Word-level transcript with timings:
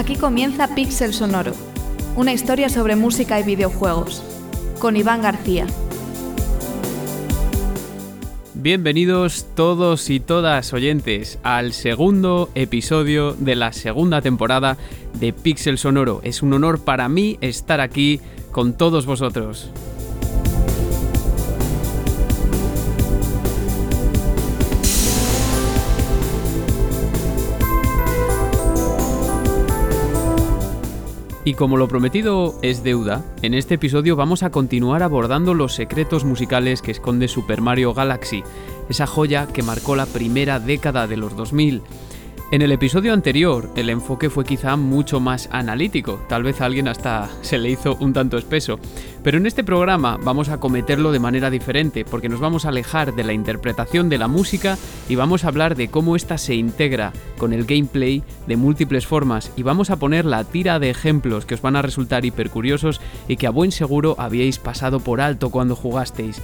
Aquí 0.00 0.16
comienza 0.16 0.74
Pixel 0.74 1.12
Sonoro, 1.12 1.52
una 2.16 2.32
historia 2.32 2.70
sobre 2.70 2.96
música 2.96 3.38
y 3.38 3.42
videojuegos, 3.42 4.22
con 4.78 4.96
Iván 4.96 5.20
García. 5.20 5.66
Bienvenidos 8.54 9.44
todos 9.54 10.08
y 10.08 10.18
todas 10.18 10.72
oyentes 10.72 11.38
al 11.42 11.74
segundo 11.74 12.48
episodio 12.54 13.34
de 13.34 13.56
la 13.56 13.74
segunda 13.74 14.22
temporada 14.22 14.78
de 15.20 15.34
Pixel 15.34 15.76
Sonoro. 15.76 16.22
Es 16.24 16.42
un 16.42 16.54
honor 16.54 16.82
para 16.82 17.10
mí 17.10 17.36
estar 17.42 17.82
aquí 17.82 18.22
con 18.52 18.78
todos 18.78 19.04
vosotros. 19.04 19.70
Y 31.50 31.54
como 31.54 31.76
lo 31.76 31.88
prometido 31.88 32.54
es 32.62 32.84
deuda, 32.84 33.24
en 33.42 33.54
este 33.54 33.74
episodio 33.74 34.14
vamos 34.14 34.44
a 34.44 34.50
continuar 34.50 35.02
abordando 35.02 35.52
los 35.52 35.74
secretos 35.74 36.24
musicales 36.24 36.80
que 36.80 36.92
esconde 36.92 37.26
Super 37.26 37.60
Mario 37.60 37.92
Galaxy, 37.92 38.44
esa 38.88 39.08
joya 39.08 39.48
que 39.48 39.64
marcó 39.64 39.96
la 39.96 40.06
primera 40.06 40.60
década 40.60 41.08
de 41.08 41.16
los 41.16 41.34
2000 41.34 41.82
en 42.52 42.62
el 42.62 42.72
episodio 42.72 43.12
anterior, 43.12 43.70
el 43.76 43.90
enfoque 43.90 44.28
fue 44.28 44.44
quizá 44.44 44.74
mucho 44.74 45.20
más 45.20 45.48
analítico, 45.52 46.20
tal 46.28 46.42
vez 46.42 46.60
a 46.60 46.64
alguien 46.64 46.88
hasta 46.88 47.30
se 47.42 47.58
le 47.58 47.70
hizo 47.70 47.96
un 48.00 48.12
tanto 48.12 48.36
espeso, 48.38 48.80
pero 49.22 49.38
en 49.38 49.46
este 49.46 49.62
programa 49.62 50.18
vamos 50.20 50.48
a 50.48 50.58
cometerlo 50.58 51.12
de 51.12 51.20
manera 51.20 51.48
diferente, 51.48 52.04
porque 52.04 52.28
nos 52.28 52.40
vamos 52.40 52.64
a 52.64 52.70
alejar 52.70 53.14
de 53.14 53.22
la 53.22 53.32
interpretación 53.32 54.08
de 54.08 54.18
la 54.18 54.26
música 54.26 54.78
y 55.08 55.14
vamos 55.14 55.44
a 55.44 55.48
hablar 55.48 55.76
de 55.76 55.88
cómo 55.88 56.16
ésta 56.16 56.38
se 56.38 56.56
integra 56.56 57.12
con 57.38 57.52
el 57.52 57.66
gameplay 57.66 58.24
de 58.48 58.56
múltiples 58.56 59.06
formas 59.06 59.52
y 59.56 59.62
vamos 59.62 59.90
a 59.90 60.00
poner 60.00 60.24
la 60.24 60.42
tira 60.42 60.80
de 60.80 60.90
ejemplos 60.90 61.46
que 61.46 61.54
os 61.54 61.62
van 61.62 61.76
a 61.76 61.82
resultar 61.82 62.24
hipercuriosos 62.24 63.00
y 63.28 63.36
que 63.36 63.46
a 63.46 63.50
buen 63.50 63.70
seguro 63.70 64.16
habíais 64.18 64.58
pasado 64.58 64.98
por 64.98 65.20
alto 65.20 65.50
cuando 65.50 65.76
jugasteis. 65.76 66.42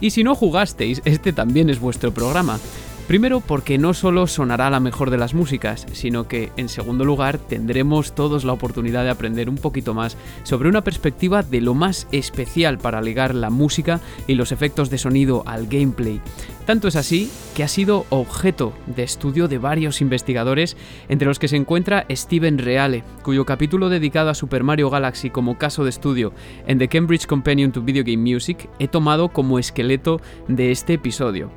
Y 0.00 0.10
si 0.10 0.24
no 0.24 0.34
jugasteis, 0.34 1.00
este 1.04 1.32
también 1.32 1.70
es 1.70 1.78
vuestro 1.78 2.12
programa. 2.12 2.58
Primero 3.06 3.40
porque 3.40 3.76
no 3.76 3.92
solo 3.92 4.26
sonará 4.26 4.70
la 4.70 4.80
mejor 4.80 5.10
de 5.10 5.18
las 5.18 5.34
músicas, 5.34 5.86
sino 5.92 6.26
que 6.26 6.52
en 6.56 6.70
segundo 6.70 7.04
lugar 7.04 7.36
tendremos 7.36 8.14
todos 8.14 8.44
la 8.44 8.54
oportunidad 8.54 9.04
de 9.04 9.10
aprender 9.10 9.50
un 9.50 9.56
poquito 9.56 9.92
más 9.92 10.16
sobre 10.42 10.70
una 10.70 10.82
perspectiva 10.82 11.42
de 11.42 11.60
lo 11.60 11.74
más 11.74 12.08
especial 12.12 12.78
para 12.78 13.02
ligar 13.02 13.34
la 13.34 13.50
música 13.50 14.00
y 14.26 14.36
los 14.36 14.52
efectos 14.52 14.88
de 14.88 14.96
sonido 14.96 15.42
al 15.44 15.66
gameplay. 15.66 16.22
Tanto 16.64 16.88
es 16.88 16.96
así 16.96 17.30
que 17.54 17.62
ha 17.62 17.68
sido 17.68 18.06
objeto 18.08 18.72
de 18.86 19.02
estudio 19.02 19.48
de 19.48 19.58
varios 19.58 20.00
investigadores, 20.00 20.78
entre 21.10 21.28
los 21.28 21.38
que 21.38 21.48
se 21.48 21.56
encuentra 21.56 22.06
Steven 22.10 22.56
Reale, 22.56 23.04
cuyo 23.22 23.44
capítulo 23.44 23.90
dedicado 23.90 24.30
a 24.30 24.34
Super 24.34 24.64
Mario 24.64 24.88
Galaxy 24.88 25.28
como 25.28 25.58
caso 25.58 25.84
de 25.84 25.90
estudio 25.90 26.32
en 26.66 26.78
The 26.78 26.88
Cambridge 26.88 27.26
Companion 27.26 27.70
to 27.70 27.82
Video 27.82 28.02
Game 28.02 28.32
Music 28.32 28.66
he 28.78 28.88
tomado 28.88 29.28
como 29.28 29.58
esqueleto 29.58 30.22
de 30.48 30.70
este 30.70 30.94
episodio. 30.94 31.50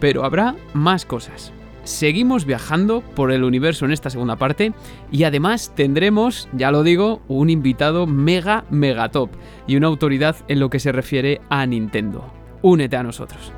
Pero 0.00 0.24
habrá 0.24 0.54
más 0.74 1.04
cosas. 1.04 1.52
Seguimos 1.84 2.46
viajando 2.46 3.00
por 3.00 3.30
el 3.30 3.44
universo 3.44 3.84
en 3.84 3.92
esta 3.92 4.10
segunda 4.10 4.34
parte 4.34 4.72
y 5.12 5.22
además 5.22 5.72
tendremos, 5.76 6.48
ya 6.52 6.72
lo 6.72 6.82
digo, 6.82 7.22
un 7.28 7.48
invitado 7.48 8.08
mega 8.08 8.64
mega 8.70 9.08
top 9.10 9.30
y 9.68 9.76
una 9.76 9.86
autoridad 9.86 10.34
en 10.48 10.58
lo 10.58 10.68
que 10.68 10.80
se 10.80 10.90
refiere 10.90 11.40
a 11.48 11.64
Nintendo. 11.64 12.24
Únete 12.60 12.96
a 12.96 13.04
nosotros. 13.04 13.52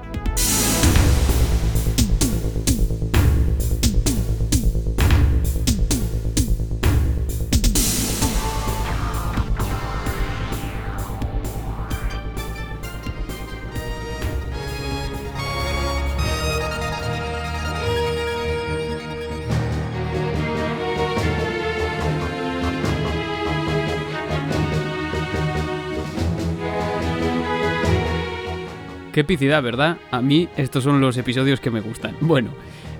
Qué 29.18 29.22
epicidad, 29.22 29.64
¿verdad? 29.64 29.96
A 30.12 30.22
mí 30.22 30.48
estos 30.56 30.84
son 30.84 31.00
los 31.00 31.16
episodios 31.16 31.58
que 31.58 31.72
me 31.72 31.80
gustan. 31.80 32.14
Bueno, 32.20 32.50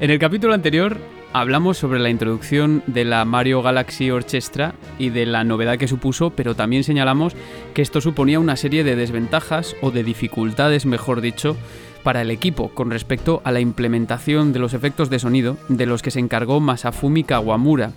en 0.01 0.11
el 0.11 0.19
capítulo 0.19 0.53
anterior 0.53 0.97
hablamos 1.33 1.79
sobre 1.79 2.01
la 2.01 2.11
introducción 2.11 2.83
de 2.89 3.05
la 3.05 3.25
Mario 3.25 3.63
Galaxy 3.63 4.11
Orchestra 4.11 4.75
y 4.99 5.11
de 5.11 5.27
la 5.27 5.45
novedad 5.45 5.79
que 5.79 5.87
supuso, 5.87 6.31
pero 6.31 6.57
también 6.57 6.83
señalamos 6.83 7.35
que 7.73 7.83
esto 7.83 8.01
suponía 8.01 8.41
una 8.41 8.57
serie 8.57 8.83
de 8.83 8.97
desventajas 8.97 9.77
o 9.81 9.93
de 9.93 10.03
dificultades, 10.03 10.87
mejor 10.87 11.21
dicho, 11.21 11.57
para 12.03 12.23
el 12.23 12.33
equipo 12.33 12.71
con 12.71 12.91
respecto 12.91 13.41
a 13.45 13.53
la 13.53 13.61
implementación 13.61 14.53
de 14.53 14.59
los 14.59 14.75
efectos 14.75 15.11
de 15.11 15.21
sonido 15.21 15.57
de 15.69 15.87
los 15.87 16.03
que 16.03 16.11
se 16.11 16.19
encargó 16.19 16.59
Masafumi 16.59 17.23
Kawamura. 17.23 17.93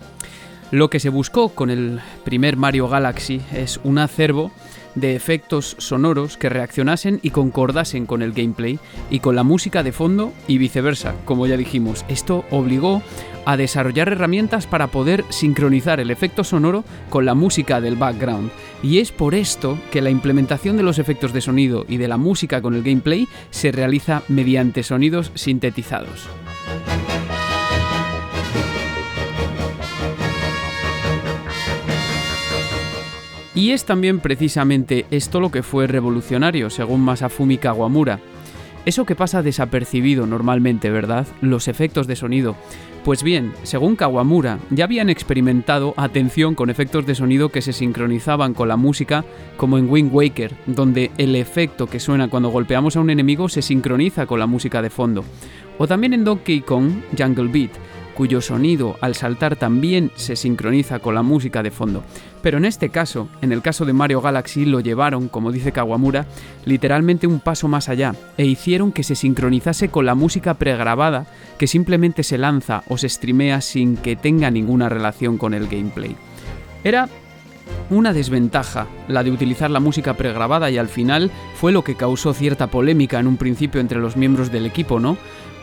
Lo 0.70 0.90
que 0.90 1.00
se 1.00 1.08
buscó 1.08 1.48
con 1.48 1.70
el 1.70 1.98
primer 2.22 2.56
Mario 2.56 2.88
Galaxy 2.88 3.42
es 3.52 3.80
un 3.82 3.98
acervo 3.98 4.52
de 4.94 5.16
efectos 5.16 5.76
sonoros 5.78 6.36
que 6.36 6.48
reaccionasen 6.48 7.20
y 7.22 7.30
concordasen 7.30 8.06
con 8.06 8.22
el 8.22 8.32
gameplay 8.32 8.78
y 9.10 9.20
con 9.20 9.36
la 9.36 9.42
música 9.42 9.82
de 9.82 9.92
fondo 9.92 10.32
y 10.46 10.58
viceversa, 10.58 11.14
como 11.24 11.46
ya 11.46 11.56
dijimos. 11.56 12.04
Esto 12.08 12.44
obligó 12.50 13.02
a 13.44 13.56
desarrollar 13.56 14.08
herramientas 14.08 14.66
para 14.66 14.88
poder 14.88 15.24
sincronizar 15.30 16.00
el 16.00 16.10
efecto 16.10 16.44
sonoro 16.44 16.84
con 17.10 17.24
la 17.24 17.34
música 17.34 17.80
del 17.80 17.96
background. 17.96 18.50
Y 18.82 18.98
es 18.98 19.12
por 19.12 19.34
esto 19.34 19.78
que 19.90 20.02
la 20.02 20.10
implementación 20.10 20.76
de 20.76 20.82
los 20.82 20.98
efectos 20.98 21.32
de 21.32 21.40
sonido 21.40 21.84
y 21.88 21.96
de 21.96 22.08
la 22.08 22.16
música 22.16 22.60
con 22.60 22.74
el 22.74 22.82
gameplay 22.82 23.28
se 23.50 23.72
realiza 23.72 24.22
mediante 24.28 24.82
sonidos 24.82 25.32
sintetizados. 25.34 26.28
Y 33.54 33.70
es 33.70 33.84
también 33.84 34.20
precisamente 34.20 35.04
esto 35.10 35.40
lo 35.40 35.50
que 35.50 35.62
fue 35.62 35.86
revolucionario, 35.86 36.70
según 36.70 37.02
Masafumi 37.02 37.58
Kawamura. 37.58 38.18
Eso 38.84 39.04
que 39.04 39.14
pasa 39.14 39.42
desapercibido 39.42 40.26
normalmente, 40.26 40.90
¿verdad? 40.90 41.26
Los 41.40 41.68
efectos 41.68 42.06
de 42.06 42.16
sonido. 42.16 42.56
Pues 43.04 43.22
bien, 43.22 43.52
según 43.62 43.96
Kawamura, 43.96 44.58
ya 44.70 44.84
habían 44.84 45.10
experimentado 45.10 45.92
atención 45.96 46.54
con 46.54 46.70
efectos 46.70 47.04
de 47.04 47.14
sonido 47.14 47.50
que 47.50 47.62
se 47.62 47.72
sincronizaban 47.72 48.54
con 48.54 48.68
la 48.68 48.76
música, 48.76 49.24
como 49.56 49.76
en 49.76 49.90
Wind 49.90 50.12
Waker, 50.12 50.54
donde 50.66 51.10
el 51.18 51.36
efecto 51.36 51.86
que 51.86 52.00
suena 52.00 52.28
cuando 52.28 52.50
golpeamos 52.50 52.96
a 52.96 53.00
un 53.00 53.10
enemigo 53.10 53.48
se 53.48 53.60
sincroniza 53.60 54.26
con 54.26 54.38
la 54.38 54.46
música 54.46 54.82
de 54.82 54.90
fondo. 54.90 55.24
O 55.78 55.86
también 55.86 56.12
en 56.12 56.24
Donkey 56.24 56.60
Kong 56.60 56.90
Jungle 57.18 57.48
Beat, 57.48 57.72
cuyo 58.14 58.40
sonido 58.40 58.96
al 59.00 59.14
saltar 59.14 59.56
también 59.56 60.10
se 60.14 60.36
sincroniza 60.36 60.98
con 60.98 61.14
la 61.14 61.22
música 61.22 61.62
de 61.62 61.70
fondo. 61.70 62.02
Pero 62.42 62.58
en 62.58 62.64
este 62.64 62.88
caso, 62.88 63.28
en 63.40 63.52
el 63.52 63.62
caso 63.62 63.84
de 63.84 63.92
Mario 63.92 64.20
Galaxy, 64.20 64.64
lo 64.64 64.80
llevaron, 64.80 65.28
como 65.28 65.52
dice 65.52 65.72
Kawamura, 65.72 66.26
literalmente 66.64 67.26
un 67.26 67.40
paso 67.40 67.68
más 67.68 67.88
allá 67.88 68.14
e 68.36 68.46
hicieron 68.46 68.92
que 68.92 69.04
se 69.04 69.14
sincronizase 69.14 69.88
con 69.88 70.06
la 70.06 70.14
música 70.14 70.54
pregrabada 70.54 71.26
que 71.58 71.66
simplemente 71.66 72.22
se 72.22 72.38
lanza 72.38 72.82
o 72.88 72.98
se 72.98 73.08
streamea 73.08 73.60
sin 73.60 73.96
que 73.96 74.16
tenga 74.16 74.50
ninguna 74.50 74.88
relación 74.88 75.38
con 75.38 75.54
el 75.54 75.68
gameplay. 75.68 76.16
Era 76.84 77.08
una 77.90 78.12
desventaja 78.12 78.86
la 79.08 79.22
de 79.22 79.30
utilizar 79.30 79.70
la 79.70 79.80
música 79.80 80.14
pregrabada 80.14 80.70
y 80.70 80.78
al 80.78 80.88
final 80.88 81.30
fue 81.54 81.72
lo 81.72 81.84
que 81.84 81.94
causó 81.94 82.32
cierta 82.32 82.68
polémica 82.68 83.18
en 83.18 83.26
un 83.26 83.36
principio 83.36 83.80
entre 83.80 84.00
los 84.00 84.16
miembros 84.16 84.50
del 84.50 84.66
equipo, 84.66 84.98
¿no? 84.98 85.16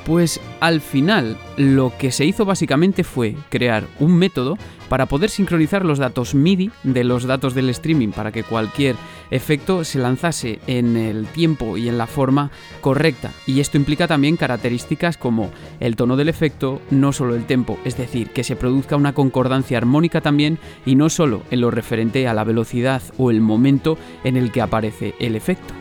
Pues 0.10 0.42
al 0.60 0.82
final 0.82 1.38
lo 1.56 1.94
que 1.96 2.12
se 2.12 2.26
hizo 2.26 2.44
básicamente 2.44 3.04
fue 3.04 3.36
crear 3.50 3.84
un 4.00 4.16
método 4.18 4.58
para 4.90 5.06
poder 5.06 5.30
sincronizar 5.30 5.86
los 5.86 6.00
datos 6.00 6.34
MIDI 6.34 6.72
de 6.82 7.04
los 7.04 7.26
datos 7.26 7.54
del 7.54 7.70
streaming 7.70 8.08
para 8.08 8.32
que 8.32 8.42
cualquier 8.42 8.96
efecto 9.30 9.84
se 9.84 10.00
lanzase 10.00 10.62
en 10.66 10.98
el 10.98 11.28
tiempo 11.28 11.78
y 11.78 11.90
en 11.90 12.00
la 12.00 12.08
forma 12.08 12.50
correcta. 12.82 13.30
Y 13.46 13.60
esto 13.60 13.78
implica 13.78 14.08
también 14.08 14.36
características 14.36 15.16
como 15.16 15.52
el 15.80 15.96
tono 15.96 16.18
del 16.18 16.30
efecto, 16.30 16.82
no 16.90 17.14
solo 17.14 17.36
el 17.36 17.46
tempo, 17.46 17.78
es 17.86 17.96
decir, 17.96 18.32
que 18.32 18.44
se 18.44 18.56
produzca 18.56 18.96
una 18.96 19.14
concordancia 19.14 19.78
armónica 19.78 20.22
también 20.22 20.58
y 20.88 20.96
no 20.96 21.12
solo 21.12 21.44
en 21.52 21.62
lo 21.62 21.70
referente 21.70 22.28
a 22.28 22.34
la 22.34 22.46
velocidad 22.46 23.04
o 23.20 23.30
el 23.30 23.42
momento 23.42 23.96
en 24.24 24.38
el 24.38 24.52
que 24.52 24.64
aparece 24.64 25.14
el 25.20 25.36
efecto. 25.36 25.79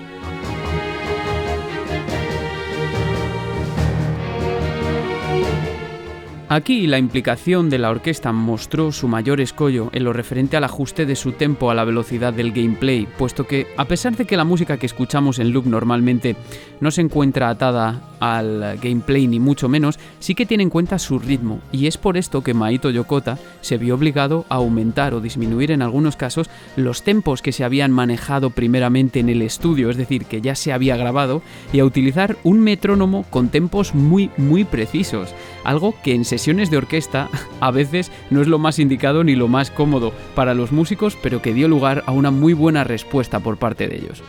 Aquí 6.50 6.86
la 6.86 6.98
implicación 6.98 7.68
de 7.68 7.76
la 7.76 7.90
orquesta 7.90 8.32
mostró 8.32 8.90
su 8.90 9.06
mayor 9.06 9.38
escollo 9.42 9.90
en 9.92 10.04
lo 10.04 10.14
referente 10.14 10.56
al 10.56 10.64
ajuste 10.64 11.04
de 11.04 11.14
su 11.14 11.32
tempo 11.32 11.70
a 11.70 11.74
la 11.74 11.84
velocidad 11.84 12.32
del 12.32 12.52
gameplay, 12.52 13.06
puesto 13.18 13.46
que, 13.46 13.66
a 13.76 13.84
pesar 13.84 14.16
de 14.16 14.24
que 14.24 14.38
la 14.38 14.44
música 14.44 14.78
que 14.78 14.86
escuchamos 14.86 15.38
en 15.38 15.52
loop 15.52 15.66
normalmente 15.66 16.36
no 16.80 16.90
se 16.90 17.02
encuentra 17.02 17.50
atada 17.50 18.00
al 18.18 18.78
gameplay 18.82 19.26
ni 19.26 19.38
mucho 19.38 19.68
menos, 19.68 19.98
sí 20.20 20.34
que 20.34 20.46
tiene 20.46 20.62
en 20.62 20.70
cuenta 20.70 20.98
su 20.98 21.18
ritmo, 21.18 21.60
y 21.70 21.86
es 21.86 21.98
por 21.98 22.16
esto 22.16 22.42
que 22.42 22.54
Maito 22.54 22.88
Yokota 22.88 23.38
se 23.60 23.76
vio 23.76 23.94
obligado 23.94 24.46
a 24.48 24.54
aumentar 24.56 25.12
o 25.12 25.20
disminuir 25.20 25.70
en 25.70 25.82
algunos 25.82 26.16
casos 26.16 26.48
los 26.76 27.02
tempos 27.02 27.42
que 27.42 27.52
se 27.52 27.62
habían 27.62 27.92
manejado 27.92 28.50
primeramente 28.50 29.20
en 29.20 29.28
el 29.28 29.42
estudio, 29.42 29.90
es 29.90 29.98
decir, 29.98 30.24
que 30.24 30.40
ya 30.40 30.54
se 30.54 30.72
había 30.72 30.96
grabado, 30.96 31.42
y 31.74 31.80
a 31.80 31.84
utilizar 31.84 32.38
un 32.42 32.60
metrónomo 32.60 33.26
con 33.28 33.50
tempos 33.50 33.94
muy 33.94 34.30
muy 34.38 34.64
precisos, 34.64 35.34
algo 35.62 35.94
que 36.02 36.14
en 36.14 36.24
sesiones 36.38 36.70
de 36.70 36.76
orquesta 36.76 37.28
a 37.60 37.72
veces 37.72 38.12
no 38.30 38.40
es 38.40 38.46
lo 38.46 38.60
más 38.60 38.78
indicado 38.78 39.24
ni 39.24 39.34
lo 39.34 39.48
más 39.48 39.72
cómodo 39.72 40.12
para 40.36 40.54
los 40.54 40.70
músicos, 40.70 41.18
pero 41.20 41.42
que 41.42 41.52
dio 41.52 41.66
lugar 41.66 42.04
a 42.06 42.12
una 42.12 42.30
muy 42.30 42.52
buena 42.52 42.84
respuesta 42.84 43.40
por 43.40 43.56
parte 43.56 43.88
de 43.88 43.96
ellos. 43.96 44.22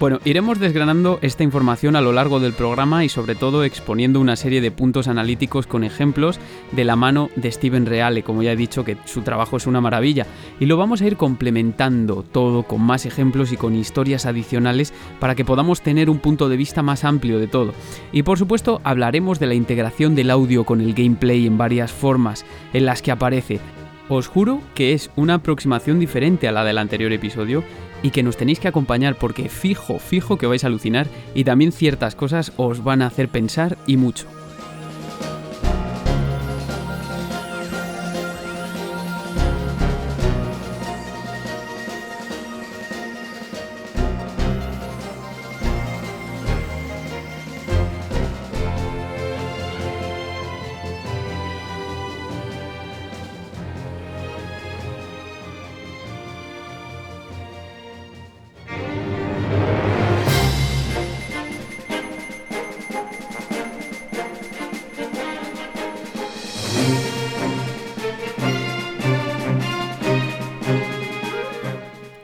Bueno, 0.00 0.18
iremos 0.24 0.58
desgranando 0.58 1.18
esta 1.20 1.42
información 1.42 1.94
a 1.94 2.00
lo 2.00 2.12
largo 2.12 2.40
del 2.40 2.54
programa 2.54 3.04
y 3.04 3.10
sobre 3.10 3.34
todo 3.34 3.64
exponiendo 3.64 4.18
una 4.18 4.34
serie 4.34 4.62
de 4.62 4.70
puntos 4.70 5.08
analíticos 5.08 5.66
con 5.66 5.84
ejemplos 5.84 6.40
de 6.72 6.84
la 6.84 6.96
mano 6.96 7.28
de 7.36 7.52
Steven 7.52 7.84
Reale, 7.84 8.22
como 8.22 8.42
ya 8.42 8.52
he 8.52 8.56
dicho 8.56 8.82
que 8.82 8.96
su 9.04 9.20
trabajo 9.20 9.58
es 9.58 9.66
una 9.66 9.82
maravilla, 9.82 10.26
y 10.58 10.64
lo 10.64 10.78
vamos 10.78 11.02
a 11.02 11.06
ir 11.06 11.18
complementando 11.18 12.22
todo 12.22 12.62
con 12.62 12.80
más 12.80 13.04
ejemplos 13.04 13.52
y 13.52 13.58
con 13.58 13.76
historias 13.76 14.24
adicionales 14.24 14.94
para 15.18 15.34
que 15.34 15.44
podamos 15.44 15.82
tener 15.82 16.08
un 16.08 16.18
punto 16.18 16.48
de 16.48 16.56
vista 16.56 16.82
más 16.82 17.04
amplio 17.04 17.38
de 17.38 17.48
todo. 17.48 17.74
Y 18.10 18.22
por 18.22 18.38
supuesto 18.38 18.80
hablaremos 18.84 19.38
de 19.38 19.48
la 19.48 19.54
integración 19.54 20.14
del 20.14 20.30
audio 20.30 20.64
con 20.64 20.80
el 20.80 20.94
gameplay 20.94 21.46
en 21.46 21.58
varias 21.58 21.92
formas 21.92 22.46
en 22.72 22.86
las 22.86 23.02
que 23.02 23.12
aparece. 23.12 23.60
Os 24.08 24.28
juro 24.28 24.62
que 24.74 24.94
es 24.94 25.10
una 25.14 25.34
aproximación 25.34 26.00
diferente 26.00 26.48
a 26.48 26.52
la 26.52 26.64
del 26.64 26.78
anterior 26.78 27.12
episodio 27.12 27.62
y 28.02 28.10
que 28.10 28.22
nos 28.22 28.36
tenéis 28.36 28.60
que 28.60 28.68
acompañar 28.68 29.16
porque 29.16 29.48
fijo, 29.48 29.98
fijo 29.98 30.38
que 30.38 30.46
vais 30.46 30.64
a 30.64 30.68
alucinar 30.68 31.08
y 31.34 31.44
también 31.44 31.72
ciertas 31.72 32.14
cosas 32.14 32.52
os 32.56 32.82
van 32.82 33.02
a 33.02 33.06
hacer 33.06 33.28
pensar 33.28 33.78
y 33.86 33.96
mucho. 33.96 34.26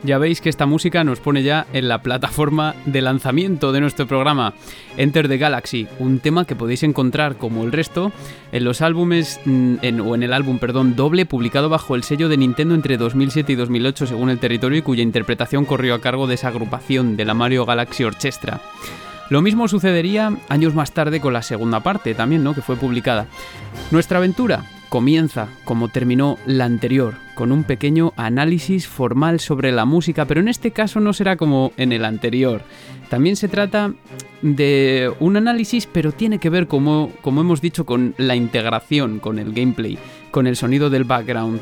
Ya 0.06 0.18
veis 0.18 0.40
que 0.40 0.48
esta 0.48 0.66
música 0.66 1.02
nos 1.02 1.18
pone 1.18 1.42
ya 1.42 1.66
en 1.72 1.88
la 1.88 2.00
plataforma 2.00 2.76
de 2.84 3.02
lanzamiento 3.02 3.72
de 3.72 3.80
nuestro 3.80 4.06
programa, 4.06 4.54
Enter 4.96 5.26
the 5.26 5.36
Galaxy, 5.36 5.88
un 5.98 6.20
tema 6.20 6.44
que 6.44 6.54
podéis 6.54 6.84
encontrar 6.84 7.34
como 7.38 7.64
el 7.64 7.72
resto 7.72 8.12
en 8.52 8.62
los 8.62 8.82
álbumes 8.82 9.40
mm, 9.44 9.78
o 10.06 10.14
en 10.14 10.22
el 10.22 10.32
álbum, 10.32 10.60
perdón, 10.60 10.94
doble 10.94 11.26
publicado 11.26 11.68
bajo 11.68 11.96
el 11.96 12.04
sello 12.04 12.28
de 12.28 12.36
Nintendo 12.36 12.76
entre 12.76 12.98
2007 12.98 13.52
y 13.52 13.56
2008 13.56 14.06
según 14.06 14.30
el 14.30 14.38
territorio 14.38 14.78
y 14.78 14.82
cuya 14.82 15.02
interpretación 15.02 15.64
corrió 15.64 15.96
a 15.96 16.00
cargo 16.00 16.28
de 16.28 16.36
esa 16.36 16.48
agrupación 16.48 17.16
de 17.16 17.24
la 17.24 17.34
Mario 17.34 17.66
Galaxy 17.66 18.04
Orchestra. 18.04 18.60
Lo 19.28 19.42
mismo 19.42 19.66
sucedería 19.66 20.36
años 20.48 20.72
más 20.76 20.92
tarde 20.92 21.20
con 21.20 21.32
la 21.32 21.42
segunda 21.42 21.80
parte 21.80 22.14
también, 22.14 22.44
¿no? 22.44 22.54
que 22.54 22.62
fue 22.62 22.76
publicada. 22.76 23.26
Nuestra 23.90 24.18
aventura 24.18 24.66
comienza 24.88 25.48
como 25.64 25.88
terminó 25.88 26.38
la 26.46 26.64
anterior, 26.64 27.25
con 27.36 27.52
un 27.52 27.62
pequeño 27.62 28.12
análisis 28.16 28.88
formal 28.88 29.38
sobre 29.38 29.70
la 29.70 29.84
música, 29.84 30.24
pero 30.24 30.40
en 30.40 30.48
este 30.48 30.72
caso 30.72 30.98
no 30.98 31.12
será 31.12 31.36
como 31.36 31.72
en 31.76 31.92
el 31.92 32.04
anterior. 32.04 32.62
También 33.08 33.36
se 33.36 33.46
trata 33.46 33.92
de 34.42 35.12
un 35.20 35.36
análisis, 35.36 35.86
pero 35.86 36.10
tiene 36.10 36.40
que 36.40 36.50
ver, 36.50 36.66
como, 36.66 37.12
como 37.20 37.42
hemos 37.42 37.60
dicho, 37.60 37.86
con 37.86 38.14
la 38.16 38.34
integración, 38.34 39.20
con 39.20 39.38
el 39.38 39.52
gameplay, 39.52 39.98
con 40.32 40.48
el 40.48 40.56
sonido 40.56 40.90
del 40.90 41.04
background. 41.04 41.60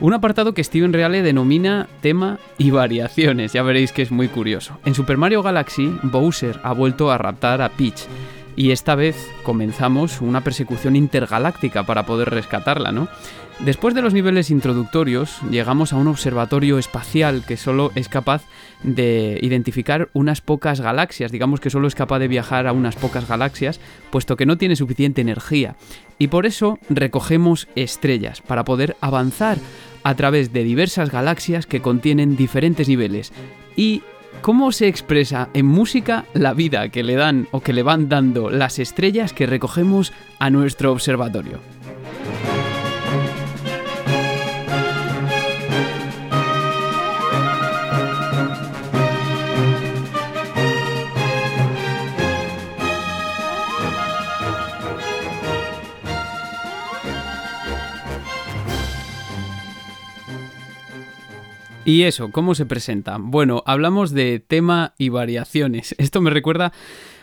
Un 0.00 0.12
apartado 0.12 0.52
que 0.52 0.64
Steven 0.64 0.92
Reale 0.92 1.22
denomina 1.22 1.88
tema 2.00 2.40
y 2.58 2.72
variaciones, 2.72 3.52
ya 3.52 3.62
veréis 3.62 3.92
que 3.92 4.02
es 4.02 4.10
muy 4.10 4.26
curioso. 4.26 4.78
En 4.84 4.94
Super 4.94 5.16
Mario 5.16 5.42
Galaxy, 5.42 5.96
Bowser 6.02 6.58
ha 6.64 6.72
vuelto 6.72 7.12
a 7.12 7.18
raptar 7.18 7.62
a 7.62 7.68
Peach 7.68 8.08
y 8.56 8.70
esta 8.70 8.94
vez 8.94 9.16
comenzamos 9.42 10.20
una 10.20 10.42
persecución 10.42 10.96
intergaláctica 10.96 11.84
para 11.84 12.06
poder 12.06 12.30
rescatarla, 12.30 12.92
¿no? 12.92 13.08
Después 13.60 13.94
de 13.94 14.02
los 14.02 14.12
niveles 14.12 14.50
introductorios, 14.50 15.38
llegamos 15.48 15.92
a 15.92 15.96
un 15.96 16.08
observatorio 16.08 16.76
espacial 16.76 17.44
que 17.46 17.56
solo 17.56 17.92
es 17.94 18.08
capaz 18.08 18.42
de 18.82 19.38
identificar 19.42 20.08
unas 20.12 20.40
pocas 20.40 20.80
galaxias, 20.80 21.30
digamos 21.30 21.60
que 21.60 21.70
solo 21.70 21.86
es 21.86 21.94
capaz 21.94 22.18
de 22.18 22.26
viajar 22.26 22.66
a 22.66 22.72
unas 22.72 22.96
pocas 22.96 23.28
galaxias, 23.28 23.78
puesto 24.10 24.36
que 24.36 24.44
no 24.44 24.58
tiene 24.58 24.74
suficiente 24.74 25.20
energía. 25.20 25.76
Y 26.18 26.28
por 26.28 26.46
eso 26.46 26.80
recogemos 26.90 27.68
estrellas, 27.76 28.40
para 28.40 28.64
poder 28.64 28.96
avanzar 29.00 29.58
a 30.02 30.16
través 30.16 30.52
de 30.52 30.64
diversas 30.64 31.10
galaxias 31.10 31.66
que 31.66 31.80
contienen 31.80 32.36
diferentes 32.36 32.88
niveles. 32.88 33.32
Y 33.76 34.02
¿Cómo 34.44 34.72
se 34.72 34.88
expresa 34.88 35.48
en 35.54 35.64
música 35.64 36.26
la 36.34 36.52
vida 36.52 36.90
que 36.90 37.02
le 37.02 37.14
dan 37.14 37.48
o 37.50 37.60
que 37.60 37.72
le 37.72 37.82
van 37.82 38.10
dando 38.10 38.50
las 38.50 38.78
estrellas 38.78 39.32
que 39.32 39.46
recogemos 39.46 40.12
a 40.38 40.50
nuestro 40.50 40.92
observatorio? 40.92 41.60
Y 61.86 62.04
eso, 62.04 62.30
¿cómo 62.30 62.54
se 62.54 62.64
presenta? 62.64 63.18
Bueno, 63.20 63.62
hablamos 63.66 64.12
de 64.12 64.40
tema 64.40 64.94
y 64.96 65.10
variaciones. 65.10 65.94
Esto 65.98 66.22
me 66.22 66.30
recuerda 66.30 66.72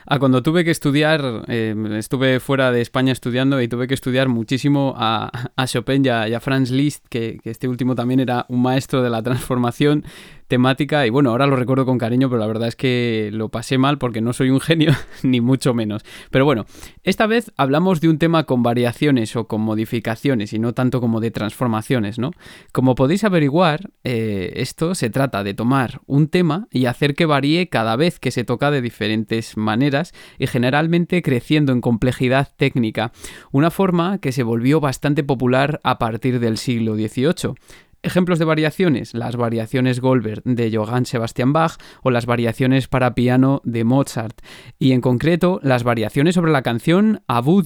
a 0.06 0.20
cuando 0.20 0.44
tuve 0.44 0.64
que 0.64 0.70
estudiar, 0.70 1.46
eh, 1.48 1.76
estuve 1.98 2.40
fuera 2.40 2.72
de 2.72 2.82
España 2.82 3.12
estudiando 3.12 3.60
y 3.60 3.68
tuve 3.68 3.88
que 3.88 3.96
estudiar 3.96 4.30
muchísimo 4.30 4.94
a, 4.98 5.32
Chopin 5.66 6.06
y 6.06 6.10
a, 6.10 6.40
Franz 6.40 6.70
Liszt, 6.70 7.06
que, 7.10 7.40
este 7.44 7.68
último 7.68 7.96
también 7.96 8.20
era 8.20 8.46
un 8.50 8.62
maestro 8.62 9.02
de 9.02 9.10
la 9.10 9.24
transformación 9.24 10.06
temática 10.52 11.08
y 11.08 11.10
bueno, 11.10 11.30
ahora 11.30 11.48
lo 11.48 11.56
recuerdo 11.56 11.86
con 11.86 11.98
cariño, 11.98 12.30
pero 12.30 12.42
la 12.42 12.46
verdad 12.46 12.68
es 12.68 12.76
que 12.76 13.30
lo 13.32 13.48
pasé 13.48 13.78
mal 13.78 13.98
porque 13.98 14.20
no 14.20 14.34
soy 14.34 14.50
un 14.50 14.60
genio, 14.60 14.92
ni 15.24 15.40
mucho 15.40 15.74
menos. 15.74 16.04
Pero 16.30 16.44
bueno, 16.44 16.66
esta 17.04 17.26
vez 17.26 17.54
hablamos 17.56 18.02
de 18.02 18.10
un 18.10 18.18
tema 18.18 18.44
con 18.44 18.62
variaciones 18.62 19.34
o 19.38 19.48
con 19.48 19.62
modificaciones 19.62 20.52
y 20.52 20.60
no 20.60 20.74
tanto 20.74 21.00
como 21.00 21.22
de 21.22 21.32
transformaciones, 21.32 22.20
¿no? 22.20 22.32
Como 22.74 22.96
podéis 22.96 23.24
averiguar, 23.24 23.92
eh, 24.04 24.52
esto 24.58 24.94
se 24.94 25.10
trata 25.10 25.46
de 25.46 25.54
tomar 25.54 26.02
un 26.06 26.28
tema 26.28 26.68
y 26.70 26.86
hacer 26.86 27.16
que 27.16 27.26
varíe 27.26 27.70
cada 27.70 27.96
vez 27.96 28.20
que 28.20 28.32
se 28.32 28.44
toca 28.44 28.72
de 28.72 28.82
diferentes 28.82 29.56
maneras 29.56 30.14
y 30.38 30.48
generalmente 30.48 31.22
creciendo 31.22 31.72
en 31.72 31.80
complejidad 31.80 32.50
técnica, 32.58 33.14
una 33.54 33.72
forma 33.72 34.18
que 34.18 34.34
se 34.34 34.44
volvió 34.44 34.82
bastante 34.82 35.24
popular 35.24 35.80
a 35.84 35.98
partir 35.98 36.42
del 36.42 36.58
siglo 36.58 36.96
XVIII. 36.96 37.56
Ejemplos 38.04 38.40
de 38.40 38.46
variaciones, 38.46 39.14
las 39.14 39.36
variaciones 39.36 40.00
Goldberg 40.00 40.42
de 40.44 40.76
Johann 40.76 41.06
Sebastian 41.06 41.54
Bach 41.54 41.78
o 42.02 42.10
las 42.10 42.26
variaciones 42.26 42.88
para 42.88 43.14
piano 43.14 43.62
de 43.64 43.84
Mozart, 43.84 44.42
y 44.80 44.94
en 44.94 45.02
concreto 45.02 45.60
las 45.62 45.84
variaciones 45.84 46.34
sobre 46.34 46.52
la 46.52 46.64
canción 46.64 47.22
A 47.28 47.42
vous 47.42 47.64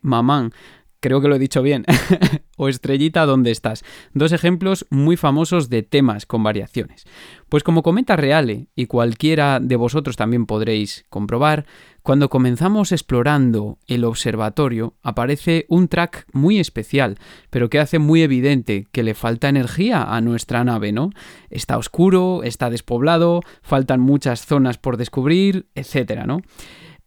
Maman, 0.00 0.52
creo 1.00 1.20
que 1.20 1.28
lo 1.28 1.36
he 1.36 1.38
dicho 1.38 1.62
bien, 1.62 1.84
o 2.56 2.68
Estrellita, 2.68 3.26
¿dónde 3.26 3.50
estás? 3.50 3.84
Dos 4.14 4.32
ejemplos 4.32 4.86
muy 4.90 5.16
famosos 5.16 5.68
de 5.68 5.82
temas 5.82 6.26
con 6.26 6.42
variaciones. 6.42 7.04
Pues 7.48 7.62
como 7.62 7.82
comenta 7.82 8.16
Reale, 8.16 8.68
y 8.74 8.86
cualquiera 8.86 9.60
de 9.60 9.76
vosotros 9.76 10.16
también 10.16 10.46
podréis 10.46 11.04
comprobar, 11.08 11.66
cuando 12.02 12.30
comenzamos 12.30 12.90
explorando 12.90 13.78
el 13.86 14.04
observatorio 14.04 14.94
aparece 15.02 15.66
un 15.68 15.88
track 15.88 16.26
muy 16.32 16.58
especial, 16.58 17.18
pero 17.50 17.68
que 17.68 17.80
hace 17.80 17.98
muy 17.98 18.22
evidente 18.22 18.86
que 18.92 19.02
le 19.02 19.14
falta 19.14 19.48
energía 19.48 20.02
a 20.02 20.20
nuestra 20.20 20.64
nave, 20.64 20.90
¿no? 20.92 21.10
Está 21.50 21.76
oscuro, 21.76 22.42
está 22.44 22.70
despoblado, 22.70 23.42
faltan 23.62 24.00
muchas 24.00 24.46
zonas 24.46 24.78
por 24.78 24.96
descubrir, 24.96 25.66
etcétera, 25.74 26.24
¿no? 26.24 26.40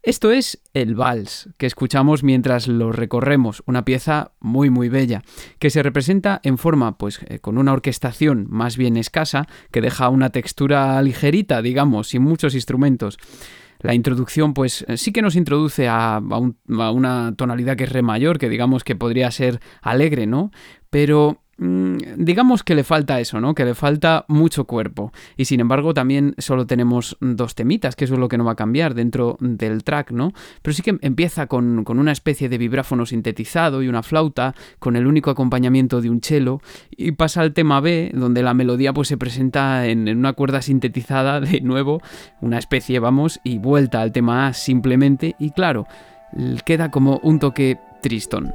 Esto 0.04 0.32
es 0.32 0.60
el 0.74 0.96
vals, 0.96 1.50
que 1.60 1.68
escuchamos 1.68 2.24
mientras 2.24 2.68
lo 2.68 2.92
recorremos, 2.92 3.62
una 3.68 3.86
pieza 3.86 4.32
muy 4.40 4.72
muy 4.72 4.90
bella, 4.90 5.22
que 5.60 5.70
se 5.70 5.84
representa 5.84 6.40
en 6.44 6.58
forma 6.58 6.98
pues 6.98 7.20
eh, 7.28 7.38
con 7.38 7.60
una 7.60 7.72
orquestación 7.72 8.48
más 8.50 8.78
bien 8.78 8.98
escasa, 8.98 9.48
que 9.72 9.80
deja 9.80 10.10
una 10.10 10.32
textura 10.32 11.00
ligerita, 11.04 11.62
digamos, 11.62 12.08
sin 12.08 12.24
muchos 12.24 12.56
instrumentos. 12.56 13.20
La 13.80 13.94
introducción, 13.94 14.56
pues 14.56 14.86
eh, 14.88 14.98
sí 14.98 15.12
que 15.12 15.22
nos 15.22 15.36
introduce 15.36 15.88
a, 15.88 16.16
a 16.16 16.92
una 16.92 17.36
tonalidad 17.38 17.78
que 17.78 17.84
es 17.84 17.92
re 17.92 18.02
mayor, 18.02 18.40
que 18.40 18.50
digamos 18.50 18.84
que 18.84 18.96
podría 18.96 19.30
ser 19.30 19.60
alegre, 19.84 20.26
¿no? 20.26 20.50
Pero 20.90 21.44
digamos 21.62 22.64
que 22.64 22.74
le 22.74 22.84
falta 22.84 23.20
eso, 23.20 23.40
¿no? 23.40 23.54
Que 23.54 23.66
le 23.66 23.76
falta 23.76 24.26
mucho 24.28 24.66
cuerpo. 24.66 25.14
Y 25.38 25.46
sin 25.46 25.60
embargo, 25.60 25.94
también 25.94 26.34
solo 26.40 26.66
tenemos 26.66 27.18
dos 27.20 27.54
temitas, 27.54 27.96
que 27.96 28.06
eso 28.06 28.16
es 28.16 28.20
lo 28.20 28.28
que 28.30 28.40
no 28.40 28.46
va 28.46 28.54
a 28.54 28.56
cambiar 28.56 28.96
dentro 28.96 29.38
del 29.40 29.84
track, 29.84 30.12
¿no? 30.12 30.34
Pero 30.64 30.74
sí 30.74 30.82
que 30.82 30.98
empieza 31.02 31.46
con, 31.46 31.86
una 31.88 32.12
especie 32.12 32.50
de 32.50 32.58
vibráfono 32.58 33.06
sintetizado 33.06 33.84
y 33.84 33.88
una 33.88 34.02
flauta, 34.02 34.56
con 34.80 34.96
el 34.96 35.06
único 35.06 35.30
acompañamiento 35.30 36.02
de 36.02 36.10
un 36.10 36.22
cello, 36.22 36.62
y 36.90 37.12
pasa 37.12 37.42
al 37.42 37.54
tema 37.54 37.80
B, 37.80 38.12
donde 38.16 38.42
la 38.42 38.56
melodía 38.56 38.92
pues 38.92 39.08
se 39.08 39.18
presenta 39.18 39.86
en, 39.86 40.08
en 40.08 40.18
una 40.18 40.34
cuerda 40.34 40.64
sintetizada 40.64 41.42
de 41.42 41.62
nuevo, 41.62 42.02
una 42.42 42.58
especie, 42.58 42.98
vamos, 42.98 43.40
y 43.44 43.60
vuelta 43.60 44.02
al 44.02 44.12
tema 44.12 44.48
A 44.48 44.54
simplemente, 44.54 45.36
y 45.38 45.52
claro, 45.52 45.86
queda 46.66 46.90
como 46.90 47.20
un 47.22 47.38
toque 47.38 47.78
tristón. 48.02 48.52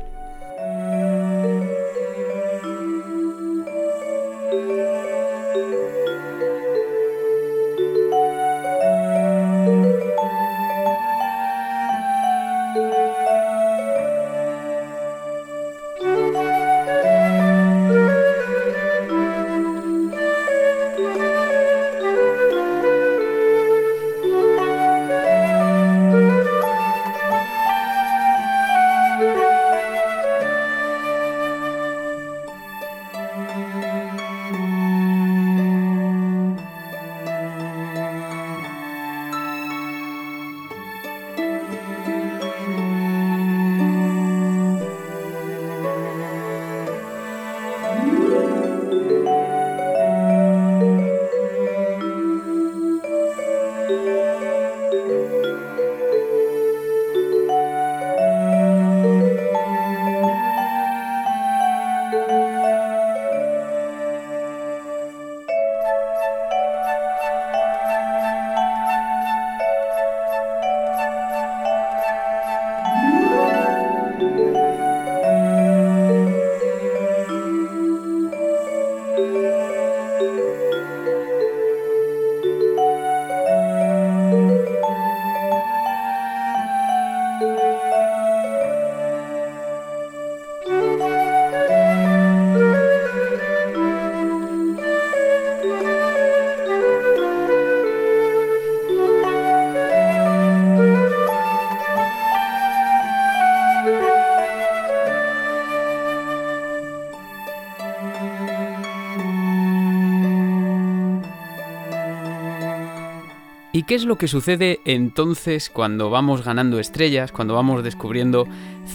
Qué 113.86 113.94
es 113.94 114.04
lo 114.04 114.16
que 114.16 114.28
sucede 114.28 114.80
entonces 114.84 115.70
cuando 115.70 116.10
vamos 116.10 116.44
ganando 116.44 116.78
estrellas, 116.80 117.32
cuando 117.32 117.54
vamos 117.54 117.84
descubriendo 117.84 118.46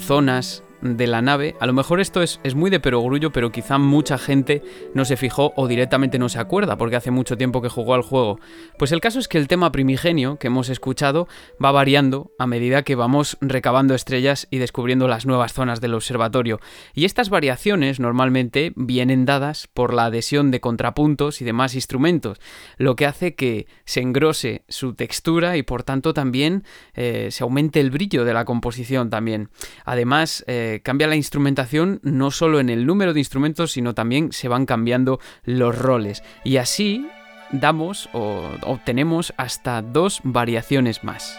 zonas 0.05 0.63
de 0.81 1.07
la 1.07 1.21
nave. 1.21 1.55
A 1.59 1.65
lo 1.65 1.73
mejor 1.73 1.99
esto 1.99 2.21
es, 2.21 2.39
muy 2.55 2.69
de 2.69 2.79
perogrullo, 2.79 3.31
pero 3.31 3.51
quizá 3.51 3.77
mucha 3.77 4.17
gente 4.17 4.63
no 4.93 5.05
se 5.05 5.17
fijó 5.17 5.53
o 5.55 5.67
directamente 5.67 6.19
no 6.19 6.29
se 6.29 6.39
acuerda 6.39 6.77
porque 6.77 6.95
hace 6.95 7.11
mucho 7.11 7.37
tiempo 7.37 7.61
que 7.61 7.69
jugó 7.69 7.93
al 7.93 8.01
juego. 8.01 8.39
Pues 8.77 8.91
el 8.91 9.01
caso 9.01 9.19
es 9.19 9.27
que 9.27 9.37
el 9.37 9.47
tema 9.47 9.71
primigenio 9.71 10.37
que 10.37 10.47
hemos 10.47 10.69
escuchado 10.69 11.27
va 11.63 11.71
variando 11.71 12.31
a 12.37 12.47
medida 12.47 12.83
que 12.83 12.95
vamos 12.95 13.37
recabando 13.41 13.95
estrellas 13.95 14.47
y 14.49 14.57
descubriendo 14.57 15.07
las 15.07 15.25
nuevas 15.25 15.53
zonas 15.53 15.81
del 15.81 15.93
observatorio. 15.93 16.59
Y 16.93 17.05
estas 17.05 17.29
variaciones 17.29 17.99
normalmente 17.99 18.73
vienen 18.75 19.25
dadas 19.25 19.67
por 19.67 19.93
la 19.93 20.05
adhesión 20.05 20.51
de 20.51 20.61
contrapuntos 20.61 21.41
y 21.41 21.45
demás 21.45 21.75
instrumentos, 21.75 22.39
lo 22.77 22.95
que 22.95 23.05
hace 23.05 23.35
que 23.35 23.67
se 23.85 24.01
engrose 24.01 24.63
su 24.67 24.93
textura 24.93 25.57
y 25.57 25.63
por 25.63 25.83
tanto 25.83 26.13
también 26.13 26.63
eh, 26.93 27.29
se 27.31 27.43
aumente 27.43 27.79
el 27.79 27.91
brillo 27.91 28.25
de 28.25 28.33
la 28.33 28.45
composición 28.45 29.09
también. 29.09 29.49
Además, 29.85 30.43
eh, 30.47 30.70
cambia 30.79 31.07
la 31.07 31.17
instrumentación 31.17 31.99
no 32.03 32.31
solo 32.31 32.59
en 32.59 32.69
el 32.69 32.85
número 32.85 33.13
de 33.13 33.19
instrumentos, 33.19 33.73
sino 33.73 33.93
también 33.93 34.31
se 34.31 34.47
van 34.47 34.65
cambiando 34.65 35.19
los 35.43 35.77
roles. 35.77 36.23
Y 36.43 36.57
así 36.57 37.05
damos 37.51 38.09
o 38.13 38.49
obtenemos 38.63 39.33
hasta 39.37 39.81
dos 39.81 40.21
variaciones 40.23 41.03
más. 41.03 41.37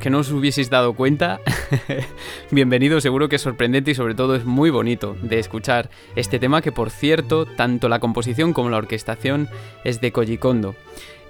Que 0.00 0.10
no 0.10 0.18
os 0.18 0.30
hubieseis 0.30 0.70
dado 0.70 0.94
cuenta, 0.94 1.40
bienvenido, 2.50 3.00
seguro 3.00 3.28
que 3.28 3.36
es 3.36 3.42
sorprendente 3.42 3.90
y 3.90 3.94
sobre 3.94 4.14
todo 4.14 4.34
es 4.34 4.44
muy 4.44 4.70
bonito 4.70 5.16
de 5.22 5.38
escuchar 5.38 5.90
este 6.16 6.38
tema 6.38 6.62
que 6.62 6.72
por 6.72 6.90
cierto, 6.90 7.46
tanto 7.46 7.88
la 7.88 8.00
composición 8.00 8.52
como 8.52 8.70
la 8.70 8.78
orquestación 8.78 9.48
es 9.84 10.00
de 10.00 10.12
Koji 10.12 10.38
Kondo. 10.38 10.74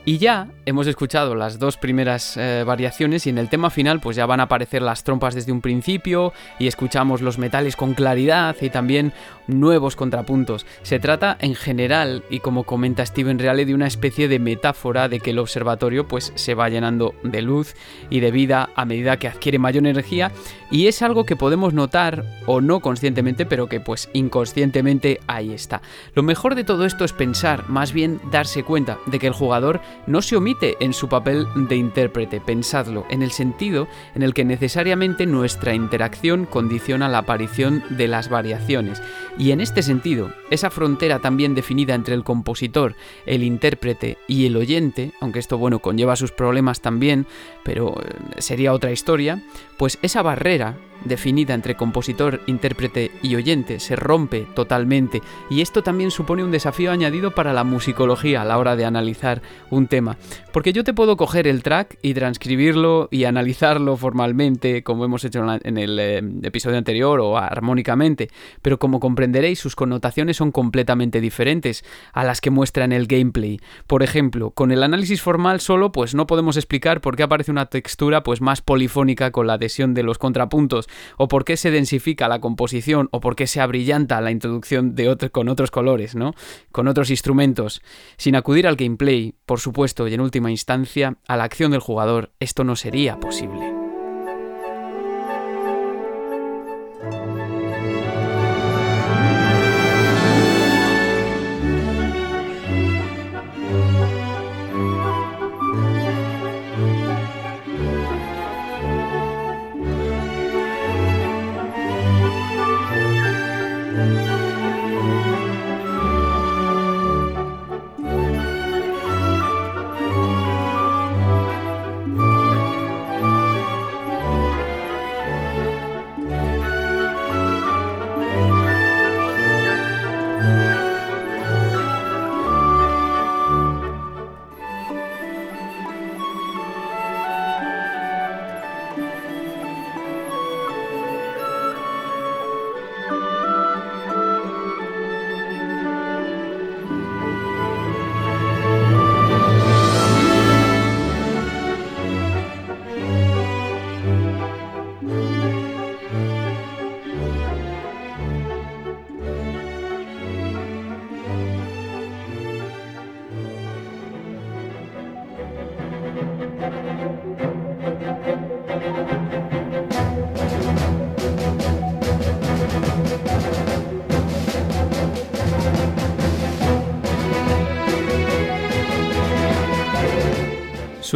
Y 0.09 0.19
ya 0.19 0.47
hemos 0.67 0.87
escuchado 0.87 1.35
las 1.35 1.59
dos 1.59 1.77
primeras 1.77 2.37
eh, 2.37 2.63
variaciones 2.65 3.27
y 3.27 3.31
en 3.31 3.39
el 3.39 3.49
tema 3.49 3.71
final 3.71 3.99
pues 3.99 4.15
ya 4.15 4.25
van 4.25 4.39
a 4.39 4.45
aparecer 4.45 4.81
las 4.81 5.03
trompas 5.03 5.35
desde 5.35 5.51
un 5.51 5.61
principio 5.61 6.33
y 6.61 6.69
escuchamos 6.69 7.23
los 7.23 7.39
metales 7.39 7.75
con 7.75 7.95
claridad 7.95 8.55
y 8.61 8.71
también 8.71 9.13
nuevos 9.49 9.97
contrapuntos. 9.97 10.65
Se 10.83 11.01
trata 11.01 11.37
en 11.41 11.57
general 11.57 12.23
y 12.31 12.39
como 12.39 12.63
comenta 12.63 13.05
Steven 13.05 13.41
Reale 13.41 13.65
de 13.65 13.75
una 13.75 13.89
especie 13.89 14.29
de 14.29 14.39
metáfora 14.39 15.09
de 15.09 15.19
que 15.19 15.31
el 15.31 15.41
observatorio 15.41 16.07
pues 16.07 16.33
se 16.37 16.55
va 16.55 16.69
llenando 16.69 17.17
de 17.25 17.43
luz 17.43 17.75
y 18.09 18.21
de 18.21 18.31
vida 18.31 18.71
a 18.77 18.85
medida 18.85 19.19
que 19.19 19.27
adquiere 19.27 19.59
mayor 19.59 19.89
energía 19.89 20.31
y 20.71 20.87
es 20.87 21.03
algo 21.03 21.27
que 21.27 21.35
podemos 21.35 21.75
notar 21.75 22.25
o 22.47 22.61
no 22.61 22.79
conscientemente 22.79 23.45
pero 23.45 23.69
que 23.69 23.81
pues 23.81 24.09
inconscientemente 24.13 25.19
ahí 25.27 25.53
está. 25.53 25.83
Lo 26.15 26.23
mejor 26.23 26.55
de 26.55 26.63
todo 26.63 26.85
esto 26.85 27.05
es 27.05 27.13
pensar, 27.13 27.69
más 27.69 27.93
bien 27.93 28.21
darse 28.31 28.63
cuenta 28.63 28.99
de 29.07 29.19
que 29.19 29.27
el 29.27 29.33
jugador 29.33 29.81
no 30.07 30.23
se 30.23 30.37
omite 30.37 30.76
en 30.81 30.93
su 30.93 31.09
papel 31.09 31.47
de 31.55 31.76
intérprete, 31.76 32.41
pensadlo, 32.41 33.07
en 33.11 33.23
el 33.23 33.31
sentido 33.31 33.88
en 34.15 34.23
el 34.23 34.35
que 34.35 34.45
necesariamente 34.45 35.26
nuestra 35.26 35.75
interacción 35.75 36.47
condiciona 36.47 37.09
la 37.09 37.19
aparición 37.19 37.83
de 37.91 38.09
las 38.09 38.29
variaciones. 38.29 39.03
Y 39.38 39.50
en 39.50 39.61
este 39.61 39.83
sentido, 39.83 40.33
esa 40.50 40.71
frontera 40.71 41.19
también 41.19 41.55
definida 41.55 41.95
entre 41.95 42.15
el 42.15 42.25
compositor, 42.25 42.95
el 43.26 43.43
intérprete 43.43 44.19
y 44.26 44.47
el 44.47 44.57
oyente, 44.57 45.12
aunque 45.21 45.38
esto 45.38 45.59
bueno 45.59 45.81
conlleva 45.81 46.17
sus 46.17 46.33
problemas 46.33 46.81
también, 46.81 47.26
pero 47.65 47.95
eh, 48.00 48.41
sería 48.41 48.73
otra 48.73 48.93
historia, 48.93 49.43
pues 49.76 49.99
esa 50.03 50.23
barrera 50.23 50.76
definida 51.05 51.55
entre 51.55 51.76
compositor, 51.76 52.41
intérprete 52.47 53.11
y 53.23 53.37
oyente 53.37 53.81
se 53.81 53.97
rompe 53.97 54.47
totalmente 54.55 55.23
y 55.50 55.61
esto 55.61 55.83
también 55.83 56.11
supone 56.11 56.45
un 56.45 56.50
desafío 56.50 56.91
añadido 56.91 57.33
para 57.33 57.53
la 57.53 57.65
musicología 57.65 58.43
a 58.43 58.45
la 58.45 58.59
hora 58.59 58.76
de 58.76 58.85
analizar 58.85 59.43
un 59.71 59.87
tema. 59.87 60.17
Porque 60.53 60.73
yo 60.73 60.85
te 60.85 60.95
puedo 60.95 61.17
coger 61.17 61.47
el 61.47 61.62
track 61.62 61.99
y 62.03 62.15
transcribirlo 62.15 63.09
y 63.11 63.25
analizarlo 63.25 63.97
formalmente 63.97 64.83
como 64.83 65.05
hemos 65.05 65.25
hecho 65.25 65.45
en 65.62 65.79
el 65.79 65.99
eh, 65.99 66.23
episodio 66.43 66.79
anterior 66.79 67.21
o 67.21 67.37
armónicamente, 67.37 68.29
pero 68.62 68.79
como 68.79 69.00
comprenderéis 69.00 69.59
sus 69.59 69.76
connotaciones 69.76 70.37
son 70.37 70.53
completamente 70.53 71.21
diferentes 71.21 71.85
a 72.12 72.25
las 72.25 72.41
que 72.41 72.50
muestra 72.50 72.85
en 72.85 72.93
el 72.93 73.07
gameplay. 73.07 73.61
Por 73.87 74.03
ejemplo, 74.03 74.50
con 74.50 74.73
el 74.73 74.83
análisis 74.83 75.23
formal 75.23 75.61
solo 75.61 75.93
pues 75.93 76.15
no 76.15 76.26
podemos 76.26 76.57
explicar 76.57 77.00
por 77.00 77.17
qué 77.17 77.23
aparece 77.23 77.50
una 77.50 77.67
textura 77.67 78.23
pues 78.23 78.41
más 78.41 78.62
polifónica 78.62 79.31
con 79.31 79.47
la 79.47 79.55
adhesión 79.55 79.95
de 79.95 80.03
los 80.03 80.19
contrapuntos 80.19 80.86
o 81.16 81.28
por 81.28 81.45
qué 81.45 81.57
se 81.57 81.71
densifica 81.71 82.28
la 82.28 82.40
composición, 82.40 83.09
o 83.12 83.21
por 83.21 83.37
qué 83.37 83.47
se 83.47 83.61
abrillanta 83.61 84.21
la 84.21 84.31
introducción 84.31 84.95
de 84.95 85.07
con 85.33 85.49
otros 85.49 85.71
colores, 85.71 86.14
¿no? 86.14 86.35
Con 86.73 86.88
otros 86.88 87.11
instrumentos. 87.11 87.83
Sin 88.16 88.37
acudir 88.37 88.66
al 88.66 88.76
gameplay, 88.76 89.35
por 89.47 89.61
supuesto, 89.61 90.09
y 90.09 90.14
en 90.14 90.21
última 90.21 90.50
instancia, 90.50 91.16
a 91.26 91.37
la 91.37 91.45
acción 91.45 91.71
del 91.71 91.81
jugador, 91.81 92.33
esto 92.40 92.64
no 92.64 92.76
sería 92.76 93.19
posible. 93.19 93.75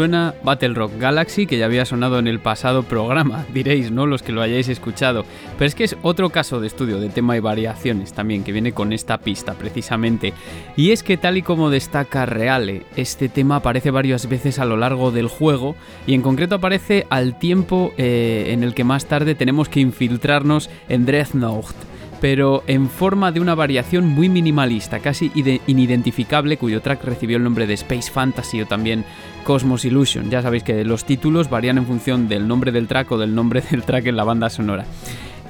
Suena 0.00 0.34
Battle 0.42 0.72
Rock 0.72 0.92
Galaxy, 0.98 1.46
que 1.46 1.58
ya 1.58 1.66
había 1.66 1.84
sonado 1.84 2.18
en 2.18 2.26
el 2.26 2.40
pasado 2.40 2.84
programa, 2.84 3.44
diréis, 3.52 3.90
¿no? 3.90 4.06
Los 4.06 4.22
que 4.22 4.32
lo 4.32 4.40
hayáis 4.40 4.70
escuchado. 4.70 5.26
Pero 5.58 5.66
es 5.66 5.74
que 5.74 5.84
es 5.84 5.94
otro 6.00 6.30
caso 6.30 6.58
de 6.58 6.68
estudio 6.68 6.98
de 6.98 7.10
tema 7.10 7.36
y 7.36 7.40
variaciones 7.40 8.14
también, 8.14 8.42
que 8.42 8.52
viene 8.52 8.72
con 8.72 8.94
esta 8.94 9.18
pista 9.18 9.52
precisamente. 9.52 10.32
Y 10.74 10.92
es 10.92 11.02
que 11.02 11.18
tal 11.18 11.36
y 11.36 11.42
como 11.42 11.68
destaca 11.68 12.24
Reale, 12.24 12.84
este 12.96 13.28
tema 13.28 13.56
aparece 13.56 13.90
varias 13.90 14.26
veces 14.26 14.58
a 14.58 14.64
lo 14.64 14.78
largo 14.78 15.10
del 15.10 15.28
juego, 15.28 15.76
y 16.06 16.14
en 16.14 16.22
concreto 16.22 16.54
aparece 16.54 17.06
al 17.10 17.38
tiempo 17.38 17.92
eh, 17.98 18.52
en 18.54 18.64
el 18.64 18.72
que 18.72 18.84
más 18.84 19.04
tarde 19.04 19.34
tenemos 19.34 19.68
que 19.68 19.80
infiltrarnos 19.80 20.70
en 20.88 21.04
Dreadnought 21.04 21.76
pero 22.20 22.62
en 22.66 22.88
forma 22.88 23.32
de 23.32 23.40
una 23.40 23.54
variación 23.54 24.06
muy 24.06 24.28
minimalista, 24.28 25.00
casi 25.00 25.32
inidentificable, 25.66 26.58
cuyo 26.58 26.82
track 26.82 27.04
recibió 27.04 27.38
el 27.38 27.44
nombre 27.44 27.66
de 27.66 27.74
Space 27.74 28.10
Fantasy 28.10 28.60
o 28.60 28.66
también 28.66 29.04
Cosmos 29.44 29.84
Illusion. 29.84 30.30
Ya 30.30 30.42
sabéis 30.42 30.62
que 30.62 30.84
los 30.84 31.04
títulos 31.04 31.50
varían 31.50 31.78
en 31.78 31.86
función 31.86 32.28
del 32.28 32.46
nombre 32.46 32.72
del 32.72 32.86
track 32.86 33.12
o 33.12 33.18
del 33.18 33.34
nombre 33.34 33.62
del 33.70 33.82
track 33.82 34.06
en 34.06 34.16
la 34.16 34.24
banda 34.24 34.50
sonora. 34.50 34.84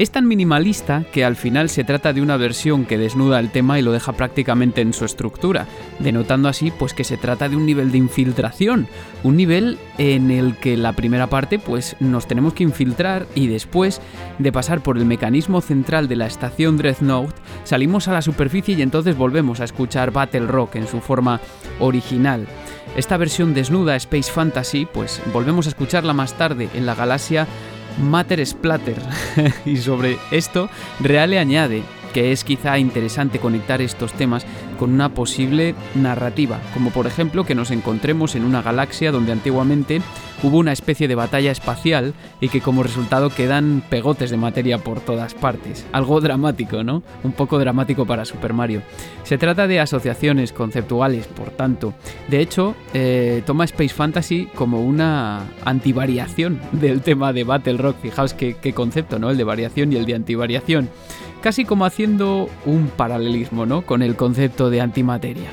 Es 0.01 0.11
tan 0.11 0.27
minimalista 0.27 1.05
que 1.13 1.27
al 1.27 1.37
final 1.37 1.69
se 1.69 1.85
trata 1.85 2.15
de 2.15 2.23
una 2.23 2.39
versión 2.39 2.87
que 2.87 2.97
desnuda 2.97 3.39
el 3.39 3.51
tema 3.51 3.79
y 3.79 3.83
lo 3.83 3.93
deja 3.93 4.15
prácticamente 4.15 4.81
en 4.81 4.95
su 4.95 5.05
estructura, 5.05 5.67
denotando 5.99 6.49
así 6.49 6.71
pues 6.71 6.95
que 6.95 7.05
se 7.05 7.19
trata 7.19 7.51
de 7.51 7.57
un 7.57 7.67
nivel 7.67 7.93
de 7.93 7.99
infiltración, 7.99 8.87
un 9.25 9.37
nivel 9.37 9.77
en 9.99 10.31
el 10.31 10.57
que 10.57 10.79
la 10.79 10.95
primera 10.95 11.27
parte 11.27 11.59
pues 11.59 11.97
nos 12.01 12.27
tenemos 12.27 12.55
que 12.55 12.63
infiltrar 12.63 13.27
y 13.35 13.49
después 13.49 14.01
de 14.39 14.53
pasar 14.53 14.83
por 14.83 14.97
el 14.97 15.05
mecanismo 15.05 15.61
central 15.61 16.09
de 16.09 16.17
la 16.17 16.29
estación 16.29 16.79
Dreadnought 16.79 17.35
salimos 17.65 18.09
a 18.09 18.15
la 18.15 18.23
superficie 18.23 18.77
y 18.77 18.81
entonces 18.81 19.19
volvemos 19.19 19.61
a 19.61 19.65
escuchar 19.65 20.13
Battle 20.13 20.47
Rock 20.47 20.77
en 20.77 20.87
su 20.87 21.03
forma 21.03 21.43
original. 21.79 22.47
Esta 22.97 23.17
versión 23.17 23.55
desnuda 23.55 23.97
Space 23.97 24.31
Fantasy 24.31 24.87
pues 24.87 25.23
volvemos 25.33 25.67
a 25.67 25.71
escucharla 25.71 26.13
más 26.13 26.35
tarde 26.35 26.69
en 26.75 26.87
la 26.87 26.95
galaxia 26.95 27.47
Matter 28.01 28.45
Splatter. 28.45 29.01
y 29.65 29.77
sobre 29.77 30.19
esto, 30.31 30.69
Reale 31.01 31.39
añade 31.39 31.83
que 32.13 32.33
es 32.33 32.45
quizá 32.45 32.79
interesante 32.79 33.39
conectar 33.39 33.81
estos 33.81 34.13
temas 34.13 34.47
con 34.79 34.93
una 34.93 35.15
posible 35.15 35.75
narrativa, 35.95 36.61
como 36.75 36.91
por 36.91 37.07
ejemplo 37.07 37.45
que 37.45 37.55
nos 37.55 37.71
encontremos 37.71 38.35
en 38.35 38.45
una 38.45 38.63
galaxia 38.63 39.13
donde 39.13 39.33
antiguamente 39.33 40.01
hubo 40.43 40.59
una 40.59 40.73
especie 40.73 41.09
de 41.09 41.15
batalla 41.15 41.51
espacial 41.51 42.15
y 42.41 42.49
que 42.49 42.61
como 42.61 42.83
resultado 42.83 43.31
quedan 43.31 43.83
pegotes 43.89 44.31
de 44.31 44.37
materia 44.37 44.79
por 44.79 45.01
todas 45.01 45.35
partes. 45.35 45.87
Algo 45.93 46.21
dramático, 46.21 46.83
¿no? 46.83 47.03
Un 47.23 47.33
poco 47.33 47.59
dramático 47.59 48.07
para 48.07 48.25
Super 48.25 48.53
Mario. 48.53 48.83
Se 49.25 49.39
trata 49.39 49.67
de 49.67 49.81
asociaciones 49.81 50.53
conceptuales, 50.53 51.27
por 51.27 51.51
tanto. 51.51 51.95
De 52.29 52.41
hecho, 52.41 52.75
eh, 52.95 53.43
toma 53.47 53.65
Space 53.65 53.95
Fantasy 53.95 54.49
como 54.55 54.83
una 54.83 55.45
antivariación 55.65 56.61
del 56.73 57.03
tema 57.03 57.33
de 57.33 57.45
Battle 57.45 57.77
Rock. 57.77 57.97
Fijaos 58.03 58.35
qué, 58.35 58.57
qué 58.61 58.73
concepto, 58.73 59.19
¿no? 59.19 59.31
El 59.31 59.37
de 59.37 59.45
variación 59.45 59.93
y 59.93 59.97
el 59.97 60.07
de 60.07 60.15
antivariación 60.15 60.89
casi 61.41 61.65
como 61.65 61.85
haciendo 61.85 62.49
un 62.67 62.89
paralelismo 62.89 63.67
¿no? 63.67 63.83
con 63.83 64.03
el 64.03 64.17
concepto 64.17 64.71
de 64.71 64.81
antimateria. 64.81 65.51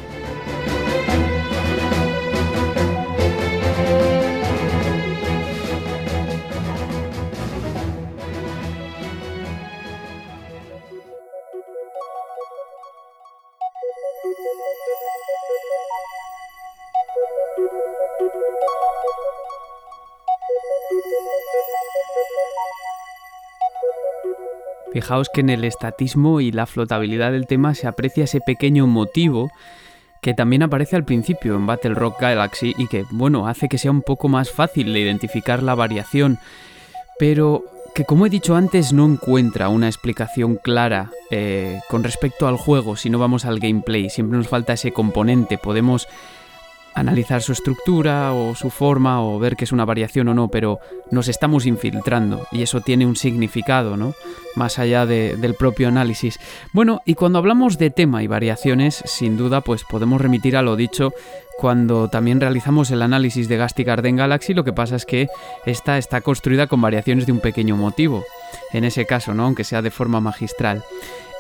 Fijaos 24.97 25.29
que 25.31 25.41
en 25.41 25.51
el 25.51 25.63
estatismo 25.63 26.41
y 26.41 26.51
la 26.51 26.65
flotabilidad 26.65 27.31
del 27.31 27.45
tema 27.45 27.75
se 27.75 27.85
aprecia 27.85 28.23
ese 28.23 28.41
pequeño 28.41 28.87
motivo 28.87 29.51
que 30.23 30.33
también 30.33 30.63
aparece 30.63 30.95
al 30.95 31.05
principio 31.05 31.55
en 31.55 31.67
Battle 31.67 31.93
Rock 31.93 32.19
Galaxy 32.19 32.73
y 32.79 32.87
que, 32.87 33.05
bueno, 33.11 33.47
hace 33.47 33.69
que 33.69 33.77
sea 33.77 33.91
un 33.91 34.01
poco 34.01 34.27
más 34.27 34.49
fácil 34.49 34.91
de 34.91 34.99
identificar 35.01 35.61
la 35.61 35.75
variación, 35.75 36.39
pero 37.19 37.63
que 37.93 38.05
como 38.05 38.25
he 38.25 38.31
dicho 38.31 38.55
antes 38.55 38.91
no 38.91 39.05
encuentra 39.05 39.69
una 39.69 39.85
explicación 39.85 40.55
clara 40.55 41.11
eh, 41.29 41.79
con 41.89 42.03
respecto 42.03 42.47
al 42.47 42.57
juego 42.57 42.95
si 42.95 43.11
no 43.11 43.19
vamos 43.19 43.45
al 43.45 43.59
gameplay, 43.59 44.09
siempre 44.09 44.39
nos 44.39 44.47
falta 44.47 44.73
ese 44.73 44.93
componente, 44.93 45.59
podemos 45.59 46.07
analizar 46.99 47.41
su 47.41 47.51
estructura 47.51 48.33
o 48.33 48.55
su 48.55 48.69
forma 48.69 49.21
o 49.21 49.39
ver 49.39 49.55
que 49.55 49.65
es 49.65 49.71
una 49.71 49.85
variación 49.85 50.27
o 50.29 50.33
no, 50.33 50.47
pero 50.47 50.79
nos 51.11 51.27
estamos 51.27 51.65
infiltrando 51.65 52.47
y 52.51 52.63
eso 52.63 52.81
tiene 52.81 53.05
un 53.05 53.15
significado, 53.15 53.97
¿no? 53.97 54.13
Más 54.55 54.79
allá 54.79 55.05
del 55.05 55.53
propio 55.53 55.87
análisis. 55.87 56.39
Bueno, 56.73 57.01
y 57.05 57.13
cuando 57.13 57.39
hablamos 57.39 57.77
de 57.77 57.91
tema 57.91 58.23
y 58.23 58.27
variaciones, 58.27 59.03
sin 59.05 59.37
duda, 59.37 59.61
pues 59.61 59.83
podemos 59.83 60.19
remitir 60.19 60.57
a 60.57 60.61
lo 60.61 60.75
dicho 60.75 61.13
cuando 61.57 62.07
también 62.07 62.39
realizamos 62.39 62.91
el 62.91 63.01
análisis 63.01 63.47
de 63.47 63.57
Gastic 63.57 63.87
Garden 63.87 64.15
Galaxy, 64.15 64.53
lo 64.53 64.63
que 64.63 64.73
pasa 64.73 64.95
es 64.95 65.05
que 65.05 65.27
esta 65.65 65.97
está 65.97 66.21
construida 66.21 66.67
con 66.67 66.81
variaciones 66.81 67.25
de 67.25 67.31
un 67.31 67.39
pequeño 67.39 67.75
motivo, 67.75 68.23
en 68.73 68.83
ese 68.83 69.05
caso, 69.05 69.33
¿no? 69.33 69.45
Aunque 69.45 69.63
sea 69.63 69.81
de 69.81 69.91
forma 69.91 70.21
magistral. 70.21 70.83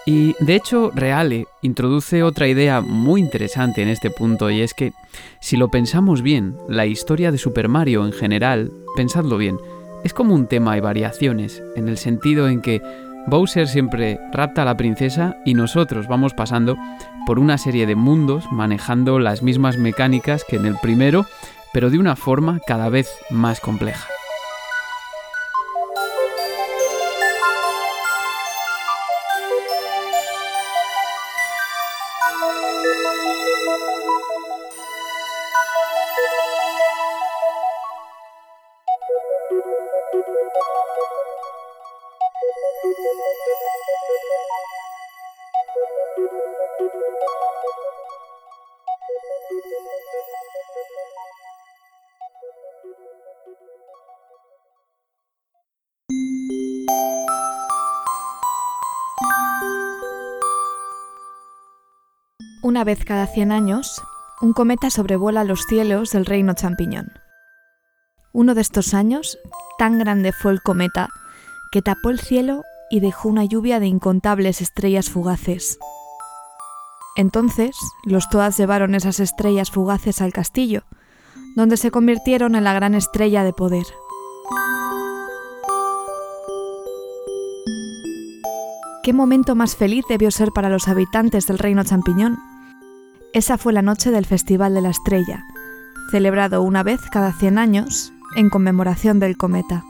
Y 0.07 0.37
de 0.39 0.55
hecho, 0.55 0.89
Reale 0.95 1.47
introduce 1.61 2.23
otra 2.23 2.47
idea 2.47 2.79
muy 2.79 3.19
interesante 3.19 3.81
en 3.81 3.89
este 3.89 4.09
punto 4.09 4.49
y 4.49 4.61
es 4.61 4.73
que, 4.73 4.93
si 5.41 5.57
lo 5.57 5.67
pensamos 5.67 6.21
bien, 6.21 6.55
la 6.69 6.85
historia 6.85 7.29
de 7.29 7.37
Super 7.37 7.67
Mario 7.67 8.05
en 8.05 8.13
general, 8.13 8.71
pensadlo 8.95 9.37
bien, 9.37 9.57
es 10.05 10.13
como 10.13 10.33
un 10.33 10.47
tema 10.47 10.75
de 10.75 10.81
variaciones, 10.81 11.61
en 11.75 11.89
el 11.89 11.97
sentido 11.97 12.47
en 12.47 12.61
que 12.61 12.81
Bowser 13.27 13.67
siempre 13.67 14.17
rapta 14.31 14.61
a 14.61 14.65
la 14.65 14.77
princesa 14.77 15.35
y 15.45 15.55
nosotros 15.55 16.07
vamos 16.07 16.33
pasando 16.33 16.77
por 17.25 17.37
una 17.37 17.57
serie 17.57 17.85
de 17.85 17.95
mundos 17.95 18.45
manejando 18.49 19.19
las 19.19 19.43
mismas 19.43 19.77
mecánicas 19.77 20.45
que 20.47 20.55
en 20.55 20.67
el 20.67 20.77
primero, 20.81 21.25
pero 21.73 21.89
de 21.89 21.99
una 21.99 22.15
forma 22.15 22.61
cada 22.65 22.87
vez 22.87 23.09
más 23.29 23.59
compleja. 23.59 24.07
Una 62.77 62.83
vez 62.83 63.05
cada 63.05 63.25
100 63.25 63.51
años, 63.51 64.03
un 64.39 64.53
cometa 64.53 64.91
sobrevuela 64.91 65.43
los 65.43 65.63
cielos 65.65 66.11
del 66.11 66.27
reino 66.27 66.53
champiñón. 66.53 67.07
Uno 68.33 68.53
de 68.53 68.61
estos 68.61 68.93
años, 68.93 69.39
tan 69.79 69.97
grande 69.97 70.31
fue 70.31 70.51
el 70.51 70.61
cometa 70.61 71.09
que 71.71 71.81
tapó 71.81 72.11
el 72.11 72.19
cielo 72.19 72.61
y 72.91 72.99
dejó 72.99 73.29
una 73.29 73.45
lluvia 73.45 73.79
de 73.79 73.87
incontables 73.87 74.61
estrellas 74.61 75.09
fugaces. 75.09 75.79
Entonces, 77.15 77.75
los 78.03 78.29
Toads 78.29 78.57
llevaron 78.57 78.93
esas 78.93 79.19
estrellas 79.19 79.71
fugaces 79.71 80.21
al 80.21 80.31
castillo, 80.31 80.83
donde 81.55 81.77
se 81.77 81.89
convirtieron 81.89 82.53
en 82.53 82.63
la 82.63 82.73
gran 82.73 82.93
estrella 82.93 83.43
de 83.43 83.53
poder. 83.53 83.87
¿Qué 89.01 89.13
momento 89.13 89.55
más 89.55 89.75
feliz 89.75 90.05
debió 90.07 90.29
ser 90.29 90.51
para 90.51 90.69
los 90.69 90.87
habitantes 90.87 91.47
del 91.47 91.57
reino 91.57 91.83
champiñón? 91.83 92.37
Esa 93.37 93.59
fue 93.59 93.71
la 93.71 93.83
noche 93.83 94.09
del 94.09 94.25
Festival 94.25 94.73
de 94.73 94.81
la 94.81 94.89
Estrella, 94.89 95.45
celebrado 96.09 96.63
una 96.63 96.81
vez 96.81 96.99
cada 97.11 97.31
100 97.31 97.59
años 97.59 98.11
en 98.35 98.49
conmemoración 98.49 99.19
del 99.19 99.37
cometa. 99.37 99.83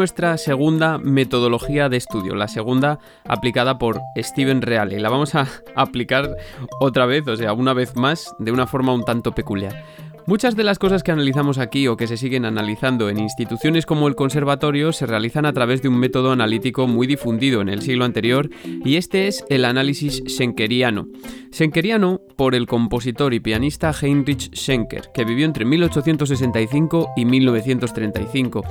Nuestra 0.00 0.38
segunda 0.38 0.96
metodología 0.96 1.90
de 1.90 1.98
estudio, 1.98 2.34
la 2.34 2.48
segunda 2.48 2.98
aplicada 3.26 3.76
por 3.76 4.00
Steven 4.16 4.62
Reale. 4.62 4.98
La 4.98 5.10
vamos 5.10 5.34
a 5.34 5.46
aplicar 5.76 6.36
otra 6.80 7.04
vez, 7.04 7.28
o 7.28 7.36
sea, 7.36 7.52
una 7.52 7.74
vez 7.74 7.96
más, 7.96 8.34
de 8.38 8.50
una 8.50 8.66
forma 8.66 8.94
un 8.94 9.04
tanto 9.04 9.32
peculiar. 9.32 9.84
Muchas 10.26 10.54
de 10.54 10.64
las 10.64 10.78
cosas 10.78 11.02
que 11.02 11.12
analizamos 11.12 11.58
aquí 11.58 11.88
o 11.88 11.96
que 11.96 12.06
se 12.06 12.16
siguen 12.16 12.44
analizando 12.44 13.08
en 13.08 13.18
instituciones 13.18 13.86
como 13.86 14.06
el 14.06 14.14
conservatorio 14.14 14.92
se 14.92 15.06
realizan 15.06 15.46
a 15.46 15.52
través 15.52 15.82
de 15.82 15.88
un 15.88 15.98
método 15.98 16.32
analítico 16.32 16.86
muy 16.86 17.06
difundido 17.06 17.60
en 17.60 17.68
el 17.68 17.82
siglo 17.82 18.04
anterior 18.04 18.50
y 18.64 18.96
este 18.96 19.26
es 19.26 19.44
el 19.48 19.64
análisis 19.64 20.22
schenkeriano. 20.28 21.08
Schenkeriano 21.52 22.20
por 22.36 22.54
el 22.54 22.66
compositor 22.66 23.34
y 23.34 23.40
pianista 23.40 23.92
Heinrich 23.92 24.54
Schenker, 24.54 25.10
que 25.12 25.24
vivió 25.24 25.44
entre 25.44 25.64
1865 25.64 27.10
y 27.16 27.24
1935. 27.24 28.62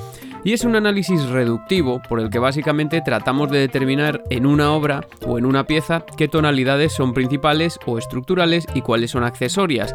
Y 0.45 0.53
es 0.53 0.63
un 0.63 0.77
análisis 0.77 1.25
reductivo 1.25 2.01
por 2.07 2.21
el 2.21 2.29
que 2.29 2.39
básicamente 2.39 3.01
tratamos 3.01 3.51
de 3.51 3.59
determinar 3.59 4.23
en 4.29 4.45
una 4.45 4.71
obra 4.71 5.05
o 5.27 5.37
en 5.37 5.45
una 5.45 5.65
pieza 5.65 6.05
qué 6.15 6.29
tonalidades 6.29 6.93
son 6.93 7.13
principales 7.13 7.77
o 7.85 7.97
estructurales 7.97 8.65
y 8.73 8.81
cuáles 8.81 9.11
son 9.11 9.25
accesorias, 9.25 9.93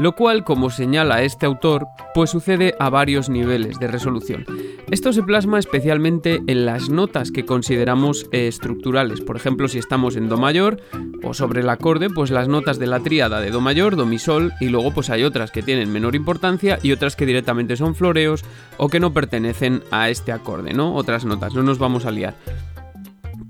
lo 0.00 0.16
cual, 0.16 0.42
como 0.42 0.70
señala 0.94 1.24
este 1.24 1.44
autor, 1.44 1.88
pues 2.14 2.30
sucede 2.30 2.76
a 2.78 2.88
varios 2.88 3.28
niveles 3.28 3.80
de 3.80 3.88
resolución. 3.88 4.46
Esto 4.92 5.12
se 5.12 5.24
plasma 5.24 5.58
especialmente 5.58 6.40
en 6.46 6.66
las 6.66 6.88
notas 6.88 7.32
que 7.32 7.44
consideramos 7.44 8.28
estructurales, 8.30 9.20
por 9.20 9.34
ejemplo 9.34 9.66
si 9.66 9.78
estamos 9.78 10.14
en 10.14 10.28
Do 10.28 10.36
mayor 10.36 10.80
o 11.24 11.34
sobre 11.34 11.62
el 11.62 11.68
acorde, 11.68 12.10
pues 12.10 12.30
las 12.30 12.46
notas 12.46 12.78
de 12.78 12.86
la 12.86 13.00
tríada 13.00 13.40
de 13.40 13.50
Do 13.50 13.60
mayor, 13.60 13.96
Do 13.96 14.06
mi 14.06 14.20
sol 14.20 14.52
y 14.60 14.68
luego 14.68 14.92
pues 14.92 15.10
hay 15.10 15.24
otras 15.24 15.50
que 15.50 15.64
tienen 15.64 15.92
menor 15.92 16.14
importancia 16.14 16.78
y 16.80 16.92
otras 16.92 17.16
que 17.16 17.26
directamente 17.26 17.76
son 17.76 17.96
floreos 17.96 18.44
o 18.76 18.88
que 18.88 19.00
no 19.00 19.12
pertenecen 19.12 19.82
a 19.90 20.10
este 20.10 20.30
acorde, 20.30 20.74
¿no? 20.74 20.94
Otras 20.94 21.24
notas, 21.24 21.54
no 21.54 21.64
nos 21.64 21.80
vamos 21.80 22.06
a 22.06 22.12
liar. 22.12 22.36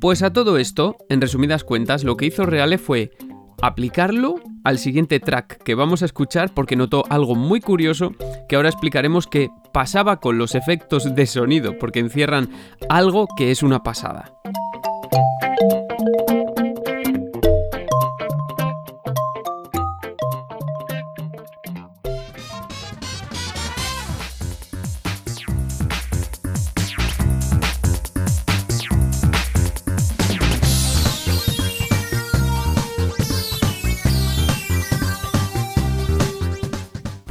Pues 0.00 0.22
a 0.22 0.32
todo 0.32 0.56
esto, 0.56 0.96
en 1.10 1.20
resumidas 1.20 1.62
cuentas, 1.62 2.04
lo 2.04 2.16
que 2.16 2.24
hizo 2.24 2.46
Reale 2.46 2.78
fue 2.78 3.10
aplicarlo 3.66 4.36
al 4.62 4.78
siguiente 4.78 5.20
track 5.20 5.62
que 5.62 5.74
vamos 5.74 6.02
a 6.02 6.04
escuchar 6.04 6.52
porque 6.52 6.76
notó 6.76 7.04
algo 7.08 7.34
muy 7.34 7.60
curioso 7.60 8.12
que 8.48 8.56
ahora 8.56 8.68
explicaremos 8.68 9.26
que 9.26 9.48
pasaba 9.72 10.20
con 10.20 10.38
los 10.38 10.54
efectos 10.54 11.14
de 11.14 11.26
sonido 11.26 11.78
porque 11.78 12.00
encierran 12.00 12.50
algo 12.88 13.26
que 13.36 13.50
es 13.50 13.62
una 13.62 13.82
pasada. 13.82 14.32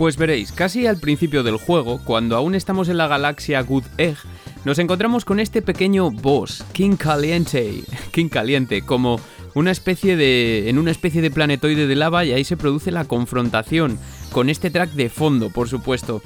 Pues 0.04 0.18
veréis, 0.18 0.52
casi 0.52 0.86
al 0.86 0.98
principio 0.98 1.44
del 1.44 1.56
juego, 1.56 2.02
cuando 2.04 2.36
aún 2.36 2.56
estamos 2.56 2.90
en 2.90 2.98
la 2.98 3.08
galaxia 3.08 3.62
Good 3.62 3.86
Egg, 3.98 4.18
nos 4.66 4.78
encontramos 4.78 5.24
con 5.24 5.40
este 5.40 5.62
pequeño 5.62 6.12
boss, 6.12 6.66
King 6.74 6.98
Caliente, 6.98 7.86
King 8.12 8.28
Caliente, 8.28 8.82
como 8.82 9.22
una 9.56 9.72
especie 9.72 10.18
de 10.18 10.68
en 10.68 10.78
una 10.78 10.92
especie 10.92 11.22
de 11.22 11.32
planetoide 11.32 11.88
de 11.88 11.96
lava 11.96 12.26
y 12.26 12.34
ahí 12.34 12.44
se 12.44 12.58
produce 12.58 12.92
la 12.92 13.06
confrontación 13.06 13.98
con 14.34 14.50
este 14.50 14.70
track 14.70 14.92
de 14.92 15.10
fondo, 15.10 15.52
por 15.52 15.70
supuesto. 15.70 16.22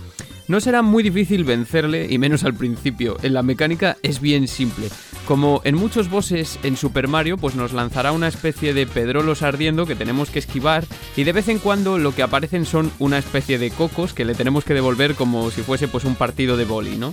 No 0.48 0.62
será 0.62 0.82
muy 0.82 1.04
difícil 1.04 1.44
vencerle, 1.44 2.08
y 2.10 2.18
menos 2.18 2.46
al 2.46 2.54
principio. 2.54 3.18
En 3.22 3.34
la 3.34 3.44
mecánica 3.44 3.98
es 4.02 4.22
bien 4.22 4.48
simple. 4.48 4.88
Como 5.28 5.60
en 5.66 5.76
muchos 5.76 6.10
bosses 6.10 6.58
en 6.64 6.78
Super 6.78 7.10
Mario, 7.10 7.38
pues 7.38 7.56
nos 7.56 7.74
lanzará 7.74 8.14
una 8.14 8.30
especie 8.30 8.74
de 8.74 8.88
pedrolos 8.88 9.42
ardiendo 9.42 9.86
que 9.86 9.96
tenemos 9.96 10.30
que 10.30 10.40
esquivar, 10.40 10.86
y 11.18 11.26
de 11.26 11.34
vez 11.34 11.50
en 11.50 11.60
cuando 11.60 11.98
lo 11.98 12.16
que 12.16 12.24
aparecen 12.24 12.66
son 12.66 12.94
una 12.98 13.18
especie 13.18 13.60
de 13.60 13.72
cocos 13.72 14.14
que 14.14 14.24
le 14.24 14.36
tenemos 14.36 14.64
que 14.64 14.74
devolver 14.74 15.16
como 15.16 15.52
si 15.52 15.64
fuese 15.64 15.90
pues 15.90 16.06
un 16.06 16.16
partido 16.16 16.56
de 16.56 16.64
boli, 16.64 16.96
¿no? 16.96 17.12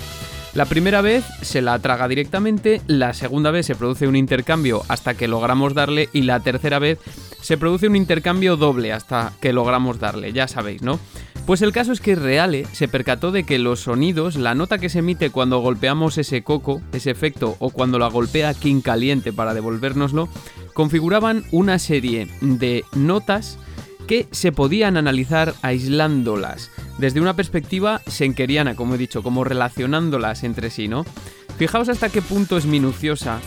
La 0.55 0.67
primera 0.67 1.01
vez 1.01 1.25
se 1.43 1.61
la 1.61 1.77
traga 1.81 2.07
directamente, 2.07 2.81
la 2.87 3.13
segunda 3.15 3.51
vez 3.51 3.67
se 3.67 3.75
produce 3.75 4.07
un 4.07 4.15
intercambio 4.15 4.85
hasta 4.87 5.15
que 5.15 5.27
logramos 5.27 5.75
darle 5.75 6.09
y 6.13 6.23
la 6.23 6.39
tercera 6.39 6.79
vez 6.79 7.01
se 7.41 7.59
produce 7.59 7.89
un 7.89 7.97
intercambio 7.97 8.57
doble 8.57 8.93
hasta 8.93 9.33
que 9.41 9.53
logramos 9.53 9.99
darle, 9.99 10.33
ya 10.33 10.47
sabéis, 10.47 10.83
¿no? 10.83 11.01
Pues 11.47 11.61
el 11.61 11.73
caso 11.73 11.93
es 11.93 12.01
que 12.01 12.15
Reale 12.17 12.67
se 12.73 12.89
percató 12.89 13.31
de 13.31 13.45
que 13.45 13.59
los 13.59 13.81
sonidos, 13.81 14.37
la 14.37 14.55
nota 14.55 14.79
que 14.79 14.89
se 14.89 15.01
emite 15.01 15.29
cuando 15.29 15.59
golpeamos 15.59 16.17
ese 16.17 16.43
coco, 16.43 16.81
ese 16.93 17.11
efecto, 17.11 17.57
o 17.59 17.69
cuando 17.69 17.99
la 17.99 18.09
golpea 18.09 18.55
King 18.55 18.81
Caliente 18.81 19.31
para 19.31 19.53
devolvérnoslo, 19.53 20.31
configuraban 20.73 21.45
una 21.51 21.79
serie 21.79 22.29
de 22.41 22.85
notas 22.95 23.59
que 24.07 24.27
se 24.31 24.53
podían 24.53 24.97
analizar 24.97 25.55
aislándolas 25.61 26.71
desde 26.97 27.21
una 27.21 27.37
perspectiva 27.37 28.01
senkeriana, 28.07 28.75
como 28.75 28.95
he 28.95 28.99
dicho, 28.99 29.23
como 29.23 29.45
relacionándolas 29.45 30.45
entre 30.45 30.71
sí, 30.71 30.89
¿no? 30.89 31.05
Fijaos 31.59 31.91
hasta 31.91 32.09
qué 32.09 32.23
punto 32.23 32.57
es 32.57 32.65
minuciosa 32.65 33.41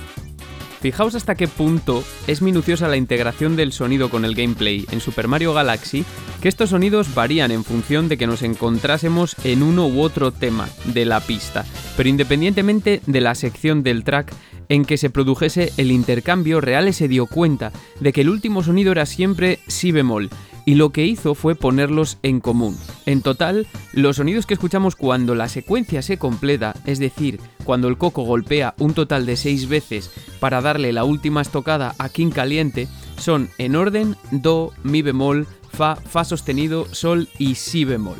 Fijaos 0.81 1.15
hasta 1.15 1.35
qué 1.35 1.47
punto 1.47 2.03
es 2.27 2.41
minuciosa 2.41 2.87
la 2.87 2.97
integración 2.97 3.55
del 3.55 3.71
sonido 3.71 4.09
con 4.09 4.25
el 4.25 4.35
gameplay 4.35 4.85
en 4.91 5.01
Super 5.01 5.27
Mario 5.27 5.53
Galaxy, 5.53 6.05
que 6.41 6.49
estos 6.49 6.69
sonidos 6.69 7.15
varían 7.15 7.51
en 7.51 7.63
función 7.63 8.07
de 8.07 8.17
que 8.17 8.27
nos 8.27 8.43
encontrásemos 8.43 9.35
en 9.43 9.63
uno 9.63 9.87
u 9.87 10.01
otro 10.01 10.31
tema 10.31 10.69
de 10.85 11.05
la 11.05 11.19
pista, 11.19 11.65
pero 11.95 12.09
independientemente 12.09 13.01
de 13.07 13.21
la 13.21 13.33
sección 13.33 13.81
del 13.81 14.03
track 14.03 14.31
en 14.69 14.85
que 14.85 14.97
se 14.97 15.09
produjese 15.09 15.71
el 15.77 15.91
intercambio, 15.91 16.61
Reale 16.61 16.93
se 16.93 17.07
dio 17.07 17.25
cuenta 17.25 17.71
de 17.99 18.13
que 18.13 18.21
el 18.21 18.29
último 18.29 18.61
sonido 18.61 18.91
era 18.91 19.05
siempre 19.05 19.59
si 19.67 19.91
bemol, 19.91 20.29
y 20.67 20.75
lo 20.75 20.89
que 20.89 21.05
hizo 21.05 21.33
fue 21.33 21.55
ponerlos 21.55 22.17
en 22.23 22.41
común. 22.41 22.77
En 23.05 23.21
total, 23.21 23.67
los 23.93 24.17
sonidos 24.17 24.45
que 24.45 24.53
escuchamos 24.53 24.97
cuando 24.97 25.33
la 25.33 25.47
secuencia 25.47 26.01
se 26.01 26.17
completa, 26.17 26.75
es 26.85 26.99
decir, 26.99 27.39
cuando 27.63 27.87
el 27.87 27.97
coco 27.97 28.23
golpea 28.23 28.75
un 28.77 28.93
total 28.93 29.25
de 29.25 29.37
6 29.37 29.69
veces 29.69 30.11
para 30.41 30.59
darle 30.59 30.91
la 30.91 31.05
última 31.05 31.41
estocada 31.41 31.95
a 31.99 32.09
King 32.09 32.31
Caliente, 32.31 32.89
son 33.17 33.49
en 33.57 33.77
orden 33.77 34.17
Do, 34.31 34.73
Mi 34.83 35.01
bemol, 35.01 35.47
Fa, 35.71 35.95
Fa 35.95 36.25
sostenido, 36.25 36.85
Sol 36.93 37.29
y 37.39 37.55
Si 37.55 37.85
bemol. 37.85 38.17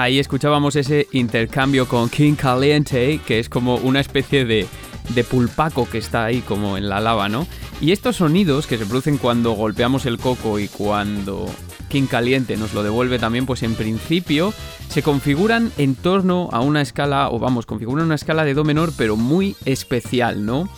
Ahí 0.00 0.18
escuchábamos 0.18 0.76
ese 0.76 1.08
intercambio 1.12 1.86
con 1.86 2.08
King 2.08 2.32
Caliente, 2.32 3.20
que 3.26 3.38
es 3.38 3.50
como 3.50 3.74
una 3.74 4.00
especie 4.00 4.46
de, 4.46 4.66
de 5.10 5.24
pulpaco 5.24 5.86
que 5.86 5.98
está 5.98 6.24
ahí 6.24 6.40
como 6.40 6.78
en 6.78 6.88
la 6.88 7.00
lava, 7.00 7.28
¿no? 7.28 7.46
Y 7.82 7.92
estos 7.92 8.16
sonidos 8.16 8.66
que 8.66 8.78
se 8.78 8.86
producen 8.86 9.18
cuando 9.18 9.52
golpeamos 9.52 10.06
el 10.06 10.16
coco 10.16 10.58
y 10.58 10.68
cuando 10.68 11.44
King 11.90 12.06
Caliente 12.06 12.56
nos 12.56 12.72
lo 12.72 12.82
devuelve 12.82 13.18
también, 13.18 13.44
pues 13.44 13.62
en 13.62 13.74
principio 13.74 14.54
se 14.88 15.02
configuran 15.02 15.70
en 15.76 15.94
torno 15.96 16.48
a 16.50 16.60
una 16.60 16.80
escala, 16.80 17.28
o 17.28 17.38
vamos, 17.38 17.66
configuran 17.66 18.06
una 18.06 18.14
escala 18.14 18.46
de 18.46 18.54
Do 18.54 18.64
menor, 18.64 18.94
pero 18.96 19.16
muy 19.16 19.54
especial, 19.66 20.46
¿no? 20.46 20.70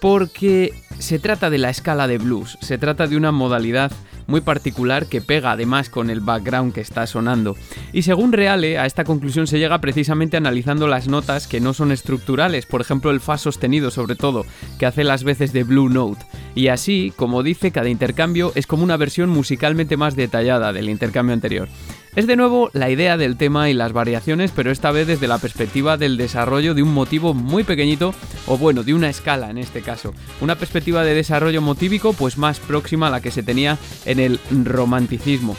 Porque 0.00 0.72
se 1.02 1.18
trata 1.18 1.50
de 1.50 1.58
la 1.58 1.68
escala 1.68 2.06
de 2.06 2.18
blues, 2.18 2.56
se 2.60 2.78
trata 2.78 3.08
de 3.08 3.16
una 3.16 3.32
modalidad 3.32 3.90
muy 4.28 4.40
particular 4.40 5.06
que 5.06 5.20
pega 5.20 5.50
además 5.50 5.90
con 5.90 6.10
el 6.10 6.20
background 6.20 6.72
que 6.72 6.80
está 6.80 7.08
sonando. 7.08 7.56
Y 7.92 8.02
según 8.02 8.32
Reale, 8.32 8.78
a 8.78 8.86
esta 8.86 9.02
conclusión 9.02 9.48
se 9.48 9.58
llega 9.58 9.80
precisamente 9.80 10.36
analizando 10.36 10.86
las 10.86 11.08
notas 11.08 11.48
que 11.48 11.60
no 11.60 11.74
son 11.74 11.90
estructurales, 11.90 12.66
por 12.66 12.80
ejemplo 12.80 13.10
el 13.10 13.20
Fa 13.20 13.36
sostenido 13.36 13.90
sobre 13.90 14.14
todo, 14.14 14.46
que 14.78 14.86
hace 14.86 15.02
las 15.02 15.24
veces 15.24 15.52
de 15.52 15.64
Blue 15.64 15.88
Note. 15.88 16.24
Y 16.54 16.68
así, 16.68 17.12
como 17.16 17.42
dice, 17.42 17.72
cada 17.72 17.88
intercambio 17.88 18.52
es 18.54 18.68
como 18.68 18.84
una 18.84 18.96
versión 18.96 19.28
musicalmente 19.28 19.96
más 19.96 20.14
detallada 20.14 20.72
del 20.72 20.88
intercambio 20.88 21.34
anterior. 21.34 21.68
Es 22.14 22.26
de 22.26 22.36
nuevo 22.36 22.68
la 22.74 22.90
idea 22.90 23.16
del 23.16 23.38
tema 23.38 23.70
y 23.70 23.72
las 23.72 23.94
variaciones, 23.94 24.52
pero 24.54 24.70
esta 24.70 24.90
vez 24.90 25.06
desde 25.06 25.28
la 25.28 25.38
perspectiva 25.38 25.96
del 25.96 26.18
desarrollo 26.18 26.74
de 26.74 26.82
un 26.82 26.92
motivo 26.92 27.32
muy 27.32 27.64
pequeñito, 27.64 28.14
o 28.46 28.58
bueno, 28.58 28.82
de 28.82 28.92
una 28.92 29.08
escala 29.08 29.48
en 29.48 29.56
este 29.56 29.80
caso. 29.80 30.12
Una 30.42 30.56
perspectiva 30.56 31.04
de 31.04 31.14
desarrollo 31.14 31.62
motívico 31.62 32.12
pues 32.12 32.36
más 32.36 32.60
próxima 32.60 33.06
a 33.06 33.10
la 33.10 33.22
que 33.22 33.30
se 33.30 33.42
tenía 33.42 33.78
en 34.04 34.20
el 34.20 34.40
romanticismo. 34.50 35.56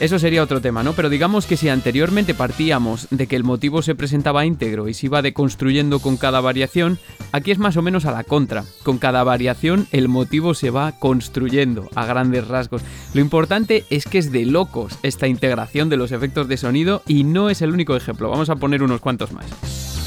Eso 0.00 0.20
sería 0.20 0.44
otro 0.44 0.60
tema, 0.60 0.84
¿no? 0.84 0.92
Pero 0.92 1.08
digamos 1.08 1.46
que 1.46 1.56
si 1.56 1.68
anteriormente 1.68 2.32
partíamos 2.32 3.08
de 3.10 3.26
que 3.26 3.34
el 3.34 3.42
motivo 3.42 3.82
se 3.82 3.96
presentaba 3.96 4.46
íntegro 4.46 4.88
y 4.88 4.94
se 4.94 5.06
iba 5.06 5.22
deconstruyendo 5.22 5.98
con 5.98 6.16
cada 6.16 6.40
variación, 6.40 7.00
aquí 7.32 7.50
es 7.50 7.58
más 7.58 7.76
o 7.76 7.82
menos 7.82 8.04
a 8.04 8.12
la 8.12 8.22
contra. 8.22 8.64
Con 8.84 8.98
cada 8.98 9.24
variación 9.24 9.88
el 9.90 10.06
motivo 10.06 10.54
se 10.54 10.70
va 10.70 10.92
construyendo 10.92 11.90
a 11.96 12.06
grandes 12.06 12.46
rasgos. 12.46 12.82
Lo 13.12 13.20
importante 13.20 13.86
es 13.90 14.04
que 14.04 14.18
es 14.18 14.30
de 14.30 14.46
locos 14.46 14.98
esta 15.02 15.26
integración 15.26 15.88
de 15.88 15.96
los 15.96 16.12
efectos 16.12 16.46
de 16.46 16.58
sonido 16.58 17.02
y 17.08 17.24
no 17.24 17.50
es 17.50 17.60
el 17.60 17.72
único 17.72 17.96
ejemplo. 17.96 18.30
Vamos 18.30 18.50
a 18.50 18.56
poner 18.56 18.84
unos 18.84 19.00
cuantos 19.00 19.32
más. 19.32 19.97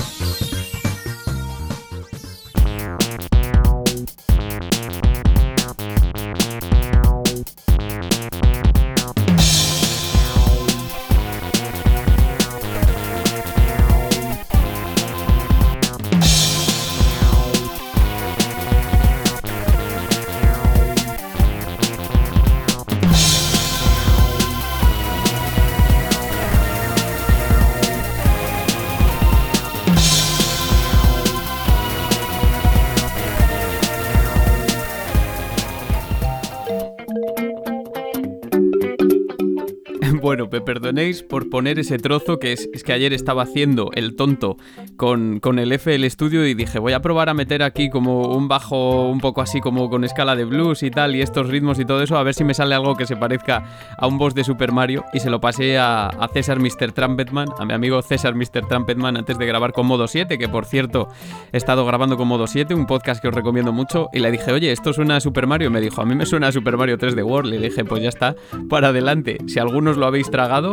Me 40.52 40.62
perdonéis 40.62 41.24
por 41.24 41.50
poner 41.50 41.80
ese 41.80 41.98
trozo 41.98 42.40
que 42.40 42.54
es, 42.54 42.70
que 42.84 42.94
ayer 42.94 43.14
estaba 43.14 43.44
haciendo 43.44 43.90
el 43.94 44.16
tonto 44.16 44.58
con, 44.98 45.40
con 45.40 45.60
el 45.60 45.72
FL 45.72 46.06
Studio 46.10 46.46
y 46.46 46.54
dije, 46.54 46.80
voy 46.80 46.94
a 46.94 47.02
probar 47.02 47.30
a 47.30 47.34
meter 47.34 47.64
aquí 47.64 47.90
como 47.90 48.36
un 48.36 48.48
bajo 48.48 49.10
un 49.10 49.20
poco 49.20 49.42
así 49.42 49.62
como 49.62 49.90
con 49.90 50.04
escala 50.04 50.36
de 50.36 50.46
blues 50.46 50.84
y 50.84 50.92
tal 50.92 51.16
y 51.16 51.22
estos 51.22 51.48
ritmos 51.48 51.80
y 51.80 51.86
todo 51.86 52.02
eso, 52.02 52.18
a 52.18 52.24
ver 52.24 52.34
si 52.34 52.44
me 52.44 52.54
sale 52.54 52.76
algo 52.76 52.96
que 52.96 53.06
se 53.06 53.16
parezca 53.16 53.64
a 53.98 54.08
un 54.08 54.18
boss 54.18 54.36
de 54.36 54.44
Super 54.44 54.72
Mario 54.72 55.06
y 55.14 55.20
se 55.20 55.30
lo 55.30 55.40
pasé 55.40 55.78
a, 55.78 56.10
César 56.34 56.60
Mr. 56.60 56.94
Trumpetman, 56.94 57.50
a 57.60 57.66
mi 57.66 57.74
amigo 57.74 58.02
César 58.02 58.36
Mr. 58.36 58.68
Trumpetman 58.68 59.18
antes 59.18 59.38
de 59.38 59.46
grabar 59.46 59.74
con 59.74 59.86
Modo 59.86 60.08
7, 60.08 60.38
que 60.38 60.48
por 60.48 60.66
cierto 60.66 61.10
he 61.52 61.58
estado 61.58 61.86
grabando 61.86 62.16
con 62.18 62.28
Modo 62.28 62.48
7, 62.48 62.74
un 62.74 62.86
podcast 62.86 63.22
que 63.22 63.28
os 63.28 63.34
recomiendo 63.34 63.74
mucho 63.74 64.10
y 64.14 64.20
le 64.20 64.32
dije, 64.32 64.52
oye, 64.52 64.72
esto 64.72 64.94
suena 64.94 65.18
a 65.18 65.20
Super 65.20 65.48
Mario, 65.48 65.70
me 65.72 65.82
dijo, 65.82 66.02
a 66.02 66.06
mí 66.06 66.16
me 66.16 66.26
suena 66.26 66.48
a 66.48 66.52
Super 66.52 66.78
Mario 66.78 66.98
3 66.98 67.16
de 67.16 67.24
World, 67.24 67.52
le 67.52 67.60
dije, 67.60 67.84
pues 67.84 68.02
ya 68.02 68.10
está, 68.10 68.36
para 68.70 68.90
adelante, 68.90 69.38
si 69.48 69.60
algunos 69.60 69.98
lo 69.98 70.06
habéis 70.06 70.30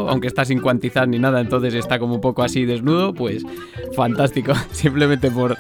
aunque 0.09 0.28
está 0.28 0.44
sin 0.44 0.61
cuantizar 0.61 1.09
ni 1.09 1.18
nada, 1.18 1.40
entonces 1.40 1.74
está 1.74 1.98
como 1.98 2.14
un 2.14 2.20
poco 2.20 2.42
así 2.42 2.64
desnudo, 2.64 3.14
pues 3.14 3.44
fantástico, 3.94 4.52
simplemente 4.72 5.31
por, 5.31 5.57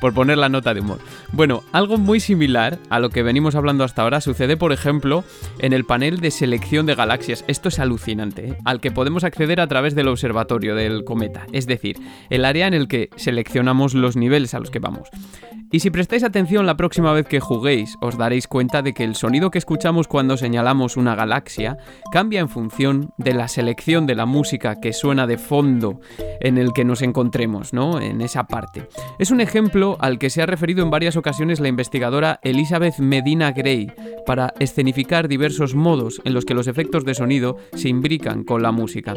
por 0.00 0.14
poner 0.14 0.38
la 0.38 0.48
nota 0.48 0.74
de 0.74 0.80
humor. 0.80 0.98
Bueno, 1.32 1.62
algo 1.72 1.98
muy 1.98 2.20
similar 2.20 2.78
a 2.90 3.00
lo 3.00 3.10
que 3.10 3.22
venimos 3.22 3.54
hablando 3.54 3.84
hasta 3.84 4.02
ahora 4.02 4.20
sucede, 4.20 4.56
por 4.56 4.72
ejemplo, 4.72 5.24
en 5.58 5.72
el 5.72 5.84
panel 5.84 6.20
de 6.20 6.30
selección 6.30 6.86
de 6.86 6.94
galaxias. 6.94 7.44
Esto 7.48 7.68
es 7.68 7.78
alucinante, 7.78 8.48
¿eh? 8.48 8.58
al 8.64 8.80
que 8.80 8.90
podemos 8.90 9.24
acceder 9.24 9.60
a 9.60 9.66
través 9.66 9.94
del 9.94 10.08
observatorio 10.08 10.74
del 10.74 11.04
cometa, 11.04 11.46
es 11.52 11.66
decir, 11.66 11.96
el 12.30 12.44
área 12.44 12.66
en 12.66 12.74
el 12.74 12.88
que 12.88 13.10
seleccionamos 13.16 13.94
los 13.94 14.16
niveles 14.16 14.54
a 14.54 14.60
los 14.60 14.70
que 14.70 14.78
vamos. 14.78 15.08
Y 15.72 15.80
si 15.80 15.90
prestáis 15.90 16.22
atención 16.22 16.64
la 16.64 16.76
próxima 16.76 17.12
vez 17.12 17.26
que 17.26 17.40
juguéis, 17.40 17.96
os 18.00 18.16
daréis 18.16 18.46
cuenta 18.46 18.82
de 18.82 18.94
que 18.94 19.02
el 19.02 19.16
sonido 19.16 19.50
que 19.50 19.58
escuchamos 19.58 20.06
cuando 20.06 20.36
señalamos 20.36 20.96
una 20.96 21.16
galaxia 21.16 21.76
cambia 22.12 22.40
en 22.40 22.48
función 22.48 23.10
de 23.18 23.34
la 23.34 23.48
selección 23.48 24.06
de 24.06 24.14
la 24.14 24.26
música 24.26 24.80
que 24.80 24.92
suena 24.92 25.26
de 25.26 25.38
fondo 25.38 26.00
en 26.40 26.56
el 26.56 26.72
que 26.72 26.84
nos 26.84 27.02
encontremos, 27.02 27.72
¿no? 27.72 28.00
En 28.00 28.20
esa 28.20 28.44
parte. 28.44 28.86
Es 29.18 29.30
un 29.30 29.40
ejemplo 29.40 29.96
al 30.00 30.18
que 30.18 30.30
se 30.30 30.40
ha 30.40 30.46
referido 30.46 30.84
en 30.84 30.90
varias 30.90 31.16
ocasiones 31.16 31.58
la 31.58 31.68
investigadora 31.68 32.38
Elizabeth 32.42 32.98
Medina 32.98 33.50
Gray 33.50 33.92
para 34.24 34.54
escenificar 34.60 35.26
diversos 35.26 35.74
modos 35.74 36.20
en 36.24 36.32
los 36.34 36.44
que 36.44 36.54
los 36.54 36.68
efectos 36.68 37.04
de 37.04 37.14
sonido 37.14 37.56
se 37.74 37.88
imbrican 37.88 38.44
con 38.44 38.62
la 38.62 38.70
música. 38.70 39.14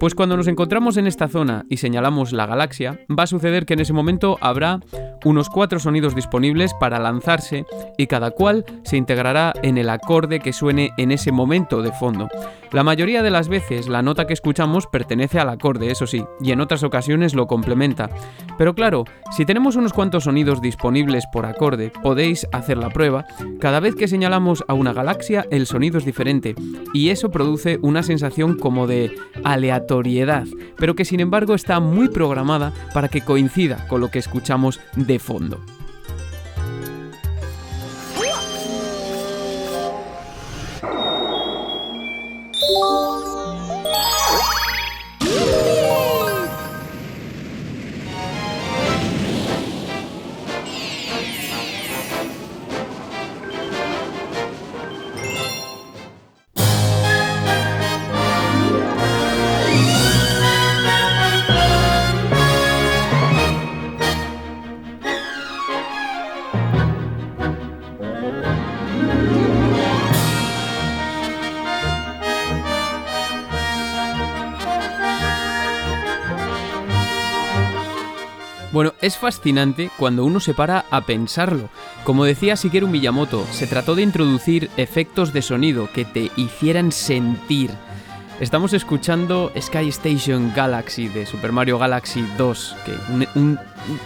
Pues 0.00 0.14
cuando 0.14 0.36
nos 0.36 0.48
encontramos 0.48 0.96
en 0.96 1.06
esta 1.06 1.28
zona 1.28 1.64
y 1.70 1.76
señalamos 1.76 2.32
la 2.32 2.46
galaxia, 2.46 3.00
va 3.08 3.22
a 3.22 3.28
suceder 3.28 3.64
que 3.64 3.74
en 3.74 3.80
ese 3.80 3.92
momento 3.92 4.38
habrá 4.40 4.80
unos 5.24 5.48
cuatro 5.48 5.78
sonidos 5.84 6.14
disponibles 6.14 6.74
para 6.74 6.98
lanzarse 6.98 7.64
y 7.96 8.06
cada 8.06 8.32
cual 8.32 8.64
se 8.82 8.96
integrará 8.96 9.52
en 9.62 9.78
el 9.78 9.88
acorde 9.88 10.40
que 10.40 10.52
suene 10.52 10.90
en 10.96 11.12
ese 11.12 11.32
momento 11.32 11.82
de 11.82 11.92
fondo. 11.92 12.28
La 12.72 12.82
mayoría 12.82 13.22
de 13.22 13.30
las 13.30 13.48
veces 13.48 13.88
la 13.88 14.02
nota 14.02 14.26
que 14.26 14.32
escuchamos 14.32 14.88
pertenece 14.88 15.38
al 15.38 15.48
acorde, 15.48 15.92
eso 15.92 16.08
sí, 16.08 16.24
y 16.40 16.50
en 16.50 16.60
otras 16.60 16.82
ocasiones 16.82 17.34
lo 17.34 17.46
complementa. 17.46 18.10
Pero 18.58 18.74
claro, 18.74 19.04
si 19.30 19.44
tenemos 19.44 19.76
unos 19.76 19.92
cuantos 19.92 20.24
sonidos 20.24 20.60
disponibles 20.60 21.24
por 21.32 21.46
acorde, 21.46 21.92
podéis 22.02 22.48
hacer 22.52 22.78
la 22.78 22.90
prueba. 22.90 23.26
Cada 23.60 23.78
vez 23.78 23.94
que 23.94 24.08
señalamos 24.08 24.64
a 24.66 24.74
una 24.74 24.92
galaxia, 24.92 25.46
el 25.52 25.66
sonido 25.66 25.98
es 25.98 26.04
diferente, 26.04 26.56
y 26.92 27.10
eso 27.10 27.30
produce 27.30 27.78
una 27.80 28.02
sensación 28.02 28.58
como 28.58 28.88
de 28.88 29.14
aleatoriedad, 29.44 30.46
pero 30.76 30.96
que 30.96 31.04
sin 31.04 31.20
embargo 31.20 31.54
está 31.54 31.78
muy 31.78 32.08
programada 32.08 32.72
para 32.92 33.08
que 33.08 33.20
coincida 33.20 33.86
con 33.86 34.00
lo 34.00 34.10
que 34.10 34.18
escuchamos 34.18 34.80
de 34.96 35.18
fondo. 35.18 35.60
Es 79.04 79.18
fascinante 79.18 79.90
cuando 79.98 80.24
uno 80.24 80.40
se 80.40 80.54
para 80.54 80.86
a 80.90 81.02
pensarlo. 81.02 81.68
Como 82.04 82.24
decía 82.24 82.54
Shigeru 82.54 82.88
Miyamoto, 82.88 83.44
se 83.50 83.66
trató 83.66 83.94
de 83.94 84.02
introducir 84.02 84.70
efectos 84.78 85.32
de 85.32 85.42
sonido 85.42 85.90
que 85.92 86.04
te 86.04 86.30
hicieran 86.36 86.90
sentir. 86.90 87.70
Estamos 88.40 88.72
escuchando 88.72 89.52
Sky 89.56 89.88
Station 89.90 90.52
Galaxy 90.56 91.06
de 91.06 91.24
Super 91.24 91.52
Mario 91.52 91.78
Galaxy 91.78 92.26
2, 92.36 92.76
que 92.84 92.92
un, 93.12 93.28
un 93.36 93.58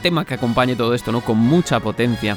tema 0.03 0.25
que 0.27 0.35
acompañe 0.35 0.77
todo 0.77 0.95
esto, 0.95 1.12
¿no? 1.12 1.23
Con 1.23 1.38
mucha 1.38 1.81
potencia. 1.81 2.37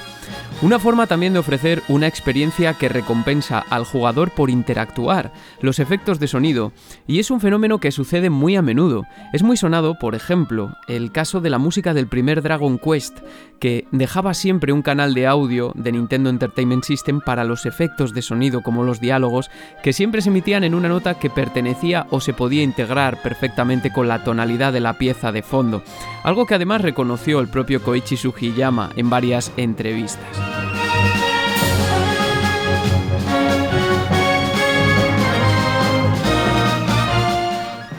Una 0.61 0.77
forma 0.77 1.07
también 1.07 1.33
de 1.33 1.39
ofrecer 1.39 1.81
una 1.87 2.05
experiencia 2.05 2.75
que 2.75 2.87
recompensa 2.87 3.65
al 3.69 3.83
jugador 3.83 4.29
por 4.29 4.51
interactuar, 4.51 5.33
los 5.59 5.79
efectos 5.79 6.19
de 6.19 6.27
sonido, 6.27 6.71
y 7.07 7.19
es 7.19 7.31
un 7.31 7.41
fenómeno 7.41 7.79
que 7.79 7.91
sucede 7.91 8.29
muy 8.29 8.55
a 8.55 8.61
menudo. 8.61 9.05
Es 9.33 9.41
muy 9.41 9.57
sonado, 9.57 9.97
por 9.97 10.13
ejemplo, 10.13 10.75
el 10.87 11.11
caso 11.11 11.41
de 11.41 11.49
la 11.49 11.57
música 11.57 11.95
del 11.95 12.07
primer 12.07 12.43
Dragon 12.43 12.77
Quest, 12.77 13.19
que 13.59 13.87
dejaba 13.91 14.35
siempre 14.35 14.71
un 14.71 14.83
canal 14.83 15.15
de 15.15 15.25
audio 15.25 15.71
de 15.73 15.93
Nintendo 15.93 16.29
Entertainment 16.29 16.83
System 16.83 17.21
para 17.21 17.43
los 17.43 17.65
efectos 17.65 18.13
de 18.13 18.21
sonido 18.21 18.61
como 18.61 18.83
los 18.83 19.01
diálogos, 19.01 19.49
que 19.81 19.93
siempre 19.93 20.21
se 20.21 20.29
emitían 20.29 20.63
en 20.63 20.75
una 20.75 20.89
nota 20.89 21.15
que 21.15 21.31
pertenecía 21.31 21.80
o 22.09 22.19
se 22.19 22.33
podía 22.33 22.63
integrar 22.63 23.21
perfectamente 23.21 23.91
con 23.91 24.07
la 24.07 24.23
tonalidad 24.23 24.71
de 24.71 24.79
la 24.79 24.93
pieza 24.93 25.31
de 25.31 25.41
fondo, 25.41 25.81
algo 26.23 26.45
que 26.45 26.55
además 26.55 26.81
reconoció 26.81 27.39
el 27.39 27.47
propio 27.47 27.81
Koichi 27.81 28.17
Sugiyama 28.17 28.91
en 28.95 29.09
varias 29.09 29.51
entrevistas. 29.57 30.40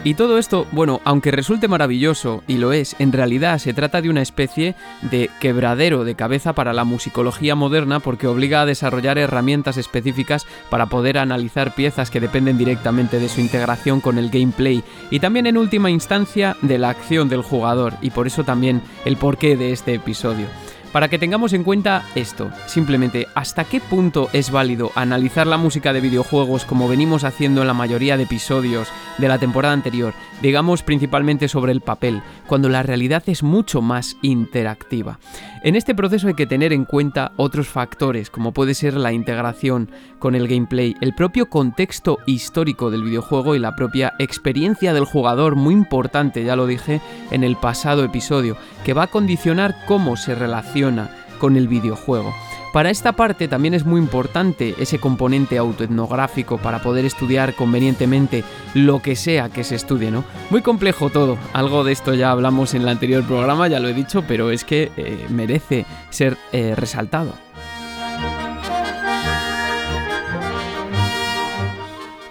Y 0.05 0.15
todo 0.15 0.39
esto, 0.39 0.67
bueno, 0.73 1.01
aunque 1.05 1.31
resulte 1.31 1.69
maravilloso, 1.69 2.43
y 2.49 2.57
lo 2.57 2.73
es, 2.73 2.97
en 2.99 3.13
realidad 3.13 3.59
se 3.59 3.73
trata 3.73 4.03
de 4.03 4.11
una 4.11 4.21
especie 4.21 4.75
de 5.03 5.31
quebradero 5.41 6.03
de 6.03 6.17
cabeza 6.17 6.55
para 6.55 6.73
la 6.73 6.83
musicología 6.83 7.55
moderna 7.55 8.01
porque 8.01 8.27
obliga 8.27 8.63
a 8.63 8.67
desarrollar 8.67 9.17
herramientas 9.17 9.77
específicas 9.77 10.45
para 10.71 10.87
poder 10.87 11.19
analizar 11.19 11.77
piezas 11.77 12.11
que 12.11 12.19
dependen 12.19 12.59
directamente 12.59 13.21
de 13.21 13.29
su 13.29 13.41
integración 13.41 14.01
con 14.01 14.19
el 14.19 14.31
gameplay 14.31 14.83
y 15.11 15.21
también 15.21 15.47
en 15.47 15.57
última 15.57 15.89
instancia 15.89 16.57
de 16.63 16.79
la 16.79 16.91
acción 16.91 17.29
del 17.29 17.43
jugador, 17.43 17.95
y 18.03 18.11
por 18.11 18.27
eso 18.27 18.43
también 18.43 18.83
el 19.05 19.17
porqué 19.17 19.57
de 19.57 19.71
este 19.71 19.95
episodio 19.95 20.47
para 20.93 21.09
que 21.09 21.19
tengamos 21.19 21.53
en 21.55 21.65
cuenta 21.65 22.05
esto, 22.15 22.51
simplemente 22.67 23.27
hasta 23.35 23.65
qué 23.65 23.81
punto 23.81 24.29
es 24.33 24.51
válido 24.51 24.93
analizar 24.95 25.47
la 25.47 25.57
música 25.57 25.93
de 25.93 26.01
videojuegos 26.01 26.65
como 26.65 26.89
venimos 26.89 27.25
haciendo 27.25 27.63
en 27.63 27.67
la 27.67 27.75
mayoría 27.75 28.17
de 28.17 28.25
episodios 28.25 28.89
de 29.19 29.29
la 29.29 29.39
temporada 29.39 29.75
anterior, 29.75 30.13
digamos 30.43 30.83
principalmente 30.83 31.49
sobre 31.49 31.73
el 31.73 31.81
papel, 31.81 32.23
cuando 32.47 32.69
la 32.69 32.83
realidad 32.83 33.23
es 33.27 33.43
mucho 33.43 33.81
más 33.81 34.17
interactiva. 34.23 35.19
En 35.65 35.77
este 35.77 35.95
proceso 35.95 36.29
hay 36.29 36.35
que 36.35 36.47
tener 36.47 36.73
en 36.73 36.85
cuenta 36.85 37.33
otros 37.37 37.69
factores, 37.69 38.31
como 38.31 38.53
puede 38.53 38.75
ser 38.75 38.95
la 38.95 39.13
integración 39.13 39.91
con 40.19 40.35
el 40.35 40.49
gameplay, 40.49 40.97
el 41.01 41.15
propio 41.15 41.49
contexto 41.49 42.19
histórico 42.27 42.91
del 42.91 43.05
videojuego 43.05 43.55
y 43.55 43.61
la 43.61 43.77
propia 43.77 44.13
experiencia 44.19 44.93
del 44.93 45.05
jugador, 45.05 45.55
muy 45.55 45.75
importante, 45.75 46.45
ya 46.45 46.57
lo 46.57 46.67
dije 46.67 47.01
en 47.31 47.45
el 47.45 47.57
pasado 47.57 48.05
episodio, 48.05 48.57
que 48.85 48.95
va 48.95 49.05
a 49.05 49.07
condicionar 49.09 49.77
cómo 49.87 50.17
se 50.17 50.35
relaciona 50.35 51.11
con 51.39 51.57
el 51.57 51.69
videojuego. 51.69 52.33
Para 52.73 52.89
esta 52.89 53.13
parte 53.13 53.49
también 53.49 53.75
es 53.75 53.85
muy 53.85 54.01
importante 54.01 54.75
ese 54.79 54.99
componente 54.99 55.59
autoetnográfico 55.59 56.57
para 56.57 56.81
poder 56.81 57.05
estudiar 57.05 57.55
convenientemente 57.55 58.45
lo 58.73 59.03
que 59.03 59.15
sea 59.15 59.51
que 59.51 59.63
se 59.63 59.75
estudie, 59.75 60.11
¿no? 60.11 60.25
Muy 60.49 60.63
complejo 60.63 61.11
todo, 61.11 61.37
algo 61.53 61.85
de 61.85 61.93
esto 61.93 62.15
ya 62.15 62.31
hablamos 62.31 62.73
en 62.73 62.83
el 62.83 62.89
anterior 62.89 63.25
programa, 63.25 63.69
ya 63.69 63.79
lo 63.79 63.89
he 63.89 63.95
dicho, 63.95 64.25
pero 64.27 64.51
es 64.51 64.65
que 64.65 64.91
eh, 64.97 65.27
merece 65.29 65.85
ser 66.09 66.39
eh, 66.53 66.75
resaltado. 66.75 67.35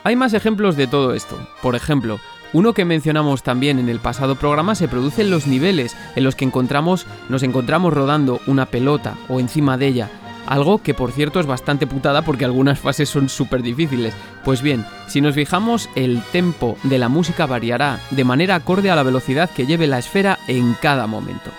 Hay 0.04 0.16
más 0.16 0.34
ejemplos 0.34 0.76
de 0.76 0.88
todo 0.88 1.14
esto. 1.14 1.38
Por 1.62 1.76
ejemplo, 1.76 2.20
uno 2.54 2.74
que 2.74 2.86
mencionamos 2.86 3.44
también 3.44 3.80
en 3.80 3.88
el 3.88 4.00
pasado 4.00 4.36
programa 4.36 4.76
se 4.76 4.90
produce 4.90 5.22
en 5.22 5.32
los 5.32 5.48
niveles 5.48 5.96
en 6.16 6.24
los 6.24 6.36
que 6.36 6.46
encontramos, 6.46 7.08
nos 7.30 7.44
encontramos 7.44 7.94
rodando 7.94 8.42
una 8.46 8.66
pelota 8.66 9.16
o 9.30 9.40
encima 9.40 9.78
de 9.78 9.88
ella. 9.88 10.10
Algo 10.48 10.80
que 10.82 10.94
por 10.94 11.12
cierto 11.12 11.40
es 11.40 11.46
bastante 11.46 11.88
putada 11.88 12.24
porque 12.24 12.44
algunas 12.44 12.80
fases 12.80 13.08
son 13.08 13.30
súper 13.30 13.62
difíciles. 13.62 14.14
Pues 14.44 14.62
bien, 14.62 14.86
si 15.08 15.22
nos 15.22 15.36
fijamos, 15.36 15.90
el 15.96 16.22
tempo 16.32 16.78
de 16.84 17.00
la 17.00 17.10
música 17.10 17.46
variará 17.46 18.00
de 18.10 18.26
manera 18.26 18.56
acorde 18.56 18.92
a 18.92 18.96
la 18.96 19.04
velocidad 19.04 19.50
que 19.50 19.66
lleve 19.66 19.88
la 19.88 20.00
esfera 20.00 20.40
en 20.48 20.74
cada 20.82 21.08
momento. 21.08 21.52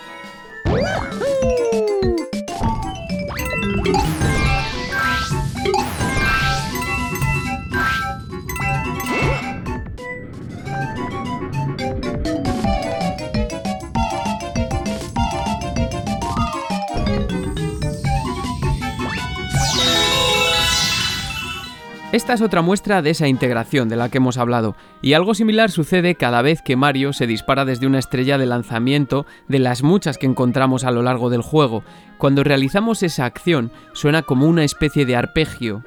Esta 22.13 22.35
es 22.35 22.43
otra 22.43 22.61
muestra 22.61 23.01
de 23.01 23.09
esa 23.09 23.27
integración 23.27 23.89
de 23.89 23.97
la 23.97 24.11
que 24.11 24.19
hemos 24.19 24.37
hablado, 24.37 24.77
y 25.01 25.15
algo 25.15 25.35
similar 25.35 25.71
sucede 25.71 26.15
cada 26.15 26.43
vez 26.43 26.61
que 26.61 26.77
Mario 26.77 27.15
se 27.15 27.27
dispara 27.27 27.65
desde 27.65 27.87
una 27.87 27.99
estrella 27.99 28.37
de 28.37 28.45
lanzamiento 28.45 29.25
de 29.49 29.59
las 29.59 29.83
muchas 29.83 30.19
que 30.19 30.27
encontramos 30.27 30.85
a 30.85 30.91
lo 30.91 31.01
largo 31.01 31.31
del 31.31 31.41
juego. 31.41 31.85
Cuando 32.19 32.45
realizamos 32.45 33.03
esa 33.03 33.25
acción 33.25 33.71
suena 33.95 34.21
como 34.21 34.47
una 34.47 34.63
especie 34.63 35.07
de 35.07 35.17
arpegio 35.17 35.85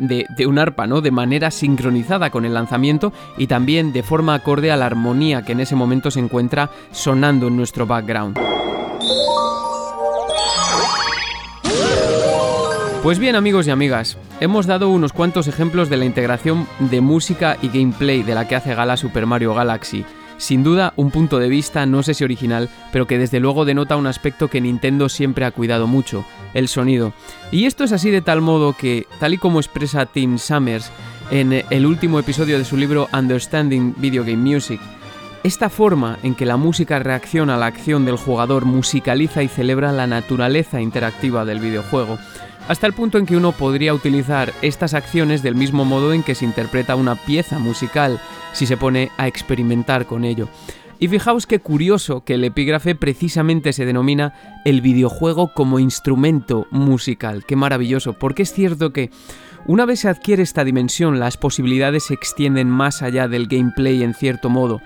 de, 0.00 0.26
de, 0.36 0.46
un 0.48 0.58
arpa, 0.58 0.88
¿no? 0.88 1.00
De 1.00 1.12
manera 1.12 1.52
sincronizada 1.52 2.30
con 2.30 2.44
el 2.44 2.54
lanzamiento 2.54 3.12
y 3.38 3.46
también 3.46 3.92
de 3.92 4.02
forma 4.02 4.34
acorde 4.34 4.72
a 4.72 4.76
la 4.76 4.86
armonía 4.86 5.42
que 5.42 5.52
en 5.52 5.60
ese 5.60 5.76
momento 5.76 6.10
se 6.10 6.18
encuentra 6.18 6.70
sonando 6.90 7.46
en 7.46 7.56
nuestro 7.56 7.86
background. 7.86 8.36
Pues 13.02 13.18
bien 13.18 13.34
amigos 13.34 13.66
y 13.66 13.70
amigas, 13.70 14.16
hemos 14.38 14.66
dado 14.66 14.88
unos 14.88 15.12
cuantos 15.12 15.48
ejemplos 15.48 15.90
de 15.90 15.96
la 15.96 16.04
integración 16.04 16.68
de 16.78 17.00
música 17.00 17.58
y 17.60 17.66
gameplay 17.66 18.22
de 18.22 18.36
la 18.36 18.46
que 18.46 18.54
hace 18.54 18.76
gala 18.76 18.96
Super 18.96 19.26
Mario 19.26 19.54
Galaxy. 19.54 20.04
Sin 20.36 20.62
duda, 20.62 20.92
un 20.94 21.10
punto 21.10 21.40
de 21.40 21.48
vista 21.48 21.84
no 21.84 22.04
sé 22.04 22.14
si 22.14 22.22
original, 22.22 22.70
pero 22.92 23.08
que 23.08 23.18
desde 23.18 23.40
luego 23.40 23.64
denota 23.64 23.96
un 23.96 24.06
aspecto 24.06 24.46
que 24.46 24.60
Nintendo 24.60 25.08
siempre 25.08 25.44
ha 25.44 25.50
cuidado 25.50 25.88
mucho, 25.88 26.24
el 26.54 26.68
sonido. 26.68 27.12
Y 27.50 27.64
esto 27.64 27.82
es 27.82 27.90
así 27.90 28.08
de 28.10 28.22
tal 28.22 28.40
modo 28.40 28.74
que, 28.74 29.08
tal 29.18 29.34
y 29.34 29.38
como 29.38 29.58
expresa 29.58 30.06
Tim 30.06 30.38
Summers 30.38 30.92
en 31.32 31.64
el 31.70 31.86
último 31.86 32.20
episodio 32.20 32.56
de 32.56 32.64
su 32.64 32.76
libro 32.76 33.08
Understanding 33.12 33.96
Video 33.96 34.22
Game 34.22 34.36
Music, 34.36 34.80
esta 35.42 35.70
forma 35.70 36.20
en 36.22 36.36
que 36.36 36.46
la 36.46 36.56
música 36.56 37.00
reacciona 37.00 37.56
a 37.56 37.58
la 37.58 37.66
acción 37.66 38.04
del 38.04 38.16
jugador 38.16 38.64
musicaliza 38.64 39.42
y 39.42 39.48
celebra 39.48 39.90
la 39.90 40.06
naturaleza 40.06 40.80
interactiva 40.80 41.44
del 41.44 41.58
videojuego, 41.58 42.16
hasta 42.68 42.86
el 42.86 42.92
punto 42.92 43.18
en 43.18 43.26
que 43.26 43.36
uno 43.36 43.52
podría 43.52 43.94
utilizar 43.94 44.52
estas 44.62 44.94
acciones 44.94 45.42
del 45.42 45.54
mismo 45.54 45.84
modo 45.84 46.12
en 46.12 46.22
que 46.22 46.34
se 46.34 46.44
interpreta 46.44 46.96
una 46.96 47.16
pieza 47.16 47.58
musical, 47.58 48.20
si 48.52 48.66
se 48.66 48.76
pone 48.76 49.10
a 49.16 49.26
experimentar 49.26 50.06
con 50.06 50.24
ello. 50.24 50.48
Y 50.98 51.08
fijaos 51.08 51.46
qué 51.46 51.58
curioso 51.58 52.22
que 52.22 52.34
el 52.34 52.44
epígrafe 52.44 52.94
precisamente 52.94 53.72
se 53.72 53.84
denomina 53.84 54.60
el 54.64 54.80
videojuego 54.80 55.52
como 55.52 55.80
instrumento 55.80 56.68
musical. 56.70 57.44
Qué 57.44 57.56
maravilloso, 57.56 58.12
porque 58.12 58.44
es 58.44 58.52
cierto 58.52 58.92
que 58.92 59.10
una 59.66 59.84
vez 59.84 60.00
se 60.00 60.08
adquiere 60.08 60.44
esta 60.44 60.64
dimensión, 60.64 61.18
las 61.18 61.36
posibilidades 61.36 62.04
se 62.04 62.14
extienden 62.14 62.68
más 62.68 63.02
allá 63.02 63.26
del 63.26 63.48
gameplay 63.48 64.02
en 64.04 64.14
cierto 64.14 64.48
modo. 64.48 64.80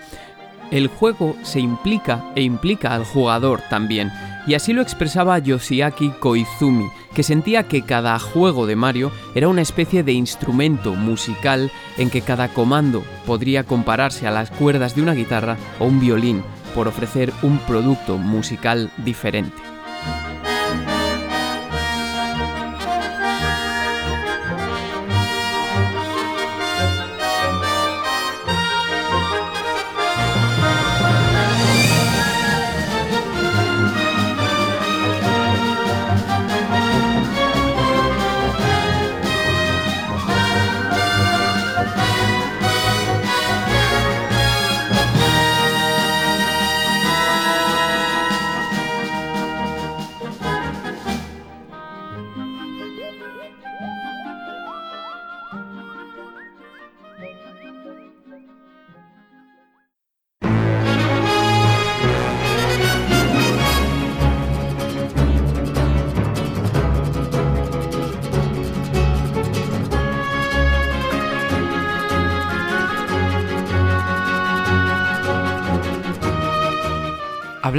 El 0.70 0.88
juego 0.88 1.36
se 1.42 1.60
implica 1.60 2.24
e 2.34 2.42
implica 2.42 2.94
al 2.94 3.04
jugador 3.04 3.62
también, 3.70 4.10
y 4.46 4.54
así 4.54 4.72
lo 4.72 4.82
expresaba 4.82 5.38
Yoshiaki 5.38 6.10
Koizumi, 6.10 6.88
que 7.14 7.22
sentía 7.22 7.68
que 7.68 7.82
cada 7.82 8.18
juego 8.18 8.66
de 8.66 8.76
Mario 8.76 9.12
era 9.34 9.48
una 9.48 9.62
especie 9.62 10.02
de 10.02 10.12
instrumento 10.12 10.94
musical 10.94 11.70
en 11.98 12.10
que 12.10 12.20
cada 12.20 12.48
comando 12.48 13.04
podría 13.26 13.64
compararse 13.64 14.26
a 14.26 14.30
las 14.30 14.50
cuerdas 14.50 14.94
de 14.94 15.02
una 15.02 15.14
guitarra 15.14 15.56
o 15.78 15.84
un 15.84 16.00
violín 16.00 16.42
por 16.74 16.88
ofrecer 16.88 17.32
un 17.42 17.58
producto 17.58 18.18
musical 18.18 18.90
diferente. 18.98 19.75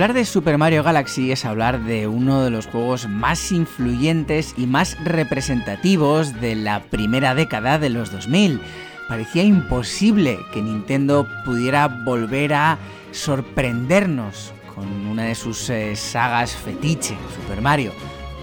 Hablar 0.08 0.22
de 0.22 0.26
Super 0.26 0.58
Mario 0.58 0.84
Galaxy 0.84 1.34
es 1.34 1.44
hablar 1.44 1.84
de 1.84 2.08
uno 2.08 2.42
de 2.42 2.50
los 2.50 2.66
juegos 2.66 3.10
más 3.10 3.52
influyentes 3.52 4.54
y 4.56 4.66
más 4.66 4.96
representativos 5.04 6.40
de 6.40 6.56
la 6.56 6.84
primera 6.84 7.36
década 7.36 7.78
de 7.78 7.90
los 7.90 8.10
2000. 8.14 8.62
Parecía 9.10 9.44
imposible 9.44 10.40
que 10.54 10.62
Nintendo 10.62 11.28
pudiera 11.44 11.90
volver 11.90 12.54
a 12.54 12.78
sorprendernos 13.12 14.54
con 14.74 14.88
una 15.08 15.26
de 15.26 15.36
sus 15.36 15.70
eh, 15.70 15.98
sagas 15.98 16.56
fetiche, 16.56 17.18
Super 17.36 17.62
Mario. 17.62 17.92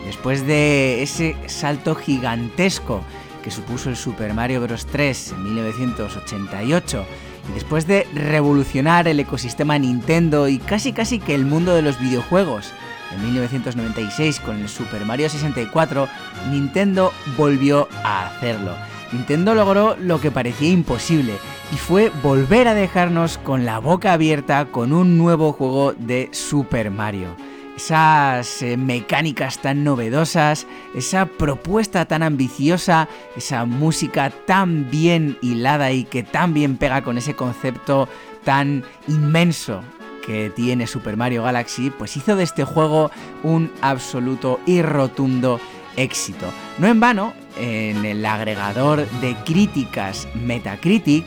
Después 0.04 0.46
de 0.46 1.02
ese 1.02 1.34
salto 1.46 1.94
gigantesco 1.94 3.02
que 3.42 3.50
supuso 3.50 3.88
el 3.88 3.96
Super 3.96 4.34
Mario 4.34 4.60
Bros. 4.60 4.84
3 4.84 5.32
en 5.32 5.44
1988, 5.44 7.06
y 7.06 7.33
después 7.52 7.86
de 7.86 8.06
revolucionar 8.14 9.08
el 9.08 9.20
ecosistema 9.20 9.78
Nintendo 9.78 10.48
y 10.48 10.58
casi 10.58 10.92
casi 10.92 11.18
que 11.18 11.34
el 11.34 11.44
mundo 11.44 11.74
de 11.74 11.82
los 11.82 12.00
videojuegos, 12.00 12.72
en 13.14 13.22
1996 13.22 14.40
con 14.40 14.60
el 14.60 14.68
Super 14.68 15.04
Mario 15.04 15.28
64, 15.28 16.08
Nintendo 16.50 17.12
volvió 17.36 17.88
a 18.02 18.26
hacerlo. 18.26 18.74
Nintendo 19.12 19.54
logró 19.54 19.96
lo 19.96 20.20
que 20.20 20.30
parecía 20.30 20.70
imposible 20.70 21.34
y 21.72 21.76
fue 21.76 22.10
volver 22.22 22.66
a 22.68 22.74
dejarnos 22.74 23.38
con 23.38 23.64
la 23.64 23.78
boca 23.78 24.12
abierta 24.12 24.66
con 24.66 24.92
un 24.92 25.18
nuevo 25.18 25.52
juego 25.52 25.92
de 25.92 26.30
Super 26.32 26.90
Mario 26.90 27.36
esas 27.76 28.62
eh, 28.62 28.76
mecánicas 28.76 29.60
tan 29.60 29.84
novedosas, 29.84 30.66
esa 30.94 31.26
propuesta 31.26 32.04
tan 32.06 32.22
ambiciosa, 32.22 33.08
esa 33.36 33.64
música 33.64 34.30
tan 34.30 34.90
bien 34.90 35.38
hilada 35.42 35.92
y 35.92 36.04
que 36.04 36.22
tan 36.22 36.54
bien 36.54 36.76
pega 36.76 37.02
con 37.02 37.18
ese 37.18 37.34
concepto 37.34 38.08
tan 38.44 38.84
inmenso 39.08 39.82
que 40.24 40.50
tiene 40.50 40.86
Super 40.86 41.16
Mario 41.16 41.42
Galaxy, 41.42 41.90
pues 41.90 42.16
hizo 42.16 42.36
de 42.36 42.44
este 42.44 42.64
juego 42.64 43.10
un 43.42 43.70
absoluto 43.82 44.60
y 44.66 44.80
rotundo 44.82 45.60
éxito. 45.96 46.46
No 46.78 46.86
en 46.86 47.00
vano, 47.00 47.34
en 47.56 48.04
el 48.04 48.24
agregador 48.24 49.08
de 49.20 49.36
críticas 49.44 50.26
Metacritic, 50.34 51.26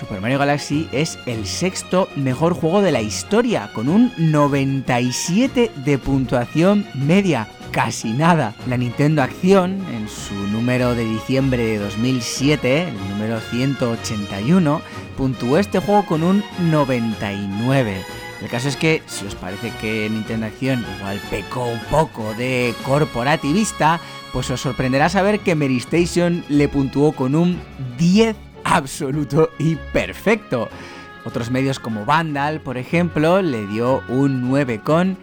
Super 0.00 0.22
Mario 0.22 0.38
Galaxy 0.38 0.88
es 0.92 1.18
el 1.26 1.46
sexto 1.46 2.08
mejor 2.16 2.54
juego 2.54 2.80
de 2.80 2.90
la 2.90 3.02
historia, 3.02 3.70
con 3.74 3.90
un 3.90 4.10
97 4.16 5.70
de 5.84 5.98
puntuación 5.98 6.86
media. 6.94 7.46
Casi 7.70 8.14
nada. 8.14 8.54
La 8.66 8.78
Nintendo 8.78 9.22
Acción, 9.22 9.84
en 9.92 10.08
su 10.08 10.34
número 10.34 10.94
de 10.94 11.04
diciembre 11.04 11.62
de 11.64 11.78
2007, 11.78 12.88
el 12.88 13.08
número 13.10 13.40
181, 13.40 14.80
puntuó 15.18 15.58
este 15.58 15.80
juego 15.80 16.06
con 16.06 16.22
un 16.22 16.42
99. 16.70 18.02
El 18.40 18.48
caso 18.48 18.68
es 18.68 18.76
que, 18.76 19.02
si 19.06 19.26
os 19.26 19.34
parece 19.34 19.70
que 19.82 20.08
Nintendo 20.08 20.46
Acción 20.46 20.82
igual 20.96 21.20
pecó 21.28 21.66
un 21.66 21.80
poco 21.90 22.32
de 22.34 22.74
corporativista, 22.86 24.00
pues 24.32 24.50
os 24.50 24.62
sorprenderá 24.62 25.10
saber 25.10 25.40
que 25.40 25.54
Mary 25.54 25.76
Station 25.76 26.42
le 26.48 26.68
puntuó 26.68 27.12
con 27.12 27.34
un 27.34 27.60
10 27.98 28.34
absoluto 28.70 29.50
y 29.58 29.76
perfecto. 29.76 30.68
Otros 31.24 31.50
medios 31.50 31.78
como 31.78 32.04
Vandal, 32.04 32.60
por 32.60 32.78
ejemplo, 32.78 33.42
le 33.42 33.66
dio 33.66 34.02
un 34.08 34.50
9,7. 34.50 35.16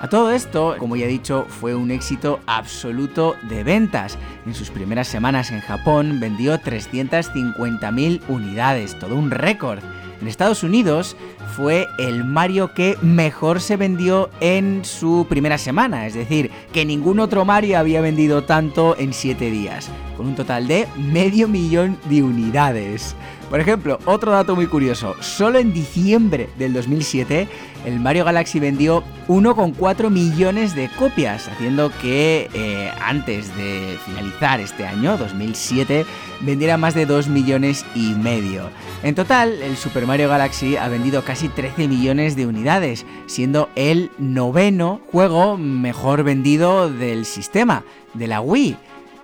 A 0.00 0.08
todo 0.08 0.32
esto, 0.32 0.76
como 0.78 0.96
ya 0.96 1.04
he 1.04 1.08
dicho, 1.08 1.46
fue 1.48 1.74
un 1.74 1.90
éxito 1.90 2.40
absoluto 2.46 3.36
de 3.48 3.62
ventas. 3.64 4.16
En 4.46 4.54
sus 4.54 4.70
primeras 4.70 5.08
semanas 5.08 5.50
en 5.50 5.60
Japón 5.60 6.20
vendió 6.20 6.58
350.000 6.58 8.22
unidades, 8.28 8.98
todo 8.98 9.14
un 9.14 9.30
récord. 9.30 9.80
En 10.20 10.28
Estados 10.28 10.62
Unidos 10.62 11.16
fue 11.56 11.86
el 11.98 12.24
Mario 12.24 12.74
que 12.74 12.96
mejor 13.00 13.60
se 13.60 13.76
vendió 13.76 14.28
en 14.40 14.84
su 14.84 15.26
primera 15.28 15.56
semana, 15.56 16.06
es 16.06 16.14
decir, 16.14 16.50
que 16.72 16.84
ningún 16.84 17.20
otro 17.20 17.46
Mario 17.46 17.78
había 17.78 18.02
vendido 18.02 18.44
tanto 18.44 18.96
en 18.98 19.14
7 19.14 19.50
días, 19.50 19.90
con 20.16 20.26
un 20.26 20.34
total 20.34 20.68
de 20.68 20.86
medio 20.98 21.48
millón 21.48 21.98
de 22.10 22.22
unidades. 22.22 23.16
Por 23.50 23.58
ejemplo, 23.58 23.98
otro 24.04 24.30
dato 24.30 24.54
muy 24.54 24.68
curioso, 24.68 25.16
solo 25.20 25.58
en 25.58 25.74
diciembre 25.74 26.48
del 26.56 26.72
2007 26.72 27.48
el 27.84 27.98
Mario 27.98 28.24
Galaxy 28.24 28.60
vendió 28.60 29.02
1,4 29.28 30.10
millones 30.10 30.74
de 30.74 30.88
copias, 30.98 31.48
haciendo 31.48 31.90
que 32.00 32.50
eh, 32.52 32.90
antes 33.00 33.56
de 33.56 33.98
finalizar 34.04 34.60
este 34.60 34.86
año, 34.86 35.16
2007, 35.16 36.04
vendiera 36.42 36.76
más 36.76 36.94
de 36.94 37.06
2 37.06 37.28
millones 37.28 37.86
y 37.94 38.14
medio. 38.14 38.68
En 39.02 39.14
total, 39.14 39.62
el 39.62 39.76
Super 39.76 40.06
Mario 40.06 40.28
Galaxy 40.28 40.76
ha 40.76 40.88
vendido 40.88 41.24
casi 41.24 41.48
13 41.48 41.88
millones 41.88 42.36
de 42.36 42.46
unidades, 42.46 43.06
siendo 43.26 43.70
el 43.76 44.10
noveno 44.18 45.00
juego 45.10 45.56
mejor 45.56 46.22
vendido 46.22 46.90
del 46.90 47.24
sistema, 47.24 47.82
de 48.12 48.26
la 48.26 48.40
Wii. 48.40 48.76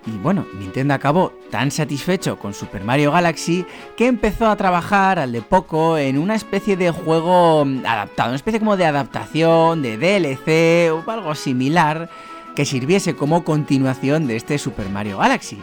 Y 0.07 0.17
bueno, 0.17 0.45
Nintendo 0.57 0.93
acabó 0.93 1.33
tan 1.51 1.69
satisfecho 1.69 2.39
con 2.39 2.53
Super 2.53 2.83
Mario 2.83 3.11
Galaxy 3.11 3.65
que 3.97 4.07
empezó 4.07 4.47
a 4.47 4.55
trabajar 4.55 5.19
al 5.19 5.33
de 5.33 5.41
poco 5.41 5.97
en 5.97 6.17
una 6.17 6.35
especie 6.35 6.77
de 6.77 6.91
juego 6.91 7.65
adaptado, 7.85 8.29
una 8.29 8.37
especie 8.37 8.59
como 8.59 8.77
de 8.77 8.85
adaptación, 8.85 9.81
de 9.81 9.97
DLC 9.97 10.93
o 10.93 11.11
algo 11.11 11.35
similar, 11.35 12.09
que 12.55 12.65
sirviese 12.65 13.15
como 13.15 13.43
continuación 13.43 14.27
de 14.27 14.37
este 14.37 14.57
Super 14.57 14.87
Mario 14.89 15.17
Galaxy. 15.17 15.59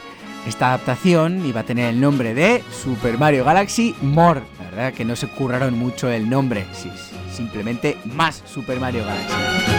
Esta 0.47 0.68
adaptación 0.68 1.47
iba 1.47 1.61
a 1.61 1.64
tener 1.64 1.88
el 1.88 1.99
nombre 1.99 2.34
de 2.34 2.62
Super 2.70 3.16
Mario 3.16 3.47
Galaxy 3.47 3.95
More. 4.03 4.42
La 4.59 4.64
verdad 4.66 4.92
que 4.92 5.07
no 5.07 5.16
se 5.16 5.26
curraron 5.26 5.78
mucho 5.78 6.11
el 6.11 6.28
nombre, 6.28 6.66
simplemente 7.32 7.97
más 8.05 8.42
Super 8.45 8.78
Mario 8.78 9.07
Galaxy. 9.07 9.73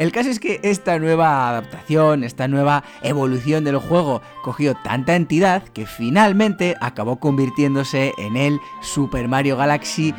El 0.00 0.12
caso 0.12 0.30
es 0.30 0.40
que 0.40 0.60
esta 0.62 0.98
nueva 0.98 1.50
adaptación, 1.50 2.24
esta 2.24 2.48
nueva 2.48 2.84
evolución 3.02 3.64
del 3.64 3.76
juego 3.76 4.22
cogió 4.42 4.74
tanta 4.74 5.14
entidad 5.14 5.62
que 5.62 5.84
finalmente 5.84 6.74
acabó 6.80 7.20
convirtiéndose 7.20 8.14
en 8.16 8.38
el 8.38 8.60
Super 8.80 9.28
Mario 9.28 9.58
Galaxy 9.58 10.14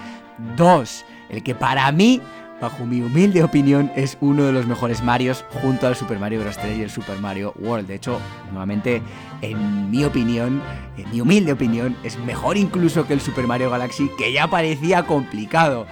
2, 0.55 1.05
el 1.31 1.41
que 1.41 1.55
para 1.55 1.91
mí 1.91 2.21
bajo 2.61 2.85
mi 2.85 3.01
humilde 3.01 3.43
opinión, 3.43 3.91
es 3.95 4.19
uno 4.21 4.43
de 4.43 4.51
los 4.51 4.67
mejores 4.67 5.03
Marios 5.03 5.43
junto 5.63 5.87
al 5.87 5.95
Super 5.95 6.19
Mario 6.19 6.41
Bros. 6.41 6.57
3 6.57 6.77
y 6.77 6.83
el 6.83 6.91
Super 6.91 7.17
Mario 7.17 7.55
World. 7.59 7.87
De 7.87 7.95
hecho, 7.95 8.19
nuevamente, 8.51 9.01
en 9.41 9.89
mi 9.89 10.05
opinión, 10.05 10.61
en 10.95 11.09
mi 11.09 11.21
humilde 11.21 11.53
opinión, 11.53 11.97
es 12.03 12.19
mejor 12.19 12.57
incluso 12.57 13.07
que 13.07 13.13
el 13.13 13.21
Super 13.21 13.47
Mario 13.47 13.71
Galaxy, 13.71 14.11
que 14.15 14.31
ya 14.31 14.47
parecía 14.47 15.07
complicado. 15.07 15.87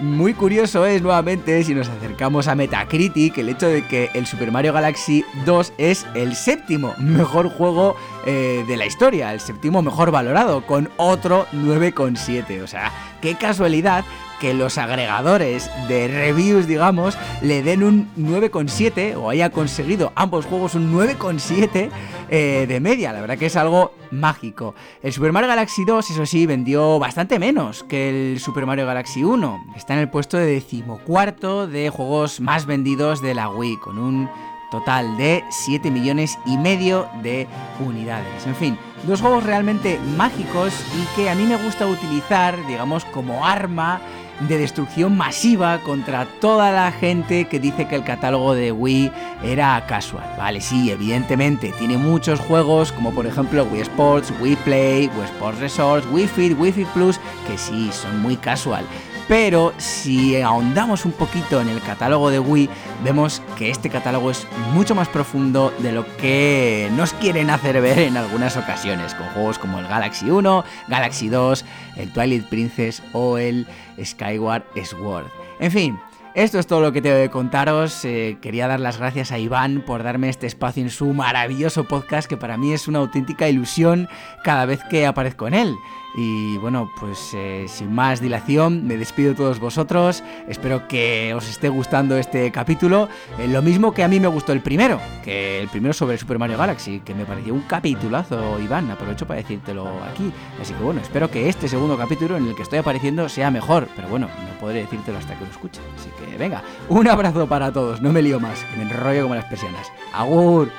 Muy 0.00 0.32
curioso 0.32 0.86
es 0.86 1.02
nuevamente 1.02 1.62
si 1.64 1.74
nos 1.74 1.88
acercamos 1.88 2.48
a 2.48 2.54
Metacritic 2.54 3.36
el 3.36 3.50
hecho 3.50 3.68
de 3.68 3.86
que 3.86 4.10
el 4.14 4.26
Super 4.26 4.50
Mario 4.50 4.72
Galaxy 4.72 5.22
2 5.44 5.74
es 5.76 6.06
el 6.14 6.34
séptimo 6.34 6.94
mejor 6.98 7.50
juego 7.50 7.94
eh, 8.24 8.64
de 8.66 8.76
la 8.78 8.86
historia, 8.86 9.34
el 9.34 9.40
séptimo 9.40 9.82
mejor 9.82 10.10
valorado, 10.10 10.66
con 10.66 10.88
otro 10.96 11.46
9,7. 11.52 12.62
O 12.62 12.66
sea, 12.66 12.90
qué 13.20 13.34
casualidad 13.34 14.04
que 14.42 14.54
los 14.54 14.76
agregadores 14.76 15.70
de 15.86 16.08
reviews, 16.08 16.66
digamos, 16.66 17.16
le 17.42 17.62
den 17.62 17.84
un 17.84 18.10
9,7 18.16 19.14
o 19.16 19.30
haya 19.30 19.50
conseguido 19.50 20.10
ambos 20.16 20.46
juegos 20.46 20.74
un 20.74 20.92
9,7 20.92 21.90
eh, 22.28 22.66
de 22.68 22.80
media. 22.80 23.12
La 23.12 23.20
verdad 23.20 23.38
que 23.38 23.46
es 23.46 23.54
algo 23.54 23.94
mágico. 24.10 24.74
El 25.00 25.12
Super 25.12 25.30
Mario 25.30 25.48
Galaxy 25.48 25.84
2, 25.84 26.10
eso 26.10 26.26
sí, 26.26 26.46
vendió 26.46 26.98
bastante 26.98 27.38
menos 27.38 27.84
que 27.84 28.32
el 28.32 28.40
Super 28.40 28.66
Mario 28.66 28.84
Galaxy 28.84 29.22
1. 29.22 29.74
Está 29.76 29.94
en 29.94 30.00
el 30.00 30.10
puesto 30.10 30.36
de 30.38 30.46
decimocuarto 30.46 31.68
de 31.68 31.90
juegos 31.90 32.40
más 32.40 32.66
vendidos 32.66 33.22
de 33.22 33.34
la 33.34 33.48
Wii, 33.48 33.76
con 33.76 33.96
un 33.96 34.28
total 34.72 35.16
de 35.18 35.44
7 35.50 35.88
millones 35.92 36.36
y 36.46 36.58
medio 36.58 37.06
de 37.22 37.46
unidades. 37.78 38.44
En 38.44 38.56
fin, 38.56 38.78
dos 39.06 39.20
juegos 39.20 39.44
realmente 39.44 40.00
mágicos 40.16 40.74
y 40.96 41.14
que 41.14 41.30
a 41.30 41.36
mí 41.36 41.44
me 41.44 41.62
gusta 41.62 41.86
utilizar, 41.86 42.56
digamos, 42.66 43.04
como 43.04 43.46
arma 43.46 44.00
de 44.40 44.58
destrucción 44.58 45.16
masiva 45.16 45.78
contra 45.78 46.26
toda 46.40 46.72
la 46.72 46.90
gente 46.92 47.46
que 47.46 47.60
dice 47.60 47.86
que 47.86 47.94
el 47.94 48.04
catálogo 48.04 48.54
de 48.54 48.72
Wii 48.72 49.12
era 49.44 49.84
casual. 49.86 50.28
Vale, 50.36 50.60
sí, 50.60 50.90
evidentemente, 50.90 51.72
tiene 51.78 51.96
muchos 51.96 52.40
juegos 52.40 52.92
como 52.92 53.12
por 53.12 53.26
ejemplo 53.26 53.64
Wii 53.64 53.82
Sports, 53.82 54.32
Wii 54.40 54.56
Play, 54.56 55.10
Wii 55.16 55.24
Sports 55.24 55.58
Resorts, 55.60 56.06
Wii 56.10 56.26
Fit, 56.26 56.58
Wii 56.58 56.72
Fit 56.72 56.88
Plus, 56.88 57.20
que 57.46 57.56
sí, 57.56 57.90
son 57.92 58.20
muy 58.20 58.36
casual. 58.36 58.84
Pero 59.28 59.72
si 59.78 60.40
ahondamos 60.40 61.04
un 61.04 61.12
poquito 61.12 61.60
en 61.60 61.68
el 61.68 61.80
catálogo 61.80 62.30
de 62.30 62.38
Wii, 62.38 62.68
vemos 63.04 63.40
que 63.56 63.70
este 63.70 63.88
catálogo 63.88 64.30
es 64.30 64.46
mucho 64.72 64.94
más 64.94 65.08
profundo 65.08 65.72
de 65.78 65.92
lo 65.92 66.04
que 66.16 66.90
nos 66.96 67.12
quieren 67.14 67.50
hacer 67.50 67.80
ver 67.80 67.98
en 68.00 68.16
algunas 68.16 68.56
ocasiones, 68.56 69.14
con 69.14 69.28
juegos 69.28 69.58
como 69.58 69.78
el 69.78 69.86
Galaxy 69.86 70.30
1, 70.30 70.64
Galaxy 70.88 71.28
2, 71.28 71.64
el 71.96 72.12
Twilight 72.12 72.46
Princess 72.48 73.02
o 73.12 73.38
el 73.38 73.66
Skyward 74.02 74.64
Sword. 74.84 75.26
En 75.60 75.70
fin, 75.70 75.98
esto 76.34 76.58
es 76.58 76.66
todo 76.66 76.80
lo 76.80 76.92
que 76.92 77.02
tengo 77.02 77.16
que 77.16 77.28
contaros. 77.28 78.06
Eh, 78.06 78.38
quería 78.40 78.66
dar 78.66 78.80
las 78.80 78.96
gracias 78.96 79.32
a 79.32 79.38
Iván 79.38 79.82
por 79.86 80.02
darme 80.02 80.30
este 80.30 80.46
espacio 80.46 80.82
en 80.82 80.88
su 80.88 81.12
maravilloso 81.12 81.84
podcast, 81.84 82.26
que 82.26 82.38
para 82.38 82.56
mí 82.56 82.72
es 82.72 82.88
una 82.88 83.00
auténtica 83.00 83.48
ilusión 83.48 84.08
cada 84.42 84.64
vez 84.64 84.80
que 84.88 85.06
aparezco 85.06 85.46
en 85.46 85.54
él. 85.54 85.74
Y 86.14 86.58
bueno, 86.58 86.90
pues 86.98 87.32
eh, 87.34 87.66
sin 87.68 87.94
más 87.94 88.20
dilación, 88.20 88.86
me 88.86 88.96
despido 88.96 89.30
de 89.30 89.36
todos 89.36 89.58
vosotros. 89.58 90.22
Espero 90.46 90.86
que 90.86 91.32
os 91.34 91.48
esté 91.48 91.68
gustando 91.68 92.16
este 92.16 92.50
capítulo. 92.52 93.08
Eh, 93.38 93.48
lo 93.48 93.62
mismo 93.62 93.92
que 93.92 94.04
a 94.04 94.08
mí 94.08 94.20
me 94.20 94.28
gustó 94.28 94.52
el 94.52 94.60
primero, 94.60 95.00
que 95.24 95.60
el 95.60 95.68
primero 95.68 95.94
sobre 95.94 96.18
Super 96.18 96.38
Mario 96.38 96.58
Galaxy, 96.58 97.00
que 97.00 97.14
me 97.14 97.24
pareció 97.24 97.54
un 97.54 97.62
capitulazo, 97.62 98.60
Iván. 98.60 98.90
Aprovecho 98.90 99.26
para 99.26 99.40
decírtelo 99.40 99.88
aquí. 100.10 100.30
Así 100.60 100.74
que 100.74 100.82
bueno, 100.82 101.00
espero 101.00 101.30
que 101.30 101.48
este 101.48 101.66
segundo 101.66 101.96
capítulo 101.96 102.36
en 102.36 102.46
el 102.46 102.54
que 102.54 102.62
estoy 102.62 102.80
apareciendo 102.80 103.28
sea 103.28 103.50
mejor. 103.50 103.88
Pero 103.96 104.08
bueno, 104.08 104.26
no 104.26 104.58
podré 104.60 104.80
decírtelo 104.80 105.18
hasta 105.18 105.34
que 105.34 105.44
lo 105.44 105.50
escuche. 105.50 105.80
Así 105.98 106.10
que 106.18 106.36
venga, 106.36 106.62
un 106.88 107.08
abrazo 107.08 107.46
para 107.46 107.72
todos. 107.72 108.02
No 108.02 108.12
me 108.12 108.20
lío 108.20 108.38
más, 108.38 108.62
que 108.64 108.76
me 108.76 108.82
enrollo 108.82 109.22
como 109.22 109.34
las 109.34 109.46
persianas. 109.46 109.90
¡Agur! 110.12 110.70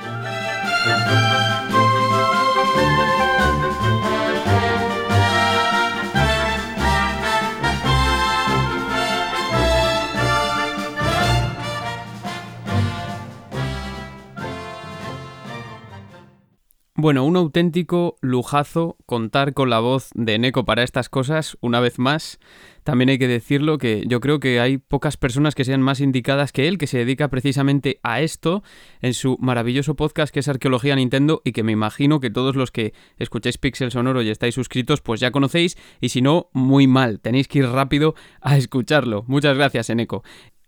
Bueno, 17.04 17.26
un 17.26 17.36
auténtico 17.36 18.16
lujazo 18.22 18.96
contar 19.06 19.54
con 19.54 19.70
la 19.70 19.82
voz 19.82 20.12
de 20.16 20.40
Neko 20.40 20.64
para 20.64 20.84
estas 20.84 21.10
cosas, 21.10 21.58
una 21.60 21.82
vez 21.82 22.00
más. 22.00 22.40
También 22.86 23.10
hay 23.10 23.18
que 23.18 23.28
decirlo 23.28 23.78
que 23.78 24.06
yo 24.08 24.22
creo 24.22 24.40
que 24.40 24.62
hay 24.62 24.78
pocas 24.78 25.18
personas 25.18 25.54
que 25.54 25.66
sean 25.66 25.82
más 25.82 26.00
indicadas 26.00 26.54
que 26.54 26.70
él, 26.70 26.78
que 26.78 26.88
se 26.88 27.00
dedica 27.00 27.28
precisamente 27.28 28.00
a 28.04 28.22
esto 28.22 28.64
en 29.02 29.14
su 29.14 29.38
maravilloso 29.42 29.96
podcast 29.96 30.34
que 30.34 30.40
es 30.40 30.48
Arqueología 30.48 30.96
Nintendo 30.96 31.42
y 31.44 31.52
que 31.52 31.64
me 31.64 31.74
imagino 31.74 32.22
que 32.22 32.30
todos 32.30 32.56
los 32.56 32.72
que 32.72 32.94
escucháis 33.18 33.58
Pixel 33.58 33.92
Sonoro 33.92 34.22
y 34.22 34.30
estáis 34.30 34.56
suscritos 34.56 35.02
pues 35.02 35.20
ya 35.20 35.32
conocéis 35.32 35.78
y 36.00 36.08
si 36.08 36.22
no, 36.22 36.50
muy 36.54 36.88
mal, 36.88 37.20
tenéis 37.20 37.50
que 37.50 37.60
ir 37.60 37.68
rápido 37.68 38.16
a 38.40 38.56
escucharlo. 38.56 39.26
Muchas 39.28 39.58
gracias, 39.58 39.90
Eneco. 39.90 40.24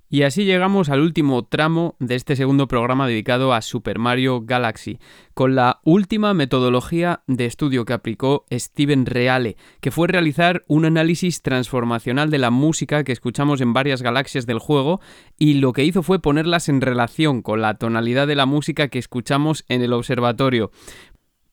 Y 0.07 0.21
así 0.21 0.45
llegamos 0.45 0.89
al 0.89 1.01
último 1.01 1.43
tramo 1.45 1.95
de 1.99 2.13
este 2.13 2.35
segundo 2.35 2.67
programa 2.67 3.07
dedicado 3.07 3.53
a 3.53 3.61
Super 3.63 3.97
Mario 3.97 4.41
Galaxy, 4.45 4.99
con 5.33 5.55
la 5.55 5.79
última 5.83 6.35
metodología 6.35 7.23
de 7.25 7.45
estudio 7.45 7.85
que 7.85 7.93
aplicó 7.93 8.45
Steven 8.51 9.07
Reale, 9.07 9.57
que 9.81 9.89
fue 9.89 10.07
realizar 10.07 10.63
un 10.67 10.85
análisis 10.85 11.41
transformacional 11.41 12.29
de 12.29 12.37
la 12.37 12.51
música 12.51 13.03
que 13.03 13.13
escuchamos 13.13 13.61
en 13.61 13.73
varias 13.73 14.03
galaxias 14.03 14.45
del 14.45 14.59
juego 14.59 15.01
y 15.39 15.55
lo 15.55 15.73
que 15.73 15.83
hizo 15.83 16.03
fue 16.03 16.21
ponerlas 16.21 16.69
en 16.69 16.81
relación 16.81 17.41
con 17.41 17.61
la 17.61 17.73
tonalidad 17.73 18.27
de 18.27 18.35
la 18.35 18.45
música 18.45 18.89
que 18.89 18.99
escuchamos 18.99 19.65
en 19.69 19.81
el 19.81 19.91
observatorio. 19.91 20.71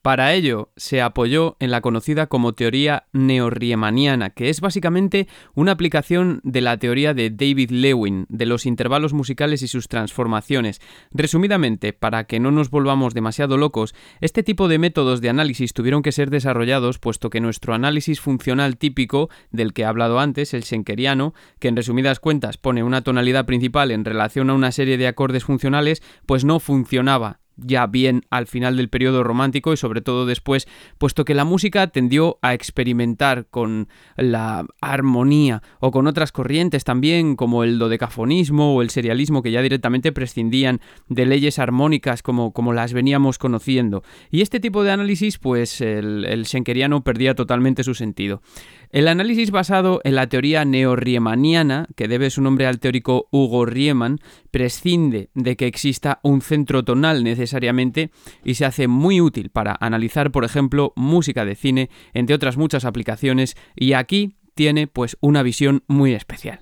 Para 0.03 0.33
ello, 0.33 0.69
se 0.75 1.01
apoyó 1.01 1.55
en 1.61 1.71
la 1.71 1.79
conocida 1.79 2.27
como 2.27 2.51
teoría 2.51 3.05
neorriemaniana, 3.13 4.31
que 4.31 4.49
es 4.49 4.59
básicamente 4.59 5.29
una 5.55 5.71
aplicación 5.71 6.41
de 6.43 6.59
la 6.59 6.75
teoría 6.75 7.13
de 7.13 7.29
David 7.29 7.71
Lewin, 7.71 8.25
de 8.27 8.45
los 8.45 8.65
intervalos 8.65 9.13
musicales 9.13 9.61
y 9.61 9.69
sus 9.69 9.87
transformaciones. 9.87 10.81
Resumidamente, 11.11 11.93
para 11.93 12.25
que 12.25 12.41
no 12.41 12.51
nos 12.51 12.69
volvamos 12.69 13.13
demasiado 13.13 13.55
locos, 13.55 13.95
este 14.19 14.43
tipo 14.43 14.67
de 14.67 14.77
métodos 14.77 15.21
de 15.21 15.29
análisis 15.29 15.71
tuvieron 15.71 16.01
que 16.01 16.11
ser 16.11 16.29
desarrollados 16.29 16.99
puesto 16.99 17.29
que 17.29 17.39
nuestro 17.39 17.73
análisis 17.73 18.19
funcional 18.19 18.75
típico, 18.75 19.29
del 19.51 19.71
que 19.71 19.83
he 19.83 19.85
hablado 19.85 20.19
antes, 20.19 20.53
el 20.53 20.65
schenkeriano, 20.65 21.33
que 21.59 21.69
en 21.69 21.77
resumidas 21.77 22.19
cuentas 22.19 22.57
pone 22.57 22.83
una 22.83 23.03
tonalidad 23.03 23.45
principal 23.45 23.89
en 23.89 24.03
relación 24.03 24.49
a 24.49 24.53
una 24.53 24.73
serie 24.73 24.97
de 24.97 25.07
acordes 25.07 25.45
funcionales, 25.45 26.03
pues 26.25 26.43
no 26.43 26.59
funcionaba 26.59 27.39
ya 27.57 27.87
bien 27.87 28.23
al 28.29 28.47
final 28.47 28.77
del 28.77 28.89
periodo 28.89 29.23
romántico 29.23 29.73
y 29.73 29.77
sobre 29.77 30.01
todo 30.01 30.25
después, 30.25 30.67
puesto 30.97 31.25
que 31.25 31.33
la 31.33 31.45
música 31.45 31.87
tendió 31.87 32.37
a 32.41 32.53
experimentar 32.53 33.47
con 33.47 33.87
la 34.17 34.65
armonía 34.81 35.61
o 35.79 35.91
con 35.91 36.07
otras 36.07 36.31
corrientes 36.31 36.83
también 36.83 37.35
como 37.35 37.63
el 37.63 37.79
dodecafonismo 37.79 38.75
o 38.75 38.81
el 38.81 38.89
serialismo 38.89 39.43
que 39.43 39.51
ya 39.51 39.61
directamente 39.61 40.11
prescindían 40.11 40.81
de 41.09 41.25
leyes 41.25 41.59
armónicas 41.59 42.23
como, 42.23 42.53
como 42.53 42.73
las 42.73 42.93
veníamos 42.93 43.37
conociendo. 43.37 44.03
Y 44.31 44.41
este 44.41 44.59
tipo 44.59 44.83
de 44.83 44.91
análisis 44.91 45.37
pues 45.37 45.81
el, 45.81 46.25
el 46.25 46.45
schenkeriano 46.45 47.03
perdía 47.03 47.35
totalmente 47.35 47.83
su 47.83 47.93
sentido. 47.93 48.41
El 48.89 49.07
análisis 49.07 49.49
basado 49.49 50.01
en 50.03 50.13
la 50.13 50.27
teoría 50.27 50.65
neorriemaniana, 50.65 51.87
que 51.95 52.07
debe 52.07 52.29
su 52.29 52.43
nombre 52.43 52.67
al 52.67 52.79
teórico 52.79 53.27
Hugo 53.31 53.65
Riemann, 53.65 54.19
prescinde 54.51 55.29
de 55.33 55.55
que 55.55 55.65
exista 55.65 56.19
un 56.21 56.41
centro 56.41 56.83
tonal 56.83 57.23
necesariamente 57.43 58.11
y 58.43 58.55
se 58.55 58.65
hace 58.65 58.87
muy 58.87 59.21
útil 59.21 59.49
para 59.49 59.77
analizar, 59.79 60.31
por 60.31 60.45
ejemplo, 60.45 60.93
música 60.95 61.45
de 61.45 61.55
cine, 61.55 61.89
entre 62.13 62.35
otras 62.35 62.57
muchas 62.57 62.85
aplicaciones, 62.85 63.55
y 63.75 63.93
aquí 63.93 64.35
tiene 64.55 64.87
pues 64.87 65.17
una 65.21 65.43
visión 65.43 65.83
muy 65.87 66.13
especial. 66.13 66.61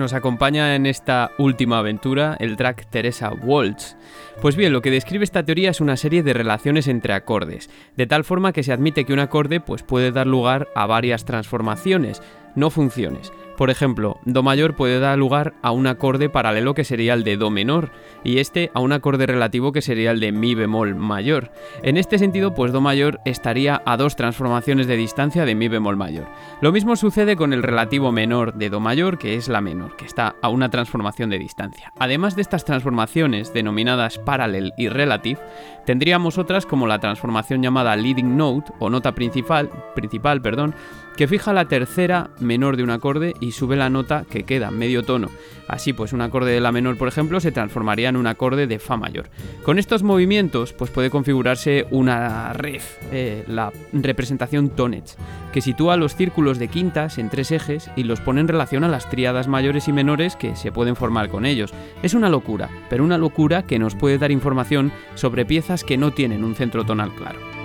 Nos 0.00 0.14
acompaña 0.14 0.74
en 0.74 0.86
esta 0.86 1.30
última 1.38 1.78
aventura 1.78 2.36
el 2.40 2.56
track 2.56 2.86
Teresa 2.90 3.32
Waltz. 3.32 3.96
Pues 4.40 4.56
bien, 4.56 4.72
lo 4.72 4.82
que 4.82 4.90
describe 4.90 5.22
esta 5.22 5.44
teoría 5.44 5.70
es 5.70 5.80
una 5.80 5.96
serie 5.96 6.22
de 6.22 6.32
relaciones 6.32 6.88
entre 6.88 7.12
acordes, 7.12 7.70
de 7.96 8.06
tal 8.06 8.24
forma 8.24 8.52
que 8.52 8.62
se 8.62 8.72
admite 8.72 9.04
que 9.04 9.12
un 9.12 9.20
acorde 9.20 9.60
pues, 9.60 9.82
puede 9.82 10.10
dar 10.10 10.26
lugar 10.26 10.68
a 10.74 10.86
varias 10.86 11.24
transformaciones, 11.24 12.22
no 12.56 12.70
funciones. 12.70 13.30
Por 13.60 13.68
ejemplo, 13.68 14.18
Do 14.24 14.42
mayor 14.42 14.74
puede 14.74 15.00
dar 15.00 15.18
lugar 15.18 15.52
a 15.60 15.70
un 15.70 15.86
acorde 15.86 16.30
paralelo 16.30 16.72
que 16.72 16.82
sería 16.82 17.12
el 17.12 17.24
de 17.24 17.36
Do 17.36 17.50
menor, 17.50 17.92
y 18.24 18.38
este 18.38 18.70
a 18.72 18.80
un 18.80 18.90
acorde 18.90 19.26
relativo 19.26 19.70
que 19.70 19.82
sería 19.82 20.12
el 20.12 20.18
de 20.18 20.32
Mi 20.32 20.54
bemol 20.54 20.94
mayor. 20.94 21.52
En 21.82 21.98
este 21.98 22.18
sentido, 22.18 22.54
pues 22.54 22.72
Do 22.72 22.80
mayor 22.80 23.20
estaría 23.26 23.82
a 23.84 23.98
dos 23.98 24.16
transformaciones 24.16 24.86
de 24.86 24.96
distancia 24.96 25.44
de 25.44 25.54
Mi 25.54 25.68
bemol 25.68 25.98
mayor. 25.98 26.26
Lo 26.62 26.72
mismo 26.72 26.96
sucede 26.96 27.36
con 27.36 27.52
el 27.52 27.62
relativo 27.62 28.12
menor 28.12 28.54
de 28.54 28.70
Do 28.70 28.80
mayor, 28.80 29.18
que 29.18 29.34
es 29.34 29.46
la 29.50 29.60
menor, 29.60 29.94
que 29.94 30.06
está 30.06 30.36
a 30.40 30.48
una 30.48 30.70
transformación 30.70 31.28
de 31.28 31.38
distancia. 31.38 31.92
Además 31.98 32.36
de 32.36 32.40
estas 32.40 32.64
transformaciones 32.64 33.52
denominadas 33.52 34.18
parallel 34.18 34.72
y 34.78 34.88
relative, 34.88 35.38
tendríamos 35.84 36.38
otras 36.38 36.64
como 36.64 36.86
la 36.86 36.98
transformación 36.98 37.62
llamada 37.62 37.94
leading 37.94 38.38
note 38.38 38.72
o 38.78 38.88
nota 38.88 39.14
principal, 39.14 39.68
principal 39.94 40.40
perdón, 40.40 40.74
que 41.16 41.28
fija 41.28 41.52
la 41.52 41.66
tercera 41.66 42.30
menor 42.40 42.76
de 42.76 42.82
un 42.82 42.90
acorde 42.90 43.34
y 43.40 43.52
sube 43.52 43.76
la 43.76 43.90
nota 43.90 44.24
que 44.30 44.44
queda, 44.44 44.70
medio 44.70 45.02
tono. 45.02 45.28
Así 45.68 45.92
pues, 45.92 46.12
un 46.12 46.20
acorde 46.20 46.52
de 46.52 46.60
la 46.60 46.72
menor, 46.72 46.96
por 46.96 47.08
ejemplo, 47.08 47.38
se 47.40 47.52
transformaría 47.52 48.08
en 48.08 48.16
un 48.16 48.26
acorde 48.26 48.66
de 48.66 48.78
fa 48.78 48.96
mayor. 48.96 49.28
Con 49.62 49.78
estos 49.78 50.02
movimientos, 50.02 50.72
pues 50.72 50.90
puede 50.90 51.10
configurarse 51.10 51.86
una 51.90 52.52
red, 52.52 52.82
eh, 53.12 53.44
la 53.46 53.72
representación 53.92 54.70
Tonets, 54.70 55.16
que 55.52 55.60
sitúa 55.60 55.96
los 55.96 56.16
círculos 56.16 56.58
de 56.58 56.68
quintas 56.68 57.18
en 57.18 57.28
tres 57.28 57.52
ejes 57.52 57.90
y 57.94 58.02
los 58.02 58.20
pone 58.20 58.40
en 58.40 58.48
relación 58.48 58.82
a 58.82 58.88
las 58.88 59.08
tríadas 59.08 59.46
mayores 59.46 59.86
y 59.86 59.92
menores 59.92 60.36
que 60.36 60.56
se 60.56 60.72
pueden 60.72 60.96
formar 60.96 61.28
con 61.28 61.46
ellos. 61.46 61.72
Es 62.02 62.14
una 62.14 62.28
locura, 62.28 62.68
pero 62.88 63.04
una 63.04 63.18
locura 63.18 63.64
que 63.64 63.78
nos 63.78 63.94
puede 63.94 64.18
dar 64.18 64.32
información 64.32 64.90
sobre 65.14 65.44
piezas 65.44 65.84
que 65.84 65.96
no 65.96 66.12
tienen 66.12 66.44
un 66.44 66.54
centro 66.54 66.84
tonal 66.84 67.14
claro. 67.14 67.59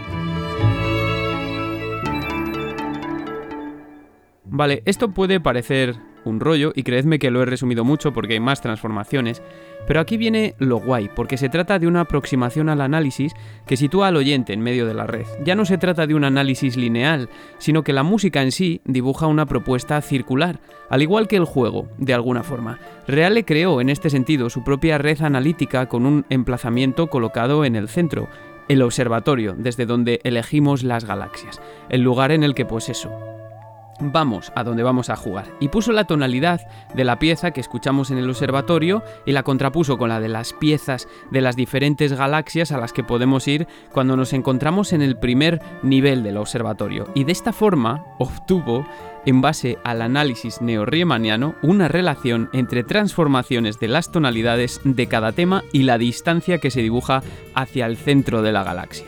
Vale, 4.58 4.84
esto 4.86 5.10
puede 5.10 5.42
parecer 5.42 5.98
un 6.24 6.40
rollo 6.40 6.72
y 6.74 6.84
creedme 6.84 7.20
que 7.20 7.30
lo 7.30 7.42
he 7.42 7.46
resumido 7.46 7.84
mucho 7.84 8.14
porque 8.14 8.36
hay 8.36 8.40
más 8.40 8.62
transformaciones, 8.62 9.42
pero 9.86 10.00
aquí 10.00 10.16
viene 10.16 10.56
lo 10.60 10.78
guay, 10.78 11.10
porque 11.14 11.36
se 11.36 11.50
trata 11.50 11.78
de 11.78 11.88
una 11.88 12.00
aproximación 12.00 12.70
al 12.70 12.80
análisis 12.80 13.34
que 13.68 13.76
sitúa 13.76 14.08
al 14.08 14.16
oyente 14.16 14.54
en 14.54 14.62
medio 14.62 14.86
de 14.86 14.94
la 14.94 15.08
red. 15.08 15.26
Ya 15.44 15.56
no 15.56 15.66
se 15.66 15.78
trata 15.78 16.08
de 16.08 16.16
un 16.16 16.24
análisis 16.24 16.78
lineal, 16.78 17.28
sino 17.58 17.84
que 17.84 17.92
la 17.92 18.04
música 18.04 18.42
en 18.42 18.54
sí 18.54 18.80
dibuja 18.86 19.28
una 19.28 19.46
propuesta 19.46 20.02
circular, 20.02 20.62
al 20.90 21.02
igual 21.02 21.28
que 21.28 21.36
el 21.36 21.44
juego, 21.44 21.90
de 21.98 22.14
alguna 22.14 22.42
forma. 22.42 22.80
Reale 23.10 23.44
creó 23.44 23.82
en 23.82 23.90
este 23.90 24.10
sentido 24.10 24.50
su 24.50 24.64
propia 24.64 24.98
red 24.98 25.22
analítica 25.22 25.90
con 25.90 26.06
un 26.06 26.26
emplazamiento 26.30 27.08
colocado 27.08 27.66
en 27.66 27.76
el 27.76 27.90
centro, 27.90 28.30
el 28.70 28.84
observatorio, 28.84 29.54
desde 29.58 29.86
donde 29.86 30.22
elegimos 30.24 30.82
las 30.82 31.04
galaxias, 31.04 31.62
el 31.90 32.04
lugar 32.04 32.32
en 32.32 32.46
el 32.46 32.56
que 32.56 32.66
pues 32.66 32.88
eso, 32.88 33.12
vamos 34.00 34.52
a 34.56 34.64
donde 34.64 34.84
vamos 34.84 35.10
a 35.10 35.16
jugar. 35.16 35.46
Y 35.60 35.70
puso 35.70 35.92
la 35.92 36.06
tonalidad 36.06 36.62
de 36.94 37.04
la 37.04 37.20
pieza 37.20 37.52
que 37.52 37.62
escuchamos 37.62 38.12
en 38.12 38.18
el 38.18 38.30
observatorio 38.30 39.04
y 39.26 39.32
la 39.32 39.44
contrapuso 39.44 39.98
con 39.98 40.10
la 40.10 40.20
de 40.20 40.30
las 40.30 40.54
piezas 40.54 41.08
de 41.32 41.42
las 41.42 41.56
diferentes 41.56 42.14
galaxias 42.14 42.72
a 42.72 42.78
las 42.78 42.94
que 42.94 43.04
podemos 43.04 43.48
ir 43.48 43.68
cuando 43.92 44.16
nos 44.18 44.34
encontramos 44.34 44.94
en 44.94 45.02
el 45.02 45.18
primer 45.18 45.62
nivel 45.82 46.24
del 46.24 46.38
observatorio. 46.38 47.08
Y 47.16 47.24
de 47.24 47.32
esta 47.32 47.54
forma 47.54 48.04
obtuvo, 48.20 48.86
en 49.26 49.42
base 49.42 49.78
al 49.84 50.02
análisis 50.02 50.62
neorriemaniano, 50.62 51.56
una 51.62 51.88
relación 51.88 52.50
entre 52.54 52.84
transformaciones 52.84 53.80
de 53.80 53.88
las 53.88 54.12
tonalidades 54.12 54.82
de 54.84 55.08
cada 55.08 55.32
tema 55.32 55.64
y 55.72 55.84
la 55.84 55.98
distancia 55.98 56.60
que 56.60 56.72
se 56.72 56.82
dibuja 56.82 57.24
hacia 57.54 57.86
el 57.86 57.98
centro 57.98 58.42
de 58.42 58.52
la 58.52 58.64
galaxia. 58.64 59.08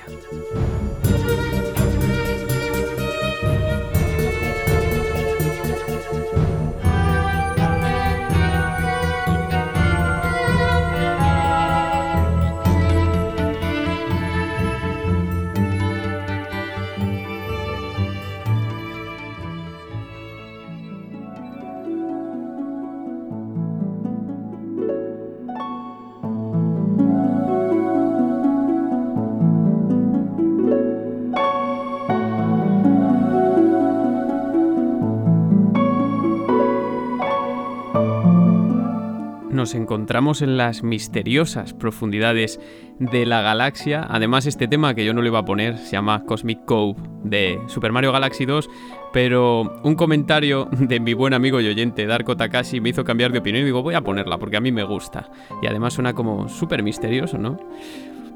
Nos 39.68 39.76
encontramos 39.76 40.42
en 40.42 40.56
las 40.56 40.82
misteriosas 40.82 41.74
profundidades 41.74 42.58
de 43.00 43.26
la 43.26 43.42
galaxia. 43.42 44.08
Además, 44.10 44.46
este 44.46 44.70
tema 44.70 44.96
que 44.96 45.04
yo 45.04 45.14
no 45.14 45.22
le 45.22 45.28
iba 45.28 45.40
a 45.40 45.46
poner 45.46 45.78
se 45.78 45.92
llama 45.92 46.24
Cosmic 46.24 46.64
Cove 46.64 46.96
de 47.26 47.60
Super 47.68 47.92
Mario 47.92 48.14
Galaxy 48.14 48.46
2, 48.46 48.70
pero 49.12 49.82
un 49.84 49.96
comentario 49.96 50.70
de 50.72 51.02
mi 51.02 51.14
buen 51.14 51.34
amigo 51.34 51.60
y 51.60 51.68
oyente 51.68 52.06
Darko 52.06 52.38
Takashi 52.38 52.80
me 52.80 52.92
hizo 52.92 53.04
cambiar 53.04 53.34
de 53.34 53.40
opinión 53.40 53.64
y 53.64 53.66
digo, 53.66 53.84
voy 53.84 53.96
a 53.96 54.06
ponerla 54.06 54.38
porque 54.38 54.56
a 54.56 54.62
mí 54.62 54.72
me 54.72 54.86
gusta. 54.86 55.30
Y 55.62 55.68
además 55.68 55.96
suena 55.96 56.14
como 56.14 56.48
súper 56.48 56.82
misterioso, 56.82 57.38
¿no? 57.38 57.60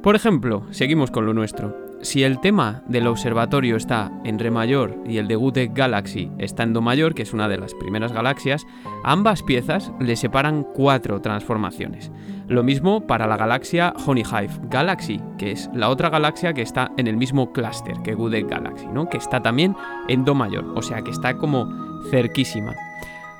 Por 0.04 0.18
ejemplo, 0.18 0.64
seguimos 0.72 1.12
con 1.12 1.26
lo 1.26 1.34
nuestro. 1.34 1.91
Si 2.02 2.24
el 2.24 2.40
tema 2.40 2.82
del 2.88 3.06
observatorio 3.06 3.76
está 3.76 4.12
en 4.24 4.40
Re 4.40 4.50
mayor 4.50 4.98
y 5.06 5.18
el 5.18 5.28
de 5.28 5.36
Gutek 5.36 5.76
Galaxy 5.76 6.32
está 6.40 6.64
en 6.64 6.74
Do 6.74 6.82
mayor, 6.82 7.14
que 7.14 7.22
es 7.22 7.32
una 7.32 7.48
de 7.48 7.60
las 7.60 7.76
primeras 7.76 8.12
galaxias, 8.12 8.66
ambas 9.04 9.44
piezas 9.44 9.92
le 10.00 10.16
separan 10.16 10.64
cuatro 10.64 11.22
transformaciones. 11.22 12.12
Lo 12.48 12.64
mismo 12.64 13.06
para 13.06 13.28
la 13.28 13.38
galaxia 13.38 13.94
Honey 14.04 14.24
Hive 14.24 14.60
Galaxy, 14.64 15.22
que 15.38 15.52
es 15.52 15.70
la 15.76 15.90
otra 15.90 16.10
galaxia 16.10 16.54
que 16.54 16.64
está 16.64 16.92
en 16.98 17.06
el 17.06 17.18
mismo 17.18 17.54
clúster 17.54 17.96
que 18.04 18.16
Gutek 18.16 18.50
Galaxy, 18.50 18.88
¿no? 18.88 19.08
que 19.08 19.18
está 19.18 19.44
también 19.44 19.76
en 20.08 20.26
Do 20.26 20.34
mayor, 20.34 20.74
o 20.76 20.82
sea 20.82 21.04
que 21.04 21.12
está 21.12 21.38
como 21.38 21.70
cerquísima. 22.10 22.74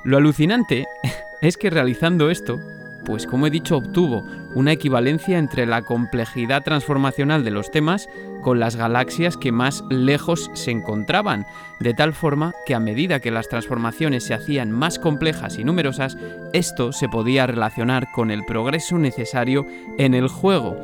Lo 0.04 0.18
alucinante 0.18 0.86
es 1.42 1.56
que 1.56 1.68
realizando 1.68 2.30
esto, 2.30 2.58
pues 3.04 3.26
como 3.26 3.46
he 3.46 3.50
dicho, 3.50 3.76
obtuvo 3.76 4.24
una 4.54 4.72
equivalencia 4.72 5.38
entre 5.38 5.66
la 5.66 5.82
complejidad 5.82 6.62
transformacional 6.62 7.44
de 7.44 7.50
los 7.50 7.70
temas 7.70 8.08
con 8.42 8.60
las 8.60 8.76
galaxias 8.76 9.36
que 9.36 9.52
más 9.52 9.84
lejos 9.90 10.50
se 10.54 10.70
encontraban, 10.70 11.46
de 11.80 11.94
tal 11.94 12.12
forma 12.12 12.52
que 12.66 12.74
a 12.74 12.80
medida 12.80 13.20
que 13.20 13.30
las 13.30 13.48
transformaciones 13.48 14.24
se 14.24 14.34
hacían 14.34 14.70
más 14.70 14.98
complejas 14.98 15.58
y 15.58 15.64
numerosas, 15.64 16.16
esto 16.52 16.92
se 16.92 17.08
podía 17.08 17.46
relacionar 17.46 18.10
con 18.12 18.30
el 18.30 18.44
progreso 18.44 18.98
necesario 18.98 19.66
en 19.98 20.14
el 20.14 20.28
juego. 20.28 20.76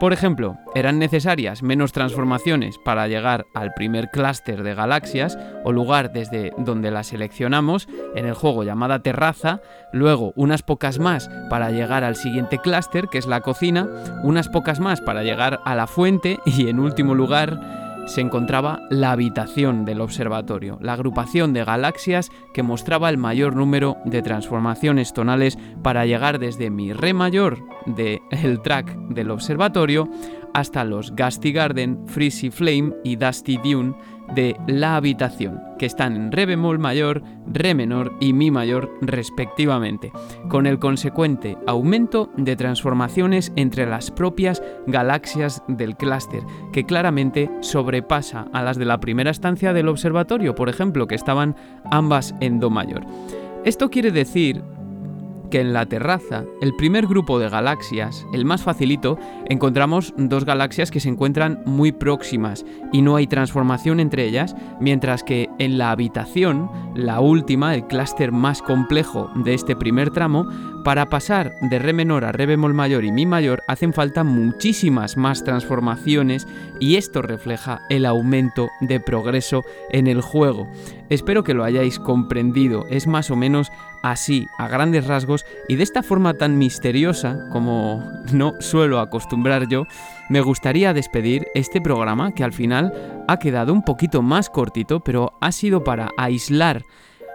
Por 0.00 0.14
ejemplo, 0.14 0.56
eran 0.74 0.98
necesarias 0.98 1.62
menos 1.62 1.92
transformaciones 1.92 2.78
para 2.78 3.06
llegar 3.06 3.44
al 3.52 3.74
primer 3.74 4.08
clúster 4.10 4.62
de 4.62 4.74
galaxias 4.74 5.38
o 5.62 5.72
lugar 5.72 6.10
desde 6.10 6.54
donde 6.56 6.90
las 6.90 7.08
seleccionamos 7.08 7.86
en 8.14 8.24
el 8.24 8.32
juego 8.32 8.64
llamada 8.64 9.02
terraza, 9.02 9.60
luego 9.92 10.32
unas 10.36 10.62
pocas 10.62 10.98
más 10.98 11.28
para 11.50 11.70
llegar 11.70 12.02
al 12.02 12.16
siguiente 12.16 12.56
clúster 12.56 13.08
que 13.08 13.18
es 13.18 13.26
la 13.26 13.42
cocina, 13.42 13.90
unas 14.22 14.48
pocas 14.48 14.80
más 14.80 15.02
para 15.02 15.22
llegar 15.22 15.60
a 15.66 15.74
la 15.74 15.86
fuente 15.86 16.38
y 16.46 16.70
en 16.70 16.80
último 16.80 17.14
lugar 17.14 17.60
se 18.10 18.20
encontraba 18.20 18.82
la 18.90 19.12
habitación 19.12 19.84
del 19.84 20.00
observatorio, 20.00 20.78
la 20.82 20.94
agrupación 20.94 21.52
de 21.52 21.64
galaxias 21.64 22.30
que 22.52 22.64
mostraba 22.64 23.08
el 23.08 23.18
mayor 23.18 23.54
número 23.54 23.98
de 24.04 24.20
transformaciones 24.20 25.12
tonales 25.12 25.56
para 25.82 26.06
llegar 26.06 26.40
desde 26.40 26.70
mi 26.70 26.92
re 26.92 27.14
mayor 27.14 27.58
del 27.86 28.20
el 28.32 28.60
track 28.62 28.96
del 29.10 29.30
observatorio 29.30 30.08
hasta 30.54 30.82
los 30.82 31.12
Gusty 31.14 31.52
Garden, 31.52 32.04
Freezy 32.08 32.50
Flame 32.50 32.94
y 33.04 33.14
Dusty 33.14 33.58
Dune 33.58 33.94
de 34.34 34.56
la 34.66 34.96
habitación, 34.96 35.60
que 35.78 35.86
están 35.86 36.16
en 36.16 36.32
re 36.32 36.46
bemol 36.46 36.78
mayor, 36.78 37.22
re 37.46 37.74
menor 37.74 38.12
y 38.20 38.32
mi 38.32 38.50
mayor 38.50 38.90
respectivamente, 39.00 40.12
con 40.48 40.66
el 40.66 40.78
consecuente 40.78 41.56
aumento 41.66 42.30
de 42.36 42.56
transformaciones 42.56 43.52
entre 43.56 43.86
las 43.86 44.10
propias 44.10 44.62
galaxias 44.86 45.62
del 45.68 45.96
clúster, 45.96 46.42
que 46.72 46.84
claramente 46.84 47.50
sobrepasa 47.60 48.46
a 48.52 48.62
las 48.62 48.78
de 48.78 48.84
la 48.84 49.00
primera 49.00 49.30
estancia 49.30 49.72
del 49.72 49.88
observatorio, 49.88 50.54
por 50.54 50.68
ejemplo, 50.68 51.06
que 51.06 51.14
estaban 51.14 51.56
ambas 51.90 52.34
en 52.40 52.60
do 52.60 52.70
mayor. 52.70 53.04
Esto 53.64 53.90
quiere 53.90 54.10
decir 54.10 54.62
que 55.50 55.60
en 55.60 55.72
la 55.72 55.86
terraza, 55.86 56.44
el 56.60 56.74
primer 56.74 57.06
grupo 57.06 57.38
de 57.38 57.48
galaxias, 57.48 58.26
el 58.32 58.44
más 58.44 58.62
facilito, 58.62 59.18
encontramos 59.48 60.14
dos 60.16 60.44
galaxias 60.44 60.90
que 60.90 61.00
se 61.00 61.08
encuentran 61.08 61.62
muy 61.66 61.92
próximas 61.92 62.64
y 62.92 63.02
no 63.02 63.16
hay 63.16 63.26
transformación 63.26 64.00
entre 64.00 64.24
ellas, 64.24 64.54
mientras 64.80 65.22
que 65.22 65.48
En 65.58 65.76
la 65.76 65.90
habitación, 65.90 66.70
la 66.94 67.20
última, 67.20 67.74
el 67.74 67.86
clúster 67.86 68.32
más 68.32 68.62
complejo 68.62 69.30
de 69.34 69.54
este 69.54 69.76
primer 69.76 70.10
tramo, 70.10 70.46
para 70.84 71.10
pasar 71.10 71.52
de 71.60 71.78
re 71.78 71.92
menor 71.92 72.24
a 72.24 72.32
re 72.32 72.46
bemol 72.46 72.72
mayor 72.72 73.04
y 73.04 73.12
mi 73.12 73.26
mayor 73.26 73.62
hacen 73.68 73.92
falta 73.92 74.24
muchísimas 74.24 75.16
más 75.16 75.44
transformaciones 75.44 76.46
y 76.78 76.96
esto 76.96 77.20
refleja 77.22 77.80
el 77.90 78.06
aumento 78.06 78.68
de 78.80 79.00
progreso 79.00 79.62
en 79.90 80.06
el 80.06 80.22
juego. 80.22 80.68
Espero 81.10 81.44
que 81.44 81.54
lo 81.54 81.64
hayáis 81.64 81.98
comprendido, 81.98 82.86
es 82.88 83.06
más 83.06 83.30
o 83.30 83.36
menos 83.36 83.70
así, 84.02 84.46
a 84.58 84.68
grandes 84.68 85.06
rasgos, 85.06 85.44
y 85.68 85.76
de 85.76 85.82
esta 85.82 86.02
forma 86.02 86.34
tan 86.34 86.58
misteriosa 86.58 87.48
como 87.50 88.02
no 88.32 88.54
suelo 88.60 89.00
acostumbrar 89.00 89.68
yo, 89.68 89.84
me 90.28 90.40
gustaría 90.40 90.92
despedir 90.92 91.46
este 91.54 91.80
programa 91.80 92.32
que 92.32 92.44
al 92.44 92.52
final 92.52 92.92
ha 93.28 93.38
quedado 93.38 93.72
un 93.72 93.82
poquito 93.82 94.22
más 94.22 94.50
cortito, 94.50 95.00
pero 95.00 95.32
ha 95.40 95.52
sido 95.52 95.84
para 95.84 96.10
aislar 96.16 96.82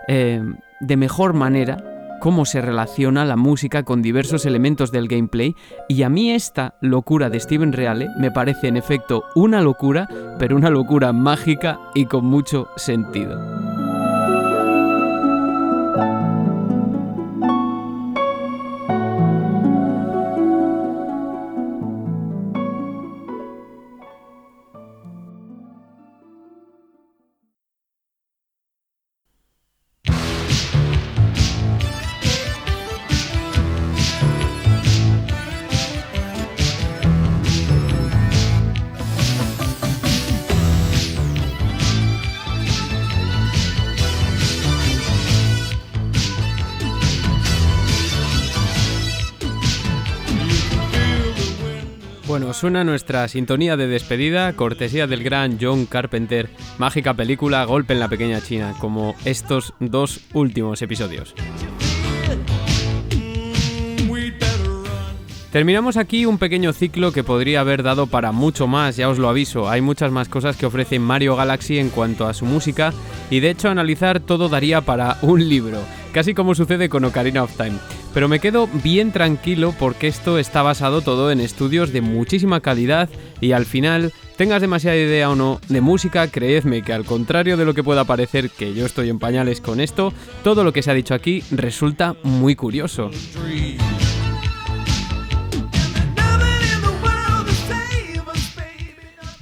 eh, 0.07 0.41
de 0.80 0.97
mejor 0.97 1.34
manera 1.34 1.78
cómo 2.20 2.45
se 2.45 2.61
relaciona 2.61 3.26
la 3.26 3.36
música 3.36 3.84
con 3.84 4.01
diversos 4.01 4.45
elementos 4.45 4.91
del 4.91 5.07
gameplay 5.07 5.55
y 5.88 6.03
a 6.03 6.09
mí 6.09 6.32
esta 6.32 6.76
locura 6.82 7.30
de 7.30 7.39
Steven 7.39 7.74
Reale 7.74 8.09
me 8.18 8.32
parece 8.32 8.68
en 8.68 8.78
efecto 8.78 9.24
una 9.36 9.61
locura, 9.61 10.07
pero 10.39 10.55
una 10.55 10.70
locura 10.70 11.13
mágica 11.13 11.80
y 11.93 12.05
con 12.05 12.26
mucho 12.26 12.68
sentido. 12.78 13.85
Suena 52.56 52.86
nuestra 52.86 53.28
sintonía 53.28 53.76
de 53.76 53.86
despedida, 53.86 54.53
cortesía 54.53 55.08
del 55.08 55.26
gran 55.26 55.58
John 55.60 55.86
Carpenter, 55.86 56.49
mágica 56.78 57.14
película 57.14 57.66
Golpe 57.66 57.91
en 57.91 57.99
la 57.99 58.08
Pequeña 58.08 58.39
China, 58.39 58.74
como 58.80 59.14
estos 59.26 59.74
dos 59.82 60.22
últimos 60.32 60.82
episodios. 60.82 61.36
Terminamos 65.56 65.95
aquí 65.95 66.26
un 66.26 66.38
pequeño 66.38 66.74
ciclo 66.74 67.14
que 67.14 67.24
podría 67.24 67.62
haber 67.62 67.82
dado 67.82 68.08
para 68.08 68.34
mucho 68.34 68.68
más, 68.68 68.97
ya 68.97 69.08
os 69.08 69.20
lo 69.20 69.30
aviso, 69.30 69.70
hay 69.70 69.80
muchas 69.80 70.12
más 70.12 70.28
cosas 70.28 70.58
que 70.58 70.66
ofrece 70.66 70.99
Mario 70.99 71.38
Galaxy 71.38 71.80
en 71.80 71.91
cuanto 71.91 72.28
a 72.28 72.34
su 72.34 72.43
música 72.43 72.91
y 73.30 73.39
de 73.39 73.51
hecho 73.51 73.70
analizar 73.70 74.20
todo 74.20 74.49
daría 74.49 74.82
para 74.82 75.18
un 75.22 75.47
libro, 75.47 75.80
casi 76.12 76.34
como 76.34 76.56
sucede 76.56 76.89
con 76.89 77.06
Ocarina 77.06 77.41
of 77.41 77.56
Time. 77.56 77.78
Pero 78.14 78.28
me 78.28 78.41
quedo 78.41 78.68
bien 78.84 79.14
tranquilo 79.14 79.74
porque 79.80 80.10
esto 80.10 80.39
está 80.39 80.62
basado 80.62 80.99
todo 80.99 81.32
en 81.32 81.39
estudios 81.39 81.93
de 81.93 82.01
muchísima 82.01 82.60
calidad 82.60 83.08
y 83.39 83.53
al 83.53 83.66
final 83.66 84.12
tengas 84.36 84.60
demasiada 84.60 84.97
idea 84.97 85.30
o 85.30 85.38
no 85.38 85.62
de 85.70 85.80
música, 85.80 86.28
creedme 86.28 86.82
que 86.82 86.91
al 86.91 87.06
contrario 87.06 87.56
de 87.56 87.64
lo 87.64 87.74
que 87.74 87.82
pueda 87.82 88.03
parecer 88.03 88.49
que 88.49 88.74
yo 88.74 88.86
estoy 88.86 89.10
en 89.10 89.20
pañales 89.20 89.62
con 89.62 89.80
esto, 89.80 90.12
todo 90.43 90.66
lo 90.66 90.74
que 90.74 90.84
se 90.84 90.91
ha 90.91 90.95
dicho 90.95 91.14
aquí 91.14 91.45
resulta 91.49 92.18
muy 92.24 92.58
curioso. 92.58 93.10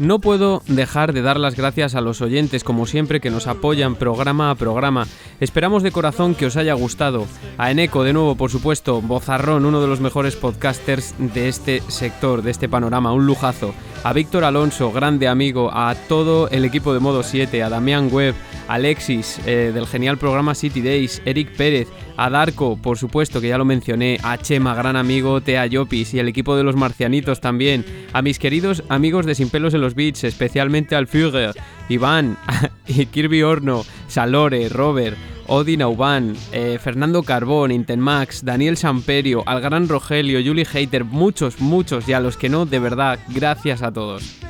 No 0.04 0.20
puedo 0.20 0.64
dejar 0.68 1.14
de 1.14 1.22
dar 1.22 1.40
las 1.40 1.56
gracias 1.56 1.96
a 1.96 2.02
los 2.02 2.22
oyentes, 2.22 2.66
como 2.66 2.86
siempre, 2.86 3.22
que 3.22 3.30
nos 3.30 3.48
apoyan 3.48 3.96
programa 3.96 4.52
a 4.52 4.56
programa. 4.56 5.08
Esperamos 5.40 5.82
de 5.82 5.94
corazón 5.94 6.36
que 6.36 6.46
os 6.46 6.58
haya 6.58 6.74
gustado. 6.74 7.26
A 7.58 7.72
Eneco, 7.72 8.04
de 8.04 8.12
nuevo, 8.12 8.36
por 8.36 8.52
supuesto, 8.52 9.02
Bozarrón, 9.02 9.64
uno 9.64 9.80
de 9.80 9.88
los 9.88 10.02
mejores 10.02 10.36
podcasters 10.36 11.16
de 11.18 11.48
este 11.48 11.82
sector, 11.88 12.42
de 12.42 12.52
este 12.52 12.68
panorama, 12.68 13.14
un 13.14 13.26
lujazo. 13.26 13.74
A 14.04 14.12
Víctor 14.12 14.44
Alonso, 14.44 14.92
grande 14.92 15.30
amigo, 15.30 15.72
a 15.74 15.96
todo 16.10 16.50
el 16.50 16.66
equipo 16.66 16.94
de 16.94 17.00
Modo 17.00 17.24
7, 17.24 17.64
a 17.64 17.70
Damián 17.70 18.10
Webb, 18.12 18.36
Alexis, 18.68 19.40
eh, 19.46 19.72
del 19.74 19.88
genial 19.88 20.18
programa 20.18 20.54
City 20.54 20.82
Days, 20.82 21.22
Eric 21.24 21.56
Pérez, 21.56 21.88
a 22.18 22.30
Darko, 22.30 22.78
por 22.78 22.98
supuesto, 22.98 23.42
que 23.42 23.48
ya 23.50 23.58
lo 23.58 23.66
mencioné, 23.66 24.20
a 24.24 24.38
Chema, 24.38 24.76
gran 24.76 24.96
amigo, 24.96 25.42
Tea 25.42 25.66
Yopis 25.66 26.14
y 26.14 26.20
el 26.20 26.28
equipo 26.28 26.56
de 26.56 26.64
los 26.64 26.76
marcianitos 26.76 27.42
también, 27.42 27.86
a 28.14 28.22
mis 28.22 28.40
queridos 28.40 28.84
amigos 28.90 29.26
de 29.26 29.36
Sin 29.36 29.50
Pelos 29.50 29.74
en 29.74 29.82
los 29.82 29.96
Beats, 29.96 30.24
especialmente 30.24 30.96
al 30.96 31.08
Führer, 31.08 31.54
Iván, 31.90 32.38
Kirby 33.12 33.44
Horno, 33.44 33.86
Salore, 34.08 34.70
Robert, 34.70 35.18
Odin 35.48 35.82
Auban, 35.82 36.36
eh, 36.52 36.80
Fernando 36.82 37.24
Carbón, 37.24 37.72
Intenmax, 37.72 38.46
Daniel 38.46 38.78
Samperio, 38.78 39.44
al 39.46 39.62
gran 39.62 39.90
Rogelio, 39.90 40.40
Julie 40.44 40.66
Hater, 40.66 41.04
muchos, 41.04 41.60
muchos, 41.60 42.08
y 42.08 42.14
a 42.14 42.20
los 42.20 42.38
que 42.38 42.50
no, 42.50 42.66
de 42.66 42.80
verdad, 42.80 43.20
gracias 43.30 43.82
a 43.82 43.92
todos. 43.92 44.44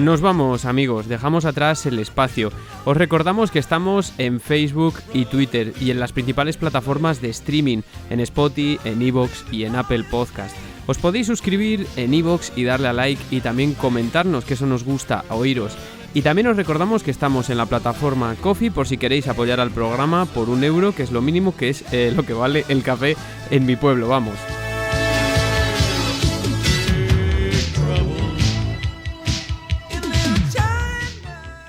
Nos 0.00 0.22
vamos 0.22 0.64
amigos, 0.64 1.08
dejamos 1.08 1.44
atrás 1.44 1.84
el 1.84 1.98
espacio. 1.98 2.50
Os 2.86 2.96
recordamos 2.96 3.50
que 3.50 3.58
estamos 3.58 4.14
en 4.16 4.40
Facebook 4.40 4.94
y 5.12 5.26
Twitter 5.26 5.74
y 5.78 5.90
en 5.90 6.00
las 6.00 6.12
principales 6.12 6.56
plataformas 6.56 7.20
de 7.20 7.28
streaming, 7.28 7.82
en 8.08 8.20
Spotify, 8.20 8.80
en 8.86 9.02
Evox 9.02 9.44
y 9.52 9.64
en 9.64 9.76
Apple 9.76 10.04
Podcast. 10.10 10.56
Os 10.86 10.96
podéis 10.96 11.26
suscribir 11.26 11.86
en 11.96 12.14
Evox 12.14 12.50
y 12.56 12.64
darle 12.64 12.88
a 12.88 12.94
like 12.94 13.22
y 13.30 13.42
también 13.42 13.74
comentarnos 13.74 14.46
que 14.46 14.54
eso 14.54 14.64
nos 14.64 14.84
gusta 14.84 15.26
oíros. 15.28 15.76
Y 16.14 16.22
también 16.22 16.46
os 16.46 16.56
recordamos 16.56 17.02
que 17.02 17.10
estamos 17.10 17.50
en 17.50 17.58
la 17.58 17.66
plataforma 17.66 18.36
Coffee 18.40 18.70
por 18.70 18.88
si 18.88 18.96
queréis 18.96 19.28
apoyar 19.28 19.60
al 19.60 19.70
programa 19.70 20.24
por 20.24 20.48
un 20.48 20.64
euro, 20.64 20.94
que 20.94 21.02
es 21.02 21.12
lo 21.12 21.20
mínimo 21.20 21.54
que 21.54 21.68
es 21.68 21.84
eh, 21.92 22.10
lo 22.16 22.22
que 22.22 22.32
vale 22.32 22.64
el 22.68 22.82
café 22.82 23.18
en 23.50 23.66
mi 23.66 23.76
pueblo, 23.76 24.08
vamos. 24.08 24.36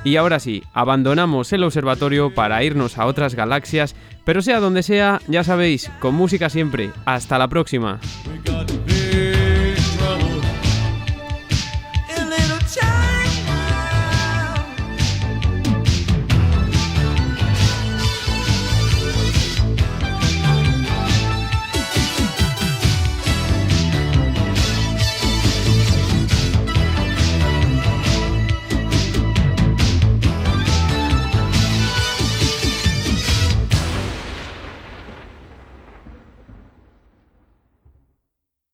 Y 0.04 0.16
ahora 0.16 0.40
sí, 0.40 0.64
abandonamos 0.74 1.54
el 1.54 1.64
observatorio 1.64 2.34
para 2.34 2.64
irnos 2.64 2.98
a 2.98 3.06
otras 3.06 3.36
galaxias, 3.36 3.96
pero 4.24 4.42
sea 4.42 4.60
donde 4.60 4.84
sea, 4.84 5.22
ya 5.28 5.44
sabéis, 5.44 5.92
con 6.00 6.16
música 6.16 6.50
siempre. 6.50 6.92
Hasta 7.06 7.38
la 7.38 7.48
próxima. 7.48 8.00